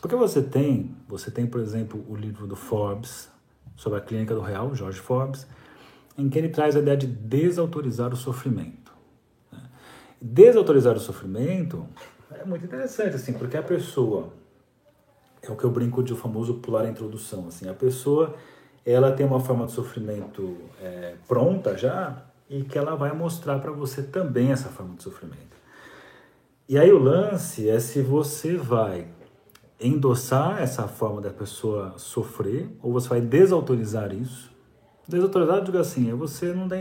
Porque 0.00 0.14
você 0.14 0.42
tem, 0.42 0.94
você 1.08 1.30
tem, 1.30 1.46
por 1.46 1.60
exemplo, 1.60 2.04
o 2.08 2.14
livro 2.14 2.46
do 2.46 2.54
Forbes 2.54 3.28
sobre 3.76 3.98
a 3.98 4.02
clínica 4.02 4.34
do 4.34 4.40
real, 4.40 4.74
George 4.74 4.98
Forbes, 4.98 5.46
em 6.16 6.28
que 6.28 6.38
ele 6.38 6.48
traz 6.48 6.74
a 6.74 6.78
ideia 6.78 6.96
de 6.96 7.06
desautorizar 7.06 8.12
o 8.12 8.16
sofrimento. 8.16 8.92
Desautorizar 10.20 10.96
o 10.96 11.00
sofrimento 11.00 11.86
é 12.30 12.44
muito 12.44 12.64
interessante, 12.64 13.16
assim, 13.16 13.34
porque 13.34 13.56
a 13.56 13.62
pessoa, 13.62 14.32
é 15.42 15.50
o 15.50 15.56
que 15.56 15.64
eu 15.64 15.70
brinco 15.70 16.02
de 16.02 16.12
o 16.12 16.16
famoso 16.16 16.54
pular 16.54 16.84
a 16.84 16.88
introdução, 16.88 17.48
assim, 17.48 17.68
a 17.68 17.74
pessoa, 17.74 18.34
ela 18.84 19.12
tem 19.12 19.26
uma 19.26 19.40
forma 19.40 19.66
de 19.66 19.72
sofrimento 19.72 20.56
é, 20.80 21.14
pronta 21.28 21.76
já 21.76 22.22
e 22.48 22.62
que 22.62 22.78
ela 22.78 22.94
vai 22.94 23.12
mostrar 23.12 23.58
para 23.58 23.72
você 23.72 24.02
também 24.02 24.52
essa 24.52 24.68
forma 24.68 24.94
de 24.94 25.02
sofrimento. 25.02 25.56
E 26.68 26.78
aí 26.78 26.90
o 26.90 26.98
lance 26.98 27.68
é 27.68 27.78
se 27.78 28.00
você 28.00 28.56
vai 28.56 29.06
endossar 29.78 30.60
essa 30.60 30.88
forma 30.88 31.20
da 31.20 31.30
pessoa 31.30 31.94
sofrer 31.98 32.68
ou 32.82 32.92
você 32.92 33.08
vai 33.08 33.20
desautorizar 33.20 34.12
isso. 34.12 34.50
Desautorizar, 35.06 35.62
digo 35.62 35.78
assim, 35.78 36.10
é 36.10 36.14
você 36.14 36.52
não 36.52 36.66
dá, 36.66 36.76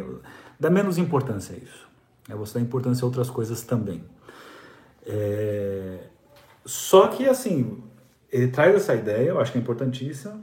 dá 0.59 0.69
menos 0.69 0.97
importância 0.97 1.55
a 1.55 1.57
isso. 1.57 1.87
É 2.29 2.35
você 2.35 2.55
dá 2.55 2.61
importância 2.61 3.03
a 3.03 3.05
outras 3.05 3.29
coisas 3.29 3.61
também. 3.63 4.03
É... 5.05 6.07
Só 6.65 7.07
que, 7.07 7.27
assim, 7.27 7.83
ele 8.31 8.47
traz 8.47 8.75
essa 8.75 8.95
ideia, 8.95 9.29
eu 9.29 9.39
acho 9.39 9.51
que 9.51 9.57
é 9.57 9.61
importantíssima. 9.61 10.41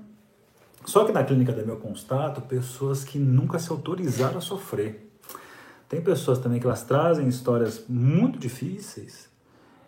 Só 0.85 1.05
que 1.05 1.13
na 1.13 1.25
clínica 1.25 1.53
também 1.53 1.71
eu 1.71 1.81
constato 1.81 2.41
pessoas 2.43 3.03
que 3.03 3.19
nunca 3.19 3.59
se 3.59 3.71
autorizaram 3.71 4.39
a 4.39 4.41
sofrer. 4.41 5.11
Tem 5.89 6.01
pessoas 6.01 6.39
também 6.39 6.61
que 6.61 6.67
elas 6.67 6.85
trazem 6.85 7.27
histórias 7.29 7.85
muito 7.89 8.39
difíceis 8.39 9.32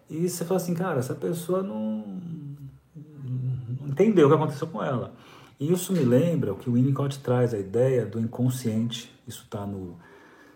e 0.09 0.29
você 0.29 0.45
fala 0.45 0.61
assim, 0.61 0.75
cara, 0.75 0.99
essa 0.99 1.15
pessoa 1.15 1.63
não, 1.63 2.05
não 3.81 3.89
entendeu 3.89 4.27
o 4.27 4.31
que 4.31 4.37
aconteceu 4.37 4.67
com 4.67 4.83
ela. 4.83 5.15
E 5.59 5.73
isso 5.73 5.93
me 5.93 6.01
lembra 6.01 6.53
o 6.53 6.57
que 6.57 6.69
o 6.69 6.75
Winnicott 6.75 7.21
traz, 7.21 7.55
a 7.55 7.59
ideia 7.59 8.05
do 8.05 8.21
inconsciente. 8.21 9.11
Isso 9.27 9.45
está 9.45 9.65
no 9.65 9.97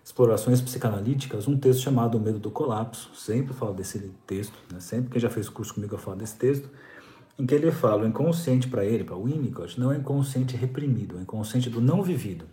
Explorações 0.05 0.61
Psicanalíticas, 0.61 1.47
um 1.47 1.57
texto 1.57 1.83
chamado 1.83 2.17
O 2.17 2.21
Medo 2.21 2.39
do 2.39 2.51
Colapso. 2.51 3.11
Sempre 3.15 3.55
falo 3.55 3.75
desse 3.75 4.11
texto, 4.27 4.57
né? 4.73 4.81
sempre 4.81 5.11
que 5.11 5.19
já 5.19 5.31
fez 5.31 5.49
curso 5.49 5.75
comigo 5.75 5.95
eu 5.95 5.99
falo 5.99 6.17
desse 6.17 6.37
texto, 6.37 6.69
em 7.39 7.47
que 7.47 7.55
ele 7.55 7.71
fala 7.71 8.05
o 8.05 8.07
inconsciente 8.07 8.69
para 8.69 8.85
ele, 8.85 9.05
para 9.05 9.17
o 9.17 9.25
Winnicott, 9.25 9.79
não 9.79 9.93
é 9.93 9.97
inconsciente 9.97 10.57
reprimido, 10.57 11.19
é 11.19 11.23
inconsciente 11.23 11.71
do 11.71 11.81
não 11.81 12.03
vivido. 12.03 12.47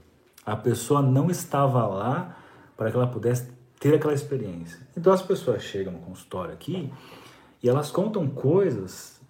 A 0.45 0.55
pessoa 0.55 1.01
não 1.01 1.29
estava 1.31 1.88
lá 1.88 2.38
para 2.77 2.91
que 2.91 2.97
ela 2.97 3.08
pudesse 3.08 3.49
ter 3.86 3.93
aquela 3.93 4.15
experiência. 4.15 4.80
Então 4.98 5.13
as 5.13 5.21
pessoas 5.21 5.62
chegam 5.62 5.93
no 5.93 6.00
consultório 6.00 6.52
aqui 6.52 6.91
e 7.62 7.69
elas 7.69 7.91
contam 7.91 8.28
coisas 8.28 9.21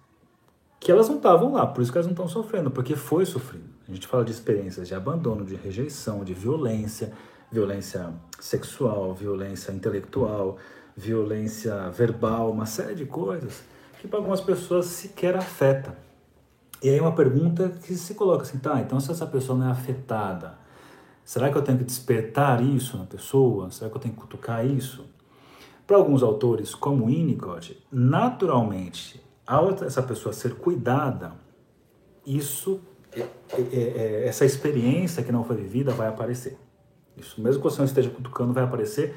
que 0.80 0.90
elas 0.90 1.10
não 1.10 1.16
estavam 1.16 1.52
lá, 1.52 1.66
por 1.66 1.82
isso 1.82 1.92
que 1.92 1.98
elas 1.98 2.06
não 2.06 2.14
estão 2.14 2.26
sofrendo, 2.26 2.70
porque 2.70 2.96
foi 2.96 3.26
sofrido. 3.26 3.66
A 3.86 3.92
gente 3.92 4.06
fala 4.06 4.24
de 4.24 4.32
experiências 4.32 4.88
de 4.88 4.94
abandono, 4.94 5.44
de 5.44 5.54
rejeição, 5.56 6.24
de 6.24 6.32
violência, 6.32 7.12
violência 7.52 8.14
sexual, 8.40 9.12
violência 9.12 9.72
intelectual, 9.72 10.56
violência 10.96 11.90
verbal, 11.90 12.50
uma 12.50 12.64
série 12.64 12.94
de 12.94 13.04
coisas 13.04 13.62
que 14.00 14.08
para 14.08 14.20
algumas 14.20 14.40
pessoas 14.40 14.86
sequer 14.86 15.36
afeta. 15.36 15.94
E 16.82 16.88
aí 16.88 16.98
uma 16.98 17.14
pergunta 17.14 17.68
que 17.82 17.94
se 17.94 18.14
coloca 18.14 18.44
assim, 18.44 18.56
tá, 18.56 18.80
então 18.80 18.98
se 19.00 19.10
essa 19.10 19.26
pessoa 19.26 19.58
não 19.58 19.68
é 19.68 19.70
afetada, 19.70 20.56
será 21.26 21.50
que 21.50 21.58
eu 21.58 21.62
tenho 21.62 21.76
que 21.76 21.84
despertar 21.84 22.62
isso 22.62 22.96
na 22.96 23.04
pessoa? 23.04 23.70
Será 23.72 23.90
que 23.90 23.96
eu 23.96 24.00
tenho 24.00 24.14
que 24.14 24.20
cutucar 24.20 24.64
isso? 24.64 25.04
Para 25.84 25.96
alguns 25.96 26.22
autores, 26.22 26.74
como 26.74 27.06
Winnicott, 27.06 27.84
naturalmente, 27.90 29.20
ao 29.44 29.70
essa 29.84 30.02
pessoa 30.02 30.32
ser 30.32 30.54
cuidada, 30.54 31.32
isso, 32.24 32.80
é, 33.12 33.20
é, 33.20 33.66
é, 33.72 34.28
essa 34.28 34.44
experiência 34.44 35.22
que 35.22 35.32
não 35.32 35.44
foi 35.44 35.56
vivida 35.56 35.90
vai 35.92 36.08
aparecer. 36.08 36.56
Isso, 37.16 37.40
mesmo 37.40 37.60
que 37.60 37.64
você 37.64 37.78
não 37.78 37.86
esteja 37.86 38.08
cutucando, 38.08 38.52
vai 38.52 38.64
aparecer. 38.64 39.16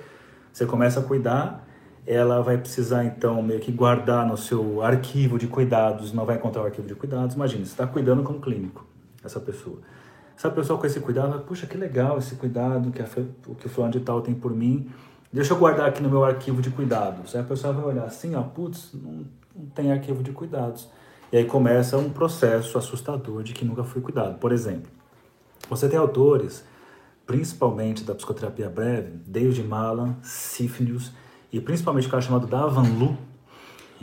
Você 0.51 0.65
começa 0.65 0.99
a 0.99 1.03
cuidar, 1.03 1.67
ela 2.07 2.41
vai 2.41 2.57
precisar 2.57 3.05
então 3.05 3.41
meio 3.41 3.59
que 3.59 3.71
guardar 3.71 4.27
no 4.27 4.35
seu 4.35 4.81
arquivo 4.81 5.37
de 5.37 5.45
cuidados, 5.47 6.11
não 6.11 6.25
vai 6.25 6.37
encontrar 6.37 6.63
o 6.63 6.65
arquivo 6.65 6.87
de 6.87 6.95
cuidados. 6.95 7.35
Imagina, 7.35 7.65
você 7.65 7.71
está 7.71 7.85
cuidando 7.85 8.23
como 8.23 8.39
clínico, 8.39 8.85
essa 9.23 9.39
pessoa. 9.39 9.79
Essa 10.39 10.49
pessoa 10.49 10.79
com 10.79 10.85
esse 10.85 11.01
cuidado, 11.01 11.37
puxa, 11.41 11.67
que 11.67 11.75
legal 11.75 12.17
esse 12.17 12.35
cuidado 12.35 12.91
que, 12.91 13.01
a, 13.01 13.05
o 13.45 13.55
que 13.55 13.65
o 13.65 13.69
fulano 13.69 13.91
de 13.91 13.99
tal 13.99 14.21
tem 14.21 14.33
por 14.33 14.55
mim. 14.55 14.89
Deixa 15.33 15.51
eu 15.51 15.57
guardar 15.57 15.89
aqui 15.89 16.01
no 16.01 16.07
meu 16.07 16.23
arquivo 16.23 16.61
de 16.61 16.69
cuidados. 16.69 17.35
Aí 17.35 17.41
a 17.41 17.43
pessoa 17.43 17.73
vai 17.73 17.83
olhar 17.83 18.05
assim, 18.05 18.35
ó, 18.35 18.41
putz, 18.41 18.91
não, 18.93 19.25
não 19.53 19.65
tem 19.75 19.91
arquivo 19.91 20.23
de 20.23 20.31
cuidados. 20.31 20.87
E 21.29 21.35
aí 21.35 21.43
começa 21.43 21.97
um 21.97 22.09
processo 22.09 22.77
assustador 22.77 23.43
de 23.43 23.51
que 23.51 23.65
nunca 23.65 23.83
foi 23.83 24.01
cuidado. 24.01 24.39
Por 24.39 24.53
exemplo, 24.53 24.89
você 25.69 25.89
tem 25.89 25.99
autores 25.99 26.63
principalmente 27.27 28.05
da 28.05 28.15
psicoterapia 28.15 28.69
breve, 28.69 29.11
David 29.27 29.61
Malan, 29.63 30.15
Sifnius 30.23 31.11
e 31.51 31.59
principalmente 31.59 32.07
o 32.07 32.09
cara 32.09 32.21
chamado 32.21 32.47
Davan 32.47 32.87
Lu, 32.97 33.17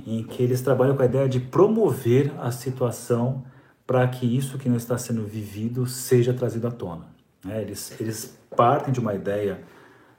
em 0.07 0.22
que 0.22 0.43
eles 0.43 0.61
trabalham 0.61 0.95
com 0.95 1.03
a 1.03 1.07
ideia 1.07 1.30
de 1.30 1.41
promover 1.41 2.30
a 2.39 2.51
situação 2.51 3.43
para 3.87 4.07
que 4.09 4.26
isso 4.26 4.59
que 4.59 4.68
não 4.68 4.76
está 4.76 4.99
sendo 4.99 5.24
vivido 5.24 5.87
seja 5.87 6.34
trazido 6.34 6.66
à 6.66 6.70
tona. 6.70 7.07
Né? 7.45 7.62
Eles, 7.62 7.99
eles 8.01 8.37
partem 8.57 8.93
de 8.93 8.99
uma 8.99 9.14
ideia 9.14 9.61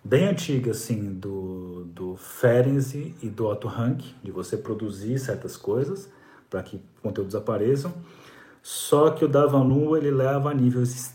bem 0.03 0.28
antiga 0.28 0.72
assim 0.72 1.13
do, 1.13 1.84
do 1.86 2.15
Ferenczi 2.15 3.13
e 3.22 3.30
do 3.30 3.45
Otto 3.45 3.68
Rank, 3.68 4.01
de 4.24 4.32
você 4.32 4.55
produzir 4.55 5.20
certas 5.20 5.57
coisas 5.57 6.09
para 6.49 6.63
que 6.63 6.82
conteúdos 7.01 7.36
apareçam, 7.36 7.93
só 8.63 9.09
que 9.09 9.26
o 9.26 9.28
Davanu 9.28 9.97
ele 9.97 10.11
leva 10.11 10.51
a 10.51 10.53
níveis 10.53 11.13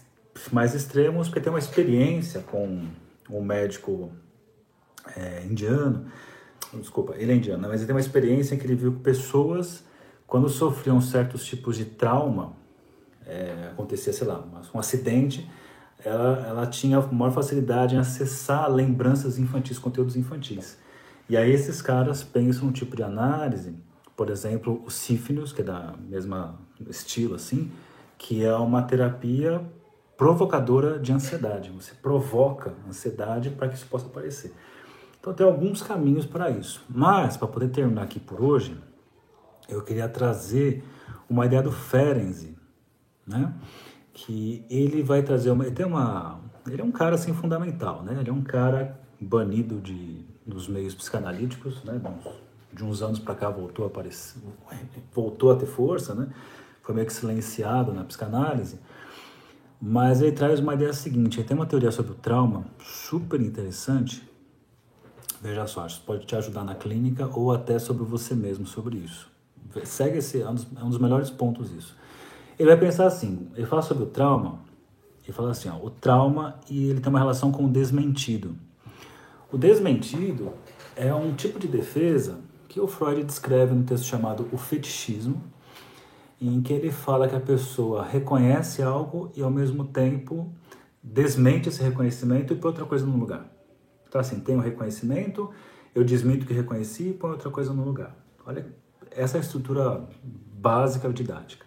mais 0.50 0.74
extremos 0.74 1.28
porque 1.28 1.40
tem 1.40 1.52
uma 1.52 1.58
experiência 1.58 2.40
com 2.40 2.86
um 3.30 3.42
médico 3.42 4.12
é, 5.16 5.42
indiano, 5.44 6.06
desculpa, 6.74 7.14
ele 7.16 7.32
é 7.32 7.34
indiano, 7.34 7.66
mas 7.68 7.80
ele 7.80 7.86
tem 7.86 7.94
uma 7.94 8.00
experiência 8.00 8.54
em 8.54 8.58
que 8.58 8.66
ele 8.66 8.74
viu 8.74 8.92
pessoas 8.92 9.84
quando 10.32 10.48
sofriam 10.48 10.98
certos 10.98 11.44
tipos 11.44 11.76
de 11.76 11.84
trauma, 11.84 12.54
é, 13.26 13.68
acontecia, 13.70 14.14
sei 14.14 14.26
lá, 14.26 14.42
um 14.72 14.78
acidente, 14.78 15.46
ela, 16.02 16.46
ela 16.48 16.66
tinha 16.66 16.98
maior 17.02 17.32
facilidade 17.32 17.96
em 17.96 17.98
acessar 17.98 18.72
lembranças 18.72 19.38
infantis, 19.38 19.78
conteúdos 19.78 20.16
infantis. 20.16 20.78
E 21.28 21.36
aí 21.36 21.52
esses 21.52 21.82
caras 21.82 22.24
pensam 22.24 22.68
um 22.68 22.72
tipo 22.72 22.96
de 22.96 23.02
análise, 23.02 23.76
por 24.16 24.30
exemplo, 24.30 24.82
o 24.86 24.90
sífilis, 24.90 25.52
que 25.52 25.60
é 25.60 25.64
da 25.64 25.92
mesma 26.08 26.58
estilo 26.88 27.34
assim, 27.34 27.70
que 28.16 28.42
é 28.42 28.54
uma 28.54 28.80
terapia 28.84 29.60
provocadora 30.16 30.98
de 30.98 31.12
ansiedade. 31.12 31.70
Você 31.72 31.92
provoca 31.92 32.72
ansiedade 32.88 33.50
para 33.50 33.68
que 33.68 33.74
isso 33.74 33.86
possa 33.86 34.06
aparecer. 34.06 34.54
Então 35.20 35.34
tem 35.34 35.44
alguns 35.44 35.82
caminhos 35.82 36.24
para 36.24 36.48
isso. 36.48 36.82
Mas 36.88 37.36
para 37.36 37.48
poder 37.48 37.68
terminar 37.68 38.04
aqui 38.04 38.18
por 38.18 38.42
hoje, 38.42 38.74
eu 39.72 39.82
queria 39.82 40.08
trazer 40.08 40.84
uma 41.28 41.46
ideia 41.46 41.62
do 41.62 41.72
Ferenczi, 41.72 42.56
né? 43.26 43.54
que 44.12 44.64
ele 44.68 45.02
vai 45.02 45.22
trazer 45.22 45.50
uma. 45.50 45.64
Ele, 45.64 45.74
tem 45.74 45.86
uma, 45.86 46.40
ele 46.66 46.80
é 46.80 46.84
um 46.84 46.92
cara 46.92 47.14
assim 47.14 47.32
fundamental, 47.32 48.02
né? 48.02 48.16
Ele 48.20 48.30
é 48.30 48.32
um 48.32 48.42
cara 48.42 49.00
banido 49.20 49.80
de, 49.80 50.24
dos 50.46 50.68
meios 50.68 50.94
psicanalíticos, 50.94 51.82
né? 51.84 52.00
De 52.72 52.84
uns 52.84 53.02
anos 53.02 53.18
para 53.18 53.34
cá 53.34 53.50
voltou 53.50 53.84
a 53.84 53.88
aparecer, 53.88 54.40
voltou 55.12 55.50
a 55.50 55.56
ter 55.56 55.66
força, 55.66 56.14
né? 56.14 56.28
Foi 56.82 56.94
meio 56.94 57.06
que 57.06 57.12
silenciado 57.12 57.92
na 57.92 58.04
psicanálise. 58.04 58.78
Mas 59.80 60.20
ele 60.20 60.32
traz 60.32 60.60
uma 60.60 60.74
ideia 60.74 60.92
seguinte: 60.92 61.40
ele 61.40 61.48
tem 61.48 61.56
uma 61.56 61.66
teoria 61.66 61.90
sobre 61.90 62.12
o 62.12 62.16
trauma 62.16 62.66
super 62.80 63.40
interessante. 63.40 64.28
Veja 65.40 65.66
só, 65.66 65.86
isso 65.86 66.02
pode 66.06 66.24
te 66.24 66.36
ajudar 66.36 66.62
na 66.62 66.74
clínica 66.74 67.26
ou 67.26 67.50
até 67.50 67.76
sobre 67.78 68.04
você 68.04 68.32
mesmo 68.32 68.64
sobre 68.64 68.98
isso. 68.98 69.31
Segue 69.84 70.18
esse, 70.18 70.42
é 70.42 70.48
um 70.48 70.54
dos, 70.54 70.66
é 70.76 70.84
um 70.84 70.88
dos 70.88 70.98
melhores 70.98 71.30
pontos 71.30 71.72
isso. 71.72 71.96
Ele 72.58 72.68
vai 72.68 72.78
pensar 72.78 73.06
assim, 73.06 73.48
ele 73.56 73.66
fala 73.66 73.82
sobre 73.82 74.04
o 74.04 74.06
trauma, 74.06 74.60
ele 75.24 75.32
fala 75.32 75.50
assim, 75.50 75.68
ó, 75.68 75.76
o 75.76 75.90
trauma 75.90 76.60
e 76.68 76.88
ele 76.90 77.00
tem 77.00 77.10
uma 77.10 77.18
relação 77.18 77.50
com 77.50 77.64
o 77.64 77.68
desmentido. 77.68 78.56
O 79.50 79.58
desmentido 79.58 80.52
é 80.96 81.12
um 81.14 81.34
tipo 81.34 81.58
de 81.58 81.68
defesa 81.68 82.40
que 82.68 82.80
o 82.80 82.86
Freud 82.86 83.22
descreve 83.22 83.74
no 83.74 83.84
texto 83.84 84.04
chamado 84.04 84.48
O 84.52 84.56
Fetichismo, 84.56 85.42
em 86.40 86.60
que 86.60 86.72
ele 86.72 86.90
fala 86.90 87.28
que 87.28 87.36
a 87.36 87.40
pessoa 87.40 88.02
reconhece 88.02 88.82
algo 88.82 89.30
e 89.36 89.42
ao 89.42 89.50
mesmo 89.50 89.84
tempo 89.84 90.52
desmente 91.02 91.68
esse 91.68 91.82
reconhecimento 91.82 92.52
e 92.52 92.56
põe 92.56 92.70
outra 92.70 92.84
coisa 92.84 93.04
no 93.04 93.16
lugar. 93.16 93.46
Então 94.08 94.20
assim, 94.20 94.40
tem 94.40 94.56
o 94.56 94.58
um 94.58 94.62
reconhecimento, 94.62 95.50
eu 95.94 96.02
desminto 96.04 96.46
que 96.46 96.52
reconheci 96.52 97.10
e 97.10 97.12
põe 97.12 97.30
outra 97.30 97.50
coisa 97.50 97.72
no 97.72 97.84
lugar. 97.84 98.16
Olha, 98.44 98.66
essa 99.16 99.36
é 99.36 99.40
a 99.40 99.42
estrutura 99.42 100.08
básica 100.22 101.12
didática. 101.12 101.66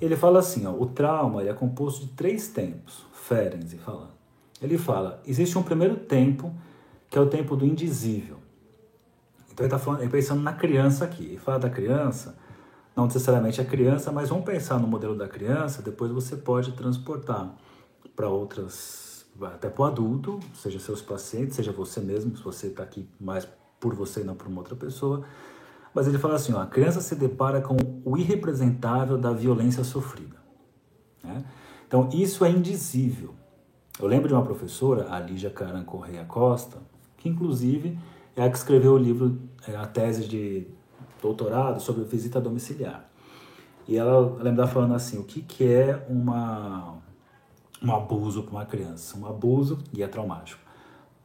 Ele 0.00 0.16
fala 0.16 0.40
assim, 0.40 0.66
ó, 0.66 0.72
o 0.72 0.86
trauma 0.86 1.42
é 1.42 1.52
composto 1.52 2.06
de 2.06 2.12
três 2.12 2.48
tempos, 2.48 3.06
Ferenczi 3.12 3.78
falando. 3.78 4.12
Ele 4.60 4.78
fala, 4.78 5.22
existe 5.26 5.56
um 5.58 5.62
primeiro 5.62 5.96
tempo, 5.96 6.54
que 7.08 7.18
é 7.18 7.20
o 7.20 7.26
tempo 7.26 7.56
do 7.56 7.64
indizível. 7.64 8.38
Então 9.52 9.66
ele 9.66 9.74
está 9.74 10.08
pensando 10.08 10.42
na 10.42 10.52
criança 10.52 11.04
aqui. 11.04 11.24
Ele 11.24 11.38
fala 11.38 11.60
da 11.60 11.70
criança, 11.70 12.36
não 12.96 13.06
necessariamente 13.06 13.60
a 13.60 13.64
criança, 13.64 14.10
mas 14.10 14.28
vamos 14.28 14.44
pensar 14.44 14.78
no 14.78 14.86
modelo 14.86 15.16
da 15.16 15.28
criança, 15.28 15.82
depois 15.82 16.10
você 16.10 16.36
pode 16.36 16.72
transportar 16.72 17.54
para 18.14 18.28
outras, 18.28 19.26
até 19.42 19.68
para 19.68 19.82
o 19.82 19.84
adulto, 19.84 20.40
seja 20.54 20.78
seus 20.78 21.02
pacientes, 21.02 21.56
seja 21.56 21.72
você 21.72 22.00
mesmo, 22.00 22.36
se 22.36 22.42
você 22.42 22.68
está 22.68 22.82
aqui 22.82 23.08
mais 23.20 23.46
por 23.80 23.94
você 23.94 24.20
e 24.20 24.24
não 24.24 24.34
por 24.34 24.46
uma 24.46 24.60
outra 24.60 24.76
pessoa. 24.76 25.24
Mas 25.94 26.08
ele 26.08 26.18
fala 26.18 26.34
assim: 26.34 26.52
ó, 26.52 26.60
a 26.60 26.66
criança 26.66 27.00
se 27.00 27.14
depara 27.14 27.60
com 27.60 27.76
o 28.04 28.16
irrepresentável 28.16 29.16
da 29.16 29.32
violência 29.32 29.84
sofrida. 29.84 30.36
Né? 31.22 31.44
Então, 31.86 32.08
isso 32.12 32.44
é 32.44 32.50
indizível. 32.50 33.34
Eu 34.00 34.08
lembro 34.08 34.26
de 34.26 34.34
uma 34.34 34.42
professora, 34.42 35.06
a 35.14 35.20
Lígia 35.20 35.50
Caran 35.50 35.84
Correia 35.84 36.24
Costa, 36.24 36.78
que 37.16 37.28
inclusive 37.28 37.96
é 38.34 38.42
a 38.42 38.50
que 38.50 38.56
escreveu 38.56 38.94
o 38.94 38.98
livro, 38.98 39.38
é, 39.68 39.76
a 39.76 39.86
tese 39.86 40.26
de 40.26 40.66
doutorado 41.22 41.80
sobre 41.80 42.02
visita 42.02 42.40
domiciliar. 42.40 43.08
E 43.86 43.96
ela 43.96 44.36
lembra 44.42 44.66
falando 44.66 44.94
assim: 44.94 45.18
o 45.18 45.22
que, 45.22 45.42
que 45.42 45.64
é 45.64 46.04
uma, 46.08 46.96
um 47.80 47.94
abuso 47.94 48.42
para 48.42 48.52
uma 48.52 48.66
criança? 48.66 49.16
Um 49.16 49.26
abuso, 49.26 49.78
e 49.92 50.02
é 50.02 50.08
traumático. 50.08 50.60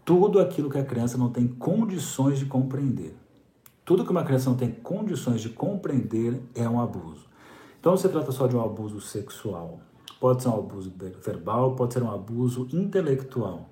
Tudo 0.06 0.40
aquilo 0.40 0.70
que 0.70 0.78
a 0.78 0.84
criança 0.84 1.18
não 1.18 1.32
tem 1.32 1.48
condições 1.48 2.38
de 2.38 2.46
compreender. 2.46 3.16
Tudo 3.90 4.06
que 4.06 4.12
uma 4.12 4.24
criança 4.24 4.52
não 4.52 4.56
tem 4.56 4.70
condições 4.70 5.42
de 5.42 5.50
compreender 5.50 6.40
é 6.54 6.70
um 6.70 6.80
abuso. 6.80 7.26
Então 7.80 7.94
não 7.94 7.98
se 7.98 8.08
trata 8.08 8.32
só 8.32 8.46
de 8.46 8.56
um 8.56 8.64
abuso 8.64 9.02
sexual. 9.02 9.80
Pode 10.20 10.44
ser 10.44 10.50
um 10.50 10.60
abuso 10.60 10.94
verbal, 11.26 11.74
pode 11.74 11.96
ser 11.96 12.04
um 12.04 12.12
abuso 12.12 12.68
intelectual. 12.72 13.68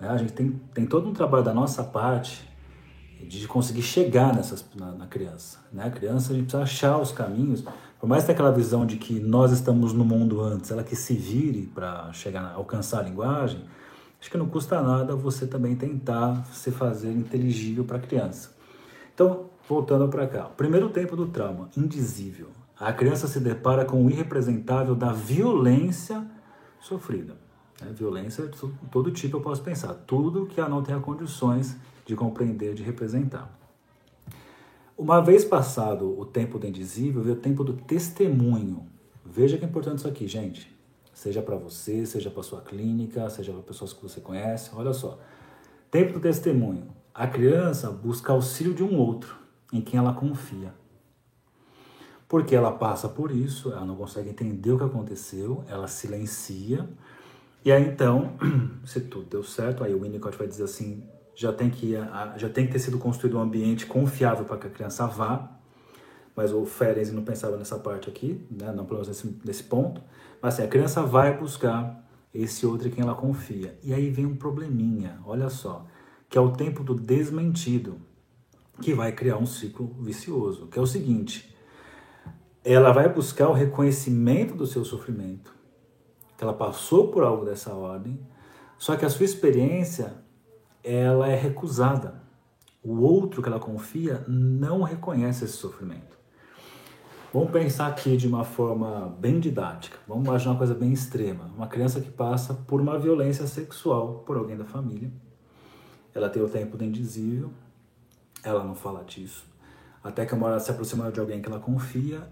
Né? 0.00 0.08
A 0.08 0.16
gente 0.16 0.32
tem, 0.32 0.60
tem 0.74 0.84
todo 0.84 1.08
um 1.08 1.12
trabalho 1.12 1.44
da 1.44 1.54
nossa 1.54 1.84
parte 1.84 2.44
de 3.22 3.46
conseguir 3.46 3.82
chegar 3.82 4.34
nessas, 4.34 4.64
na, 4.74 4.90
na, 4.90 5.06
criança. 5.06 5.60
Né? 5.72 5.84
A 5.84 5.90
criança, 5.92 6.32
a 6.32 6.34
gente 6.34 6.46
precisa 6.46 6.64
achar 6.64 6.98
os 6.98 7.12
caminhos, 7.12 7.62
por 8.00 8.08
mais 8.08 8.24
que 8.24 8.26
tenha 8.26 8.34
aquela 8.34 8.50
visão 8.50 8.84
de 8.84 8.96
que 8.96 9.20
nós 9.20 9.52
estamos 9.52 9.92
no 9.92 10.04
mundo 10.04 10.40
antes, 10.40 10.72
ela 10.72 10.82
que 10.82 10.96
se 10.96 11.14
vire 11.14 11.70
para 11.72 12.12
chegar, 12.12 12.52
alcançar 12.52 12.98
a 12.98 13.02
linguagem, 13.02 13.62
acho 14.20 14.28
que 14.28 14.36
não 14.36 14.48
custa 14.48 14.82
nada 14.82 15.14
você 15.14 15.46
também 15.46 15.76
tentar 15.76 16.44
se 16.46 16.72
fazer 16.72 17.12
inteligível 17.12 17.84
para 17.84 17.98
a 17.98 18.00
criança. 18.00 18.53
Então, 19.14 19.50
voltando 19.68 20.08
para 20.08 20.26
cá. 20.26 20.44
Primeiro 20.44 20.88
tempo 20.90 21.14
do 21.14 21.28
trauma, 21.28 21.70
indizível. 21.76 22.48
A 22.78 22.92
criança 22.92 23.28
se 23.28 23.38
depara 23.38 23.84
com 23.84 24.04
o 24.04 24.10
irrepresentável 24.10 24.96
da 24.96 25.12
violência 25.12 26.26
sofrida. 26.80 27.36
É, 27.80 27.92
violência 27.92 28.46
de 28.46 28.58
todo 28.90 29.10
tipo 29.12 29.36
eu 29.36 29.40
posso 29.40 29.62
pensar. 29.62 29.94
Tudo 29.94 30.46
que 30.46 30.60
ela 30.60 30.68
não 30.68 30.82
tenha 30.82 30.98
condições 30.98 31.76
de 32.04 32.16
compreender, 32.16 32.74
de 32.74 32.82
representar. 32.82 33.56
Uma 34.96 35.20
vez 35.20 35.44
passado 35.44 36.18
o 36.18 36.24
tempo 36.24 36.58
do 36.58 36.66
indizível, 36.66 37.22
vem 37.22 37.32
o 37.32 37.36
tempo 37.36 37.64
do 37.64 37.72
testemunho. 37.72 38.86
Veja 39.24 39.56
que 39.56 39.64
é 39.64 39.68
importante 39.68 39.98
isso 39.98 40.08
aqui, 40.08 40.26
gente. 40.26 40.72
Seja 41.12 41.40
para 41.40 41.56
você, 41.56 42.04
seja 42.04 42.30
para 42.30 42.42
sua 42.42 42.60
clínica, 42.60 43.30
seja 43.30 43.52
para 43.52 43.62
pessoas 43.62 43.92
que 43.92 44.02
você 44.02 44.20
conhece. 44.20 44.70
Olha 44.74 44.92
só. 44.92 45.18
Tempo 45.90 46.14
do 46.14 46.20
testemunho. 46.20 46.88
A 47.14 47.28
criança 47.28 47.92
busca 47.92 48.32
auxílio 48.32 48.74
de 48.74 48.82
um 48.82 48.98
outro 48.98 49.36
em 49.72 49.80
quem 49.80 50.00
ela 50.00 50.12
confia. 50.12 50.74
Porque 52.28 52.56
ela 52.56 52.72
passa 52.72 53.08
por 53.08 53.30
isso, 53.30 53.70
ela 53.70 53.84
não 53.84 53.94
consegue 53.94 54.30
entender 54.30 54.72
o 54.72 54.78
que 54.78 54.82
aconteceu, 54.82 55.62
ela 55.68 55.86
silencia. 55.86 56.88
E 57.64 57.70
aí 57.70 57.86
então, 57.86 58.32
se 58.84 59.00
tudo 59.00 59.26
deu 59.26 59.44
certo, 59.44 59.84
aí 59.84 59.94
o 59.94 60.00
Winnicott 60.00 60.36
vai 60.36 60.48
dizer 60.48 60.64
assim, 60.64 61.08
já 61.36 61.52
tem 61.52 61.70
que 61.70 61.94
já 62.36 62.48
tem 62.48 62.66
que 62.66 62.72
ter 62.72 62.80
sido 62.80 62.98
construído 62.98 63.38
um 63.38 63.42
ambiente 63.42 63.86
confiável 63.86 64.44
para 64.44 64.56
que 64.56 64.66
a 64.66 64.70
criança 64.70 65.06
vá. 65.06 65.52
Mas 66.34 66.52
o 66.52 66.66
Ferenc 66.66 67.12
não 67.12 67.22
pensava 67.22 67.56
nessa 67.56 67.78
parte 67.78 68.08
aqui, 68.10 68.44
né? 68.50 68.72
não 68.72 68.84
pelo 68.84 69.00
menos 69.00 69.06
nesse, 69.06 69.38
nesse 69.44 69.62
ponto. 69.62 70.02
Mas 70.42 70.54
assim, 70.54 70.64
a 70.64 70.68
criança 70.68 71.00
vai 71.04 71.38
buscar 71.38 72.04
esse 72.34 72.66
outro 72.66 72.88
em 72.88 72.90
quem 72.90 73.04
ela 73.04 73.14
confia. 73.14 73.78
E 73.84 73.94
aí 73.94 74.10
vem 74.10 74.26
um 74.26 74.34
probleminha, 74.34 75.20
olha 75.24 75.48
só 75.48 75.86
que 76.34 76.38
é 76.38 76.40
o 76.40 76.50
tempo 76.50 76.82
do 76.82 76.96
desmentido, 76.96 77.94
que 78.82 78.92
vai 78.92 79.12
criar 79.12 79.36
um 79.36 79.46
ciclo 79.46 79.94
vicioso, 80.00 80.66
que 80.66 80.76
é 80.76 80.82
o 80.82 80.86
seguinte: 80.86 81.54
ela 82.64 82.90
vai 82.90 83.08
buscar 83.08 83.48
o 83.48 83.52
reconhecimento 83.52 84.56
do 84.56 84.66
seu 84.66 84.84
sofrimento, 84.84 85.54
que 86.36 86.42
ela 86.42 86.52
passou 86.52 87.12
por 87.12 87.22
algo 87.22 87.44
dessa 87.44 87.72
ordem, 87.72 88.18
só 88.76 88.96
que 88.96 89.04
a 89.04 89.08
sua 89.08 89.24
experiência 89.24 90.12
ela 90.82 91.28
é 91.28 91.36
recusada. 91.36 92.20
O 92.82 93.00
outro 93.02 93.40
que 93.40 93.48
ela 93.48 93.60
confia 93.60 94.24
não 94.26 94.82
reconhece 94.82 95.44
esse 95.44 95.56
sofrimento. 95.56 96.18
Vamos 97.32 97.52
pensar 97.52 97.86
aqui 97.86 98.16
de 98.16 98.26
uma 98.26 98.42
forma 98.42 99.16
bem 99.20 99.38
didática. 99.38 99.98
Vamos 100.08 100.26
imaginar 100.26 100.50
uma 100.50 100.58
coisa 100.58 100.74
bem 100.74 100.92
extrema. 100.92 101.48
Uma 101.56 101.68
criança 101.68 102.00
que 102.00 102.10
passa 102.10 102.54
por 102.54 102.80
uma 102.80 102.98
violência 102.98 103.46
sexual 103.46 104.24
por 104.26 104.36
alguém 104.36 104.56
da 104.56 104.64
família 104.64 105.12
ela 106.14 106.28
tem 106.28 106.42
o 106.42 106.48
tempo 106.48 106.76
do 106.76 106.84
indizível, 106.84 107.50
ela 108.42 108.62
não 108.62 108.74
fala 108.74 109.02
disso. 109.04 109.44
até 110.02 110.26
que 110.26 110.34
uma 110.34 110.46
hora 110.46 110.60
se 110.60 110.70
aproxima 110.70 111.10
de 111.10 111.18
alguém 111.18 111.40
que 111.40 111.48
ela 111.48 111.58
confia, 111.58 112.28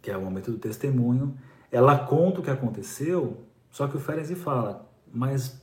que 0.00 0.10
é 0.10 0.16
o 0.16 0.22
momento 0.22 0.52
do 0.52 0.58
testemunho, 0.58 1.36
ela 1.70 1.98
conta 1.98 2.40
o 2.40 2.42
que 2.42 2.50
aconteceu, 2.50 3.44
só 3.70 3.88
que 3.88 3.96
o 3.96 4.00
Ferenzi 4.00 4.36
fala, 4.36 4.88
mas 5.12 5.60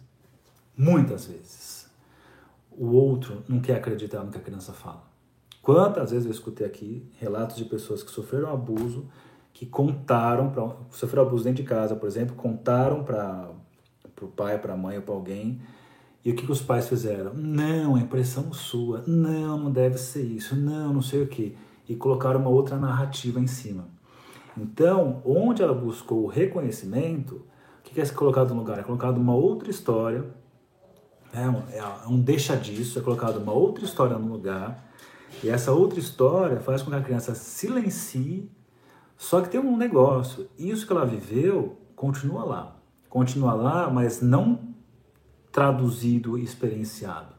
muitas 0.78 1.26
vezes 1.26 1.90
o 2.72 2.88
outro 2.88 3.44
não 3.48 3.60
quer 3.60 3.78
acreditar 3.78 4.24
no 4.24 4.32
que 4.32 4.38
a 4.38 4.42
criança 4.42 4.72
fala. 4.74 5.04
Quantas 5.62 6.12
vezes 6.12 6.26
eu 6.26 6.32
escutei 6.32 6.66
aqui 6.66 7.10
relatos 7.18 7.58
de 7.58 7.66
pessoas 7.66 8.04
que 8.04 8.12
sofreram 8.12 8.52
abuso, 8.52 9.10
que 9.52 9.66
contaram, 9.66 10.52
pra, 10.52 10.76
sofreram 10.92 11.28
abuso 11.28 11.44
dentro 11.44 11.64
de 11.64 11.68
casa, 11.68 11.96
por 11.96 12.08
exemplo, 12.08 12.36
contaram 12.36 13.04
para 13.04 13.52
o 14.22 14.28
pai, 14.28 14.60
para 14.60 14.74
a 14.74 14.78
mãe 14.78 14.98
ou 14.98 15.04
para 15.04 15.16
alguém, 15.16 15.60
e 16.28 16.32
o 16.32 16.36
que, 16.36 16.46
que 16.46 16.52
os 16.52 16.62
pais 16.62 16.90
fizeram? 16.90 17.34
Não, 17.34 17.98
é 17.98 18.02
impressão 18.02 18.52
sua, 18.52 19.02
não, 19.08 19.58
não 19.58 19.72
deve 19.72 19.98
ser 19.98 20.24
isso, 20.24 20.58
não, 20.58 20.92
não 20.96 21.02
sei 21.02 21.22
o 21.22 21.28
que. 21.28 21.56
E 21.88 21.96
colocaram 21.96 22.42
uma 22.42 22.50
outra 22.50 22.76
narrativa 22.76 23.40
em 23.40 23.48
cima. 23.48 23.88
Então, 24.58 25.22
onde 25.24 25.64
ela 25.64 25.74
buscou 25.74 26.26
o 26.26 26.28
reconhecimento, 26.28 27.36
o 27.80 27.82
que 27.82 28.02
é 28.02 28.06
colocado 28.08 28.54
no 28.54 28.60
lugar? 28.60 28.78
É 28.78 28.84
colocado 28.84 29.16
uma 29.16 29.34
outra 29.34 29.70
história, 29.70 30.26
é 31.32 31.48
um, 31.48 31.64
é 31.70 32.08
um 32.10 32.20
deixa 32.20 32.58
disso, 32.58 33.00
é 33.00 33.02
colocado 33.02 33.38
uma 33.38 33.54
outra 33.54 33.86
história 33.86 34.18
no 34.18 34.28
lugar, 34.28 34.86
e 35.42 35.48
essa 35.48 35.72
outra 35.72 35.98
história 35.98 36.60
faz 36.60 36.82
com 36.82 36.92
que 36.92 36.98
a 36.98 37.02
criança 37.02 37.34
silencie, 37.36 38.52
só 39.16 39.40
que 39.40 39.48
tem 39.48 39.62
um 39.62 39.78
negócio, 39.78 40.50
isso 40.60 40.86
que 40.86 40.92
ela 40.92 41.06
viveu 41.06 41.78
continua 41.96 42.44
lá. 42.44 42.76
Continua 43.08 43.54
lá, 43.54 43.90
mas 43.90 44.22
não 44.22 44.76
traduzido 45.58 46.38
e 46.38 46.44
experienciado. 46.44 47.34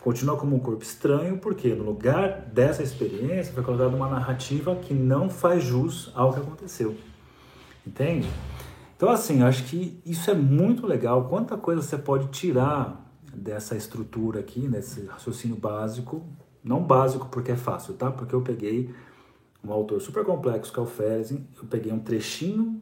Continua 0.00 0.36
como 0.36 0.54
um 0.54 0.60
corpo 0.60 0.84
estranho, 0.84 1.38
porque 1.38 1.74
no 1.74 1.82
lugar 1.82 2.42
dessa 2.42 2.84
experiência 2.84 3.52
foi 3.52 3.64
colocada 3.64 3.96
uma 3.96 4.08
narrativa 4.08 4.76
que 4.76 4.94
não 4.94 5.28
faz 5.28 5.64
jus 5.64 6.12
ao 6.14 6.32
que 6.32 6.38
aconteceu. 6.38 6.96
Entende? 7.84 8.30
Então, 8.96 9.08
assim, 9.08 9.40
eu 9.40 9.46
acho 9.48 9.64
que 9.64 10.00
isso 10.06 10.30
é 10.30 10.34
muito 10.34 10.86
legal. 10.86 11.24
Quanta 11.24 11.56
coisa 11.56 11.82
você 11.82 11.98
pode 11.98 12.28
tirar 12.28 13.12
dessa 13.34 13.74
estrutura 13.76 14.38
aqui, 14.38 14.68
nesse 14.68 15.06
raciocínio 15.06 15.56
básico, 15.56 16.24
não 16.62 16.80
básico 16.80 17.26
porque 17.26 17.50
é 17.50 17.56
fácil, 17.56 17.94
tá? 17.94 18.08
Porque 18.08 18.36
eu 18.36 18.40
peguei 18.40 18.94
um 19.64 19.72
autor 19.72 20.00
super 20.00 20.24
complexo, 20.24 20.72
que 20.72 20.78
é 20.78 20.82
o 20.82 20.86
Fersen, 20.86 21.44
eu 21.56 21.64
peguei 21.64 21.92
um 21.92 21.98
trechinho 21.98 22.80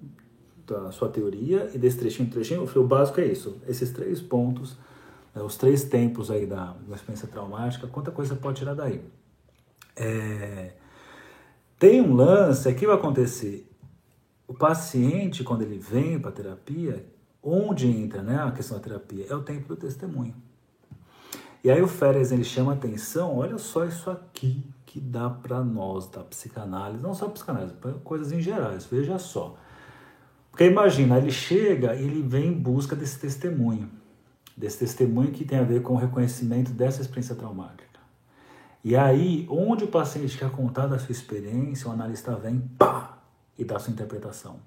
sua 0.92 1.08
teoria 1.08 1.70
e 1.74 1.78
desse 1.78 1.98
trechinho, 1.98 2.30
trechinho, 2.30 2.62
eu 2.62 2.66
falei, 2.66 2.84
o 2.84 2.88
básico 2.88 3.20
é 3.20 3.26
isso, 3.26 3.60
esses 3.66 3.90
três 3.90 4.20
pontos, 4.20 4.76
né, 5.34 5.42
os 5.42 5.56
três 5.56 5.84
tempos 5.84 6.30
aí 6.30 6.46
da, 6.46 6.74
da 6.88 6.94
experiência 6.94 7.28
traumática, 7.28 7.86
quanta 7.86 8.10
coisa 8.10 8.34
você 8.34 8.40
pode 8.40 8.58
tirar 8.58 8.74
daí. 8.74 9.00
É, 9.96 10.72
tem 11.78 12.00
um 12.00 12.14
lance, 12.14 12.68
aqui 12.68 12.86
vai 12.86 12.96
acontecer, 12.96 13.68
o 14.46 14.54
paciente, 14.54 15.42
quando 15.42 15.62
ele 15.62 15.78
vem 15.78 16.18
para 16.18 16.30
a 16.30 16.32
terapia, 16.32 17.06
onde 17.42 17.86
entra 17.88 18.22
né, 18.22 18.38
a 18.38 18.50
questão 18.50 18.76
da 18.76 18.82
terapia? 18.82 19.26
É 19.28 19.34
o 19.34 19.42
tempo 19.42 19.68
do 19.68 19.76
testemunho. 19.76 20.34
E 21.64 21.70
aí 21.70 21.80
o 21.80 21.88
Férez 21.88 22.32
ele 22.32 22.44
chama 22.44 22.72
atenção, 22.72 23.36
olha 23.36 23.56
só 23.56 23.84
isso 23.84 24.10
aqui 24.10 24.64
que 24.84 25.00
dá 25.00 25.30
para 25.30 25.64
nós 25.64 26.06
da 26.06 26.22
psicanálise, 26.22 27.02
não 27.02 27.14
só 27.14 27.28
psicanálise, 27.28 27.74
coisas 28.04 28.30
em 28.30 28.40
gerais, 28.40 28.84
veja 28.84 29.18
só. 29.18 29.56
Porque 30.52 30.64
imagina, 30.66 31.16
ele 31.16 31.32
chega 31.32 31.96
e 31.96 32.04
ele 32.04 32.22
vem 32.22 32.48
em 32.48 32.52
busca 32.52 32.94
desse 32.94 33.18
testemunho, 33.18 33.90
desse 34.54 34.78
testemunho 34.78 35.32
que 35.32 35.46
tem 35.46 35.58
a 35.58 35.62
ver 35.62 35.80
com 35.80 35.94
o 35.94 35.96
reconhecimento 35.96 36.70
dessa 36.70 37.00
experiência 37.00 37.34
traumática. 37.34 37.98
E 38.84 38.94
aí, 38.94 39.46
onde 39.48 39.84
o 39.84 39.88
paciente 39.88 40.36
quer 40.36 40.50
contar 40.50 40.86
da 40.88 40.98
sua 40.98 41.10
experiência, 41.12 41.88
o 41.88 41.92
analista 41.92 42.36
vem, 42.36 42.60
pá, 42.78 43.18
e 43.58 43.64
dá 43.64 43.78
sua 43.78 43.92
interpretação. 43.92 44.60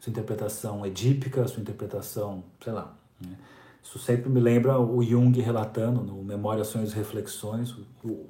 Sua 0.00 0.10
interpretação 0.10 0.84
edípica, 0.84 1.46
sua 1.46 1.60
interpretação, 1.60 2.42
sei 2.60 2.72
lá, 2.72 2.96
né? 3.20 3.36
Isso 3.82 3.98
sempre 3.98 4.28
me 4.28 4.40
lembra 4.40 4.78
o 4.78 5.02
Jung 5.02 5.40
relatando 5.40 6.02
no 6.02 6.22
Memória, 6.22 6.64
Sonhos 6.64 6.92
e 6.92 6.96
Reflexões. 6.96 7.74
O, 8.04 8.26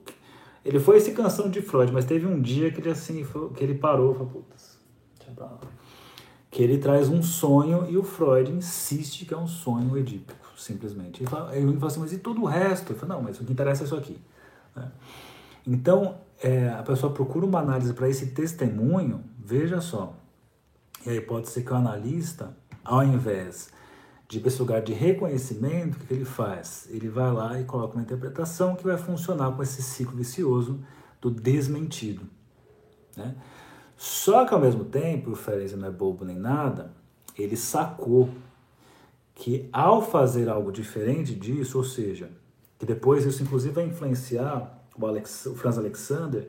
ele 0.64 0.78
foi 0.78 1.01
se 1.01 1.12
cansando 1.12 1.51
de 1.51 1.61
Freud, 1.61 1.92
mas 1.92 2.05
teve 2.05 2.26
um 2.26 2.40
dia 2.40 2.70
que 2.70 2.80
ele 2.80 2.90
assim, 2.90 3.26
que 3.57 3.64
ele 3.64 3.74
parou 3.74 4.12
e 4.12 4.14
falou, 4.14 4.30
putz, 4.30 4.78
que 6.51 6.62
ele 6.62 6.78
traz 6.78 7.09
um 7.09 7.22
sonho 7.22 7.88
e 7.88 7.96
o 7.96 8.03
Freud 8.03 8.51
insiste 8.51 9.24
que 9.24 9.32
é 9.32 9.36
um 9.36 9.46
sonho 9.46 9.96
edípico, 9.96 10.46
simplesmente. 10.57 11.22
Ele 11.22 11.30
fala, 11.30 11.55
Jung 11.59 11.74
fala 11.74 11.86
assim, 11.86 12.01
mas 12.01 12.12
e 12.12 12.18
todo 12.18 12.42
o 12.42 12.44
resto? 12.44 12.92
Ele 12.92 12.98
fala, 12.98 13.14
não, 13.14 13.22
mas 13.22 13.40
o 13.40 13.44
que 13.44 13.53
interessa 13.53 13.84
é 13.84 13.86
isso 13.86 13.96
aqui. 13.96 14.18
Né? 14.74 14.90
Então, 15.66 16.16
é, 16.42 16.68
a 16.70 16.82
pessoa 16.82 17.12
procura 17.12 17.46
uma 17.46 17.61
análise 17.61 17.94
para 17.94 18.09
esse 18.09 18.28
testemunho, 18.28 19.22
veja 19.38 19.80
só. 19.80 20.16
E 21.07 21.11
aí 21.11 21.20
pode 21.20 21.48
ser 21.48 21.62
que 21.62 21.72
o 21.72 21.76
analista, 21.76 22.57
ao 22.84 23.05
invés 23.05 23.70
de 24.28 24.38
esse 24.46 24.59
lugar 24.61 24.82
de 24.82 24.92
reconhecimento, 24.92 25.96
o 25.96 26.01
que 26.01 26.14
ele 26.14 26.24
faz? 26.24 26.88
Ele 26.90 27.09
vai 27.09 27.32
lá 27.32 27.61
e 27.61 27.64
coloca 27.64 27.94
uma 27.94 28.03
interpretação 28.03 28.74
que 28.74 28.84
vai 28.84 28.96
funcionar 28.96 29.53
com 29.53 29.62
esse 29.62 29.82
ciclo 29.82 30.16
vicioso 30.16 30.80
do 31.20 31.30
desmentido. 31.30 32.22
Né? 33.16 33.34
Só 34.01 34.46
que 34.46 34.55
ao 34.55 34.59
mesmo 34.59 34.82
tempo, 34.82 35.32
o 35.32 35.36
Ferenc 35.36 35.76
não 35.76 35.86
é 35.86 35.90
bobo 35.90 36.24
nem 36.24 36.38
nada, 36.38 36.90
ele 37.38 37.55
sacou 37.55 38.30
que 39.34 39.68
ao 39.70 40.01
fazer 40.01 40.48
algo 40.48 40.72
diferente 40.72 41.34
disso, 41.34 41.76
ou 41.76 41.84
seja, 41.84 42.30
que 42.78 42.86
depois 42.86 43.26
isso 43.26 43.42
inclusive 43.42 43.74
vai 43.74 43.84
influenciar 43.84 44.82
o, 44.96 45.07
Alex, 45.07 45.44
o 45.44 45.55
Franz 45.55 45.76
Alexander 45.76 46.48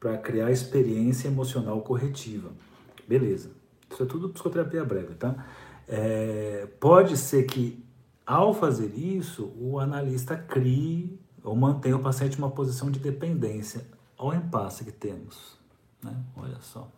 para 0.00 0.18
criar 0.18 0.50
experiência 0.50 1.28
emocional 1.28 1.80
corretiva. 1.82 2.50
Beleza. 3.06 3.52
Isso 3.88 4.02
é 4.02 4.06
tudo 4.06 4.30
psicoterapia 4.30 4.84
breve, 4.84 5.14
tá? 5.14 5.46
É, 5.86 6.66
pode 6.80 7.16
ser 7.16 7.44
que, 7.44 7.80
ao 8.26 8.52
fazer 8.52 8.92
isso, 8.98 9.52
o 9.56 9.78
analista 9.78 10.36
crie 10.36 11.16
ou 11.44 11.54
mantenha 11.54 11.94
o 11.94 12.02
paciente 12.02 12.34
em 12.34 12.38
uma 12.38 12.50
posição 12.50 12.90
de 12.90 12.98
dependência 12.98 13.86
ao 14.16 14.34
impasse 14.34 14.84
que 14.84 14.90
temos. 14.90 15.57
Né? 16.02 16.14
Olha 16.36 16.58
só. 16.60 16.88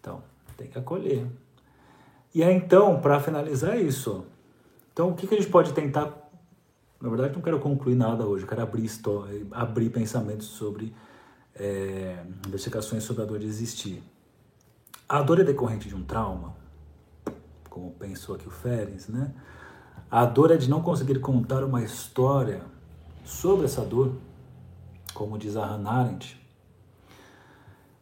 Então, 0.00 0.22
tem 0.56 0.68
que 0.68 0.78
acolher. 0.78 1.26
E 2.34 2.42
aí, 2.42 2.54
então, 2.54 3.00
para 3.00 3.20
finalizar 3.20 3.80
isso, 3.80 4.24
então 4.92 5.10
o 5.10 5.14
que, 5.14 5.26
que 5.26 5.34
a 5.34 5.38
gente 5.38 5.50
pode 5.50 5.72
tentar? 5.72 6.12
Na 7.00 7.08
verdade, 7.08 7.34
não 7.34 7.42
quero 7.42 7.58
concluir 7.60 7.94
nada 7.94 8.26
hoje, 8.26 8.44
eu 8.44 8.48
quero 8.48 8.62
abrir, 8.62 8.84
história, 8.84 9.46
abrir 9.52 9.90
pensamentos 9.90 10.46
sobre 10.46 10.94
é, 11.54 12.22
investigações 12.46 13.04
sobre 13.04 13.22
a 13.22 13.26
dor 13.26 13.38
de 13.38 13.46
existir. 13.46 14.02
A 15.08 15.22
dor 15.22 15.40
é 15.40 15.44
decorrente 15.44 15.88
de 15.88 15.94
um 15.94 16.02
trauma? 16.02 16.54
como 17.76 17.90
pensou 17.90 18.34
aqui 18.34 18.48
o 18.48 18.50
Ferenc, 18.50 19.12
né? 19.12 19.34
A 20.10 20.24
dor 20.24 20.50
é 20.50 20.56
de 20.56 20.70
não 20.70 20.80
conseguir 20.80 21.18
contar 21.20 21.62
uma 21.62 21.82
história 21.82 22.62
sobre 23.22 23.66
essa 23.66 23.82
dor, 23.82 24.14
como 25.12 25.36
diz 25.36 25.56
a 25.56 25.66
Hannah 25.66 25.90
Arendt. 25.90 26.40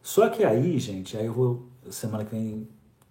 Só 0.05 0.29
que 0.29 0.43
aí, 0.43 0.77
gente, 0.77 1.17
aí 1.17 1.25
eu 1.25 1.33
vou, 1.33 1.65
semana 1.89 2.23
que 2.23 2.29
vem, 2.29 2.67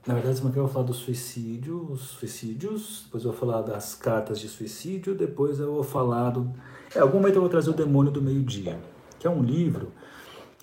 na 0.07 0.15
verdade, 0.15 0.37
semana 0.37 0.53
que 0.53 0.61
vem 0.61 0.63
eu 0.63 0.67
vou 0.67 0.73
falar 0.73 0.87
do 0.87 0.95
suicídio, 0.95 1.91
os 1.91 2.03
suicídios, 2.03 3.03
depois 3.07 3.25
eu 3.25 3.33
vou 3.33 3.41
falar 3.41 3.63
das 3.63 3.97
cartas 3.97 4.39
de 4.39 4.49
suicídio, 4.49 5.13
depois 5.13 5.59
eu 5.59 5.75
vou 5.75 5.83
falar 5.83 6.31
do... 6.31 6.55
É, 6.95 7.01
algum 7.01 7.19
momento 7.19 7.35
eu 7.35 7.41
vou 7.41 7.51
trazer 7.51 7.69
o 7.71 7.73
Demônio 7.73 8.13
do 8.13 8.23
Meio-Dia, 8.23 8.79
que 9.19 9.27
é 9.27 9.31
um 9.31 9.43
livro 9.43 9.91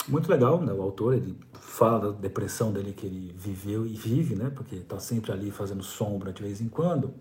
muito 0.07 0.31
legal, 0.31 0.61
né? 0.61 0.71
O 0.71 0.81
autor, 0.81 1.15
ele 1.15 1.37
fala 1.51 2.13
da 2.13 2.17
depressão 2.17 2.71
dele 2.71 2.93
que 2.93 3.05
ele 3.05 3.35
viveu 3.37 3.85
e 3.85 3.93
vive, 3.93 4.33
né? 4.33 4.49
Porque 4.55 4.77
está 4.77 4.99
sempre 5.01 5.33
ali 5.33 5.51
fazendo 5.51 5.83
sombra 5.83 6.31
de 6.31 6.41
vez 6.41 6.61
em 6.61 6.69
quando. 6.69 7.13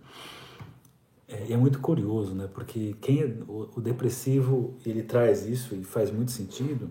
É, 1.27 1.55
é 1.55 1.57
muito 1.57 1.81
curioso, 1.81 2.33
né? 2.33 2.49
Porque 2.55 2.95
quem 3.01 3.23
é, 3.23 3.37
o, 3.49 3.71
o, 3.75 3.81
depressivo 3.81 4.77
ele 4.87 5.03
traz 5.03 5.45
isso 5.45 5.75
e 5.75 5.83
faz 5.83 6.13
muito 6.13 6.31
sentido. 6.31 6.89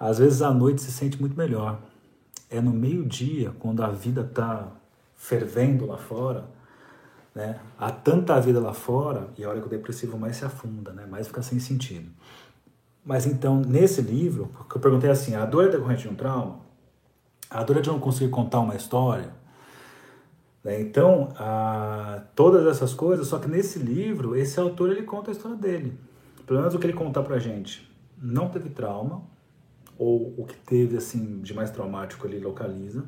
Às 0.00 0.18
vezes 0.18 0.40
à 0.40 0.50
noite 0.50 0.80
se 0.80 0.90
sente 0.90 1.20
muito 1.20 1.36
melhor. 1.36 1.78
É 2.48 2.58
no 2.58 2.70
meio 2.70 3.04
dia, 3.04 3.52
quando 3.58 3.84
a 3.84 3.90
vida 3.90 4.22
está 4.22 4.72
fervendo 5.14 5.84
lá 5.84 5.98
fora, 5.98 6.48
né? 7.34 7.60
Há 7.78 7.92
tanta 7.92 8.40
vida 8.40 8.58
lá 8.58 8.72
fora 8.72 9.28
e 9.36 9.44
a 9.44 9.48
hora 9.50 9.60
que 9.60 9.66
o 9.66 9.70
depressivo 9.70 10.18
mais 10.18 10.36
se 10.36 10.44
afunda, 10.46 10.90
né? 10.92 11.04
Mais 11.04 11.26
fica 11.26 11.42
sem 11.42 11.60
sentido. 11.60 12.10
Mas 13.04 13.26
então, 13.26 13.60
nesse 13.60 14.00
livro, 14.00 14.50
porque 14.56 14.78
eu 14.78 14.80
perguntei 14.80 15.10
assim, 15.10 15.34
a 15.34 15.44
dor 15.44 15.66
é 15.66 15.68
decorrente 15.68 16.02
de 16.02 16.08
um 16.08 16.14
trauma? 16.14 16.60
A 17.50 17.62
dor 17.62 17.76
é 17.76 17.80
de 17.80 17.88
não 17.88 18.00
conseguir 18.00 18.30
contar 18.30 18.60
uma 18.60 18.74
história? 18.74 19.32
Né? 20.64 20.80
Então, 20.80 21.28
a, 21.36 22.22
todas 22.34 22.66
essas 22.66 22.94
coisas, 22.94 23.26
só 23.26 23.38
que 23.38 23.48
nesse 23.48 23.78
livro, 23.78 24.34
esse 24.34 24.58
autor 24.58 24.90
ele 24.90 25.02
conta 25.02 25.30
a 25.30 25.32
história 25.32 25.56
dele. 25.56 25.98
Pelo 26.46 26.60
menos 26.60 26.74
o 26.74 26.78
que 26.78 26.86
ele 26.86 26.94
conta 26.94 27.22
pra 27.22 27.38
gente. 27.38 27.88
Não 28.20 28.48
teve 28.48 28.70
trauma, 28.70 29.22
ou 30.00 30.34
o 30.38 30.46
que 30.46 30.56
teve 30.56 30.96
assim 30.96 31.42
de 31.42 31.52
mais 31.52 31.70
traumático 31.70 32.26
ele 32.26 32.40
localiza. 32.40 33.04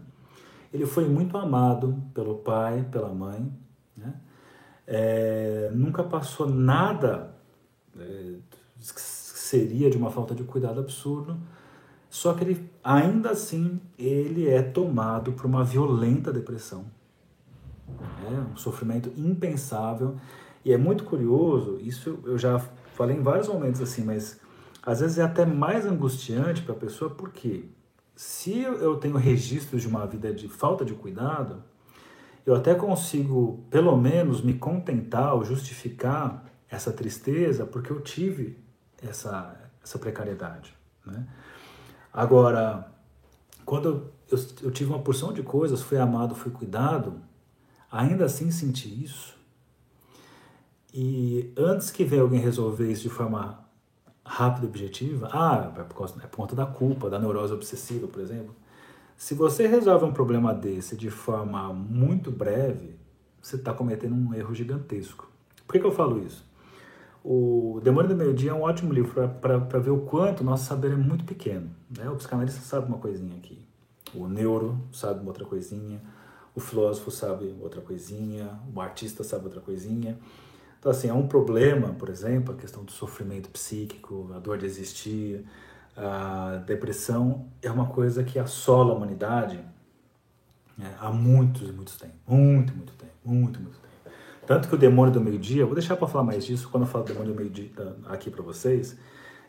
Ele 0.70 0.84
foi 0.84 1.08
muito 1.08 1.38
amado 1.38 2.02
pelo 2.12 2.36
pai, 2.36 2.86
pela 2.92 3.08
mãe, 3.08 3.50
né? 3.96 4.14
É, 4.86 5.70
nunca 5.72 6.04
passou 6.04 6.46
nada 6.46 7.34
é, 7.98 8.34
seria 8.78 9.88
de 9.88 9.96
uma 9.96 10.10
falta 10.10 10.34
de 10.34 10.44
cuidado 10.44 10.80
absurdo. 10.80 11.38
Só 12.10 12.34
que 12.34 12.44
ele, 12.44 12.70
ainda 12.84 13.30
assim, 13.30 13.80
ele 13.98 14.46
é 14.46 14.60
tomado 14.60 15.32
por 15.32 15.46
uma 15.46 15.64
violenta 15.64 16.30
depressão. 16.30 16.84
É 18.26 18.52
um 18.52 18.56
sofrimento 18.56 19.10
impensável. 19.16 20.16
E 20.62 20.74
é 20.74 20.76
muito 20.76 21.04
curioso, 21.04 21.78
isso 21.80 22.20
eu 22.24 22.36
já 22.36 22.58
falei 22.94 23.16
em 23.16 23.22
vários 23.22 23.48
momentos 23.48 23.80
assim, 23.80 24.04
mas 24.04 24.38
às 24.82 25.00
vezes 25.00 25.18
é 25.18 25.22
até 25.22 25.46
mais 25.46 25.86
angustiante 25.86 26.62
para 26.62 26.74
a 26.74 26.78
pessoa, 26.78 27.10
porque 27.10 27.66
se 28.16 28.60
eu 28.60 28.96
tenho 28.96 29.16
registros 29.16 29.82
de 29.82 29.88
uma 29.88 30.06
vida 30.06 30.32
de 30.34 30.48
falta 30.48 30.84
de 30.84 30.94
cuidado, 30.94 31.62
eu 32.44 32.54
até 32.54 32.74
consigo, 32.74 33.64
pelo 33.70 33.96
menos, 33.96 34.42
me 34.42 34.54
contentar 34.54 35.34
ou 35.34 35.44
justificar 35.44 36.44
essa 36.68 36.92
tristeza 36.92 37.64
porque 37.64 37.92
eu 37.92 38.00
tive 38.00 38.58
essa, 39.00 39.70
essa 39.82 39.98
precariedade. 39.98 40.74
Né? 41.04 41.26
Agora, 42.12 42.90
quando 43.64 44.10
eu, 44.30 44.38
eu 44.62 44.70
tive 44.70 44.90
uma 44.90 44.98
porção 44.98 45.32
de 45.32 45.42
coisas, 45.42 45.82
fui 45.82 45.98
amado, 45.98 46.34
fui 46.34 46.50
cuidado, 46.50 47.20
ainda 47.90 48.24
assim 48.24 48.50
senti 48.50 49.04
isso. 49.04 49.36
E 50.92 51.52
antes 51.56 51.90
que 51.90 52.04
venha 52.04 52.22
alguém 52.22 52.40
resolver 52.40 52.90
isso 52.90 53.02
de 53.02 53.08
forma 53.08 53.61
rápida 54.24 54.66
e 54.66 54.68
objetiva, 54.68 55.28
ah, 55.32 55.72
é 55.76 55.82
por, 55.82 55.96
causa, 55.96 56.14
é 56.22 56.26
por 56.26 56.36
conta 56.36 56.54
da 56.54 56.66
culpa, 56.66 57.10
da 57.10 57.18
neurose 57.18 57.52
obsessiva, 57.52 58.06
por 58.06 58.20
exemplo. 58.20 58.54
Se 59.16 59.34
você 59.34 59.66
resolve 59.66 60.04
um 60.04 60.12
problema 60.12 60.54
desse 60.54 60.96
de 60.96 61.10
forma 61.10 61.72
muito 61.72 62.30
breve, 62.30 62.96
você 63.40 63.56
está 63.56 63.72
cometendo 63.72 64.14
um 64.14 64.34
erro 64.34 64.54
gigantesco. 64.54 65.30
Por 65.66 65.72
que, 65.72 65.80
que 65.80 65.86
eu 65.86 65.92
falo 65.92 66.24
isso? 66.24 66.44
O 67.24 67.80
Demônio 67.82 68.08
do 68.08 68.16
Meio 68.16 68.34
Dia 68.34 68.50
é 68.50 68.54
um 68.54 68.62
ótimo 68.62 68.92
livro 68.92 69.28
para 69.40 69.78
ver 69.78 69.90
o 69.90 70.00
quanto 70.00 70.42
nosso 70.42 70.64
saber 70.64 70.92
é 70.92 70.96
muito 70.96 71.24
pequeno. 71.24 71.70
Né? 71.96 72.10
O 72.10 72.16
psicanalista 72.16 72.60
sabe 72.60 72.88
uma 72.88 72.98
coisinha 72.98 73.36
aqui, 73.36 73.64
o 74.12 74.26
neuro 74.26 74.80
sabe 74.92 75.20
uma 75.20 75.28
outra 75.28 75.44
coisinha, 75.44 76.00
o 76.54 76.60
filósofo 76.60 77.10
sabe 77.10 77.54
outra 77.60 77.80
coisinha, 77.80 78.58
o 78.74 78.80
artista 78.80 79.22
sabe 79.22 79.44
outra 79.44 79.60
coisinha. 79.60 80.18
Então, 80.82 80.90
assim, 80.90 81.08
é 81.08 81.14
um 81.14 81.28
problema, 81.28 81.90
por 81.90 82.08
exemplo, 82.08 82.52
a 82.52 82.56
questão 82.56 82.82
do 82.82 82.90
sofrimento 82.90 83.48
psíquico, 83.50 84.28
a 84.34 84.40
dor 84.40 84.58
de 84.58 84.66
existir, 84.66 85.44
a 85.96 86.60
depressão, 86.66 87.46
é 87.62 87.70
uma 87.70 87.86
coisa 87.86 88.24
que 88.24 88.36
assola 88.36 88.92
a 88.92 88.96
humanidade 88.96 89.60
né, 90.76 90.92
há 90.98 91.08
muitos 91.08 91.68
e 91.68 91.72
muitos 91.72 91.96
tempos. 91.96 92.16
Muito, 92.26 92.74
muito 92.74 92.94
tempo. 92.94 93.12
Muito, 93.24 93.60
muito 93.60 93.78
tempo. 93.78 94.16
Tanto 94.44 94.66
que 94.66 94.74
o 94.74 94.76
demônio 94.78 95.12
do 95.12 95.20
meio-dia, 95.20 95.64
vou 95.64 95.76
deixar 95.76 95.96
para 95.96 96.08
falar 96.08 96.24
mais 96.24 96.44
disso 96.44 96.68
quando 96.68 96.82
eu 96.82 96.88
falo 96.88 97.04
do 97.04 97.12
demônio 97.12 97.32
do 97.32 97.36
meio-dia 97.36 97.70
aqui 98.06 98.28
para 98.28 98.42
vocês. 98.42 98.98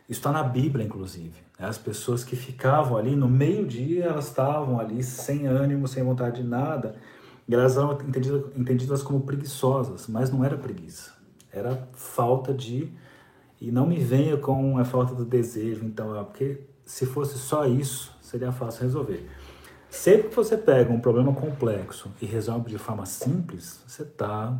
Isso 0.08 0.20
está 0.20 0.30
na 0.30 0.44
Bíblia, 0.44 0.86
inclusive. 0.86 1.34
Né? 1.58 1.66
As 1.66 1.78
pessoas 1.78 2.22
que 2.22 2.36
ficavam 2.36 2.96
ali 2.96 3.16
no 3.16 3.28
meio-dia, 3.28 4.04
elas 4.04 4.28
estavam 4.28 4.78
ali 4.78 5.02
sem 5.02 5.48
ânimo, 5.48 5.88
sem 5.88 6.04
vontade 6.04 6.42
de 6.42 6.48
nada, 6.48 6.94
e 7.48 7.54
elas 7.54 7.76
eram 7.76 7.94
entendidas, 7.94 8.56
entendidas 8.56 9.02
como 9.02 9.22
preguiçosas, 9.22 10.06
mas 10.06 10.30
não 10.30 10.44
era 10.44 10.56
preguiça, 10.56 11.12
era 11.54 11.88
falta 11.92 12.52
de. 12.52 12.92
E 13.60 13.70
não 13.70 13.86
me 13.86 13.98
venha 13.98 14.36
com 14.36 14.78
a 14.78 14.84
falta 14.84 15.14
do 15.14 15.24
desejo, 15.24 15.84
então, 15.84 16.12
porque 16.24 16.60
se 16.84 17.06
fosse 17.06 17.38
só 17.38 17.66
isso, 17.66 18.12
seria 18.20 18.52
fácil 18.52 18.82
resolver. 18.82 19.28
Sempre 19.88 20.28
que 20.28 20.36
você 20.36 20.56
pega 20.56 20.92
um 20.92 21.00
problema 21.00 21.32
complexo 21.32 22.10
e 22.20 22.26
resolve 22.26 22.68
de 22.68 22.78
forma 22.78 23.06
simples, 23.06 23.80
você 23.86 24.02
está 24.02 24.58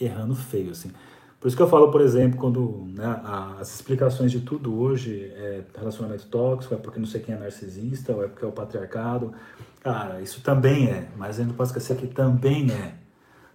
errando 0.00 0.34
feio, 0.34 0.70
assim. 0.70 0.92
Por 1.40 1.48
isso 1.48 1.56
que 1.56 1.62
eu 1.62 1.68
falo, 1.68 1.90
por 1.90 2.00
exemplo, 2.00 2.38
quando 2.38 2.86
né, 2.94 3.20
as 3.58 3.74
explicações 3.74 4.30
de 4.30 4.40
tudo 4.40 4.78
hoje 4.78 5.24
é 5.34 5.64
relacionamento 5.76 6.28
tóxico, 6.28 6.72
é 6.72 6.76
porque 6.76 7.00
não 7.00 7.06
sei 7.06 7.20
quem 7.20 7.34
é 7.34 7.38
narcisista, 7.38 8.12
ou 8.12 8.24
é 8.24 8.28
porque 8.28 8.44
é 8.44 8.48
o 8.48 8.52
patriarcado. 8.52 9.32
Cara, 9.80 10.20
isso 10.20 10.40
também 10.40 10.86
é, 10.86 11.08
mas 11.16 11.30
a 11.30 11.38
gente 11.40 11.48
não 11.48 11.56
pode 11.56 11.70
esquecer 11.70 11.96
que 11.96 12.06
também 12.06 12.70
é. 12.70 13.01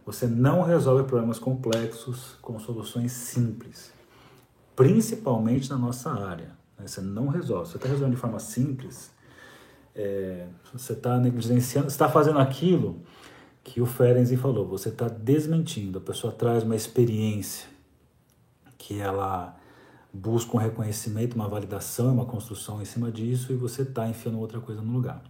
Você 0.07 0.25
não 0.25 0.61
resolve 0.61 1.03
problemas 1.03 1.37
complexos 1.37 2.37
com 2.41 2.57
soluções 2.57 3.11
simples, 3.11 3.91
principalmente 4.73 5.69
na 5.69 5.77
nossa 5.77 6.09
área. 6.09 6.55
Né? 6.79 6.87
Você 6.87 7.01
não 7.01 7.27
resolve. 7.27 7.69
Você 7.69 7.75
está 7.75 7.89
resolvendo 7.89 8.15
de 8.15 8.21
forma 8.21 8.39
simples, 8.39 9.11
é, 9.93 10.47
você 10.71 10.93
está 10.93 11.19
negligenciando, 11.19 11.89
está 11.89 12.07
fazendo 12.07 12.39
aquilo 12.39 13.01
que 13.65 13.81
o 13.81 13.85
Ferenczi 13.85 14.37
falou, 14.37 14.65
você 14.65 14.87
está 14.87 15.09
desmentindo, 15.09 15.97
a 15.97 16.01
pessoa 16.01 16.31
traz 16.31 16.63
uma 16.63 16.75
experiência 16.75 17.67
que 18.77 19.01
ela 19.01 19.57
busca 20.13 20.55
um 20.55 20.59
reconhecimento, 20.59 21.35
uma 21.35 21.49
validação, 21.49 22.13
uma 22.13 22.25
construção 22.25 22.81
em 22.81 22.85
cima 22.85 23.11
disso 23.11 23.51
e 23.51 23.57
você 23.57 23.81
está 23.81 24.07
enfiando 24.07 24.39
outra 24.39 24.61
coisa 24.61 24.81
no 24.81 24.93
lugar. 24.93 25.21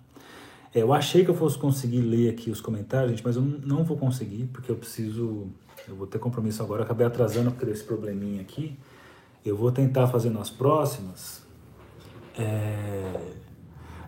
É, 0.74 0.82
eu 0.82 0.94
achei 0.94 1.24
que 1.24 1.32
eu 1.32 1.36
fosse 1.36 1.58
conseguir 1.58 2.02
ler 2.02 2.30
aqui 2.30 2.50
os 2.52 2.62
comentários, 2.62 3.12
gente, 3.12 3.24
mas 3.24 3.36
eu 3.36 3.42
não 3.42 3.84
vou 3.84 3.98
conseguir 3.98 4.46
porque 4.54 4.72
eu 4.72 4.76
preciso, 4.76 5.48
eu 5.88 5.96
vou 5.96 6.08
ter 6.08 6.20
compromisso 6.20 6.62
agora, 6.62 6.84
acabei 6.84 7.06
atrasando 7.06 7.52
por 7.52 7.68
esse 7.68 7.84
probleminha 7.84 8.42
aqui. 8.42 8.78
Eu 9.46 9.56
vou 9.56 9.72
tentar 9.72 10.08
fazer 10.08 10.30
nas 10.30 10.50
próximas. 10.50 11.42
É 12.38 13.48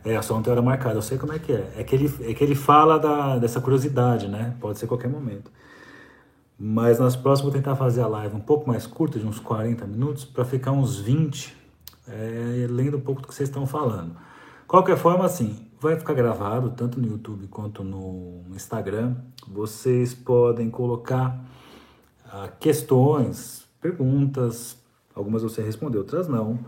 é, 0.04 0.22
só 0.22 0.34
não 0.34 0.42
tem 0.42 0.52
hora 0.52 0.62
marcada, 0.62 0.96
eu 0.96 1.02
sei 1.02 1.18
como 1.18 1.34
é 1.34 1.40
que 1.40 1.52
é. 1.52 1.74
É 1.78 1.84
que 1.84 1.96
ele, 1.96 2.14
é 2.22 2.34
que 2.34 2.44
ele 2.44 2.56
fala 2.56 2.98
da, 2.98 3.38
dessa 3.38 3.60
curiosidade, 3.60 4.28
né? 4.28 4.56
Pode 4.60 4.80
ser 4.80 4.88
qualquer 4.88 5.10
momento. 5.10 5.52
Mas 6.58 7.00
nas 7.00 7.16
próximas 7.16 7.54
vou 7.54 7.62
tentar 7.62 7.76
fazer 7.76 8.02
a 8.02 8.08
live 8.08 8.36
um 8.36 8.40
pouco 8.40 8.68
mais 8.68 8.86
curta, 8.86 9.20
de 9.20 9.26
uns 9.26 9.40
40 9.40 9.86
minutos, 9.86 10.26
para 10.26 10.46
ficar 10.46 10.72
uns 10.72 11.00
20, 11.00 11.56
é, 12.08 12.68
lendo 12.70 12.98
um 12.98 13.02
pouco 13.02 13.22
do 13.22 13.28
que 13.28 13.34
vocês 13.34 13.50
estão 13.50 13.66
falando. 13.66 14.16
Qualquer 14.68 14.98
forma, 14.98 15.26
assim, 15.26 15.68
vai 15.80 15.98
ficar 15.98 16.14
gravado 16.14 16.72
tanto 16.72 17.00
no 17.00 17.08
YouTube 17.08 17.48
quanto 17.48 17.84
no 17.84 18.44
Instagram. 18.52 19.16
Vocês 19.48 20.14
podem 20.14 20.70
colocar 20.70 21.40
ah, 22.26 22.50
questões, 22.60 23.68
perguntas, 23.82 24.78
algumas 25.16 25.42
você 25.42 25.62
respondeu, 25.62 26.02
outras 26.02 26.28
não, 26.28 26.60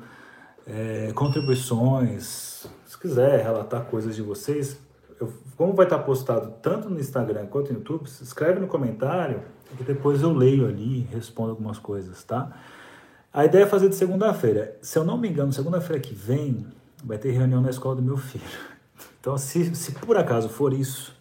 é, 0.66 1.12
contribuições, 1.14 2.68
quiser 3.01 3.41
relatar 3.41 3.86
coisas 3.86 4.16
de 4.16 4.22
vocês, 4.22 4.80
eu, 5.20 5.34
como 5.57 5.74
vai 5.74 5.88
estar 5.88 5.99
postado 5.99 6.53
tanto 6.62 6.89
no 6.89 6.99
Instagram 6.99 7.47
quanto 7.47 7.74
no 7.74 7.80
YouTube, 7.80 8.07
se 8.07 8.24
escreve 8.24 8.59
no 8.59 8.68
comentário 8.68 9.41
que 9.76 9.84
depois 9.84 10.22
eu 10.22 10.32
leio 10.34 10.68
ali 10.68 11.07
respondo 11.12 11.51
algumas 11.51 11.80
coisas, 11.80 12.24
tá? 12.24 12.51
A 13.34 13.45
ideia 13.45 13.64
é 13.64 13.66
fazer 13.66 13.88
de 13.88 13.95
segunda-feira. 13.95 14.78
Se 14.82 14.99
eu 14.99 15.05
não 15.05 15.18
me 15.18 15.30
engano, 15.30 15.53
segunda-feira 15.53 16.01
que 16.01 16.14
vem 16.14 16.68
vai 17.03 17.18
ter 17.18 17.32
reunião 17.32 17.62
na 17.62 17.70
escola 17.70 17.95
do 17.95 18.01
meu 18.01 18.18
filho. 18.18 18.71
Então, 19.22 19.38
se, 19.38 19.76
se 19.76 19.92
por 19.92 20.18
acaso 20.18 20.50
for 20.50 20.74
isso, 20.74 21.16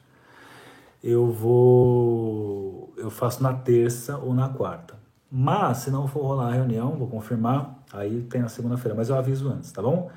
eu 1.05 1.31
vou. 1.31 2.93
Eu 2.97 3.11
faço 3.11 3.43
na 3.43 3.53
terça 3.53 4.17
ou 4.17 4.33
na 4.33 4.49
quarta. 4.49 4.99
Mas, 5.31 5.79
se 5.79 5.91
não 5.91 6.09
for 6.09 6.23
rolar 6.23 6.49
a 6.49 6.53
reunião, 6.53 6.97
vou 6.97 7.07
confirmar, 7.07 7.79
aí 7.93 8.23
tem 8.23 8.41
na 8.41 8.49
segunda-feira. 8.49 8.97
Mas 8.97 9.11
eu 9.11 9.17
aviso 9.17 9.49
antes, 9.51 9.71
tá 9.71 9.83
bom? 9.83 10.11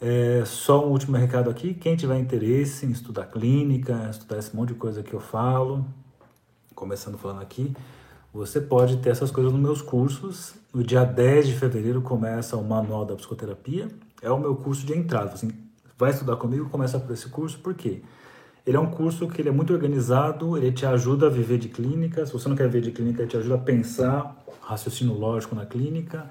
É, 0.00 0.42
só 0.46 0.84
um 0.86 0.90
último 0.90 1.14
recado 1.18 1.50
aqui: 1.50 1.74
quem 1.74 1.94
tiver 1.94 2.18
interesse 2.18 2.86
em 2.86 2.90
estudar 2.90 3.26
clínica, 3.26 4.08
estudar 4.10 4.38
esse 4.38 4.56
monte 4.56 4.70
de 4.70 4.76
coisa 4.76 5.02
que 5.02 5.12
eu 5.12 5.20
falo, 5.20 5.84
começando 6.74 7.18
falando 7.18 7.42
aqui, 7.42 7.76
você 8.32 8.62
pode 8.62 8.96
ter 8.96 9.10
essas 9.10 9.30
coisas 9.30 9.52
nos 9.52 9.60
meus 9.60 9.82
cursos. 9.82 10.54
No 10.72 10.82
dia 10.82 11.04
10 11.04 11.48
de 11.48 11.54
fevereiro 11.54 12.00
começa 12.00 12.56
o 12.56 12.64
Manual 12.64 13.04
da 13.04 13.14
Psicoterapia, 13.14 13.88
é 14.22 14.30
o 14.30 14.38
meu 14.38 14.56
curso 14.56 14.86
de 14.86 14.96
entrada. 14.96 15.34
Assim, 15.34 15.50
vai 16.00 16.10
estudar 16.10 16.36
comigo, 16.36 16.68
começa 16.68 16.98
por 16.98 17.12
esse 17.12 17.28
curso, 17.28 17.58
por 17.58 17.74
quê? 17.74 18.02
Ele 18.66 18.76
é 18.76 18.80
um 18.80 18.90
curso 18.90 19.28
que 19.28 19.40
ele 19.40 19.48
é 19.48 19.52
muito 19.52 19.72
organizado, 19.72 20.56
ele 20.56 20.72
te 20.72 20.84
ajuda 20.84 21.26
a 21.26 21.30
viver 21.30 21.58
de 21.58 21.68
clínica. 21.68 22.26
Se 22.26 22.32
você 22.32 22.48
não 22.48 22.56
quer 22.56 22.64
viver 22.64 22.82
de 22.82 22.90
clínica, 22.90 23.22
ele 23.22 23.30
te 23.30 23.36
ajuda 23.36 23.54
a 23.54 23.58
pensar 23.58 24.36
raciocínio 24.62 25.14
lógico 25.14 25.54
na 25.54 25.64
clínica 25.64 26.28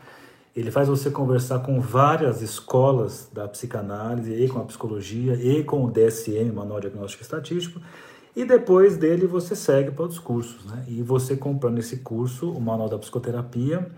ele 0.56 0.72
faz 0.72 0.88
você 0.88 1.10
conversar 1.10 1.60
com 1.60 1.80
várias 1.80 2.42
escolas 2.42 3.30
da 3.32 3.48
psicanálise 3.48 4.34
e 4.34 4.48
com 4.50 4.60
a 4.60 4.66
psicologia 4.66 5.36
e 5.36 5.64
com 5.64 5.86
o 5.86 5.92
DSM, 5.92 6.52
Manual 6.54 6.82
Diagnóstico 6.82 7.24
Estatístico, 7.24 7.80
e 8.36 8.44
depois 8.46 8.98
dele 8.98 9.26
você 9.26 9.56
segue 9.56 9.92
para 9.92 10.04
outros 10.04 10.20
cursos. 10.20 10.66
Né? 10.66 10.86
E 10.88 11.02
você 11.02 11.36
comprando 11.36 11.78
esse 11.80 11.98
curso, 11.98 12.52
o 12.52 12.60
Manual 12.60 12.90
da 12.90 12.98
Psicoterapia, 12.98 13.90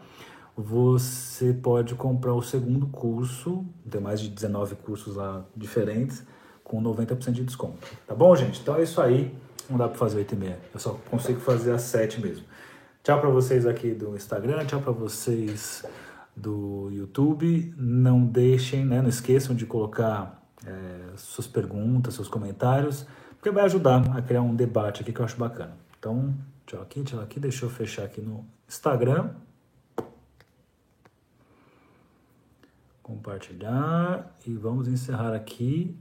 você 0.55 1.53
pode 1.53 1.95
comprar 1.95 2.33
o 2.33 2.41
segundo 2.41 2.87
curso, 2.87 3.65
tem 3.89 4.01
mais 4.01 4.19
de 4.19 4.29
19 4.29 4.75
cursos 4.75 5.15
lá 5.15 5.45
diferentes, 5.55 6.23
com 6.63 6.81
90% 6.81 7.31
de 7.31 7.43
desconto. 7.43 7.87
Tá 8.07 8.13
bom, 8.13 8.35
gente? 8.35 8.59
Então 8.61 8.75
é 8.75 8.83
isso 8.83 9.01
aí. 9.01 9.33
Não 9.69 9.77
dá 9.77 9.87
para 9.87 9.97
fazer 9.97 10.17
8 10.17 10.33
e 10.33 10.37
meia. 10.37 10.59
Eu 10.73 10.79
só 10.79 10.99
consigo 11.09 11.39
fazer 11.39 11.71
às 11.71 11.83
7 11.83 12.19
mesmo. 12.19 12.45
Tchau 13.03 13.19
para 13.19 13.29
vocês 13.29 13.65
aqui 13.65 13.93
do 13.93 14.15
Instagram, 14.15 14.65
tchau 14.65 14.81
para 14.81 14.91
vocês 14.91 15.83
do 16.35 16.89
YouTube. 16.91 17.73
Não 17.77 18.23
deixem, 18.23 18.85
né, 18.85 19.01
não 19.01 19.09
esqueçam 19.09 19.55
de 19.55 19.65
colocar 19.65 20.43
é, 20.65 21.15
suas 21.15 21.47
perguntas, 21.47 22.13
seus 22.13 22.27
comentários, 22.27 23.05
porque 23.31 23.49
vai 23.49 23.63
ajudar 23.63 24.15
a 24.15 24.21
criar 24.21 24.41
um 24.41 24.53
debate 24.53 25.01
aqui 25.01 25.11
que 25.11 25.19
eu 25.19 25.25
acho 25.25 25.37
bacana. 25.37 25.75
Então, 25.97 26.33
tchau 26.67 26.81
aqui, 26.81 27.03
tchau 27.03 27.21
aqui. 27.21 27.39
Deixa 27.39 27.65
eu 27.65 27.69
fechar 27.69 28.03
aqui 28.03 28.21
no 28.21 28.45
Instagram. 28.67 29.31
Compartilhar 33.11 34.37
e 34.45 34.53
vamos 34.53 34.87
encerrar 34.87 35.33
aqui. 35.33 35.95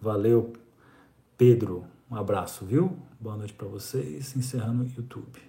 Valeu, 0.00 0.54
Pedro. 1.36 1.84
Um 2.10 2.16
abraço, 2.16 2.64
viu? 2.64 2.96
Boa 3.20 3.36
noite 3.36 3.52
para 3.52 3.68
vocês. 3.68 4.34
Encerrando 4.36 4.82
o 4.82 4.86
YouTube. 4.86 5.45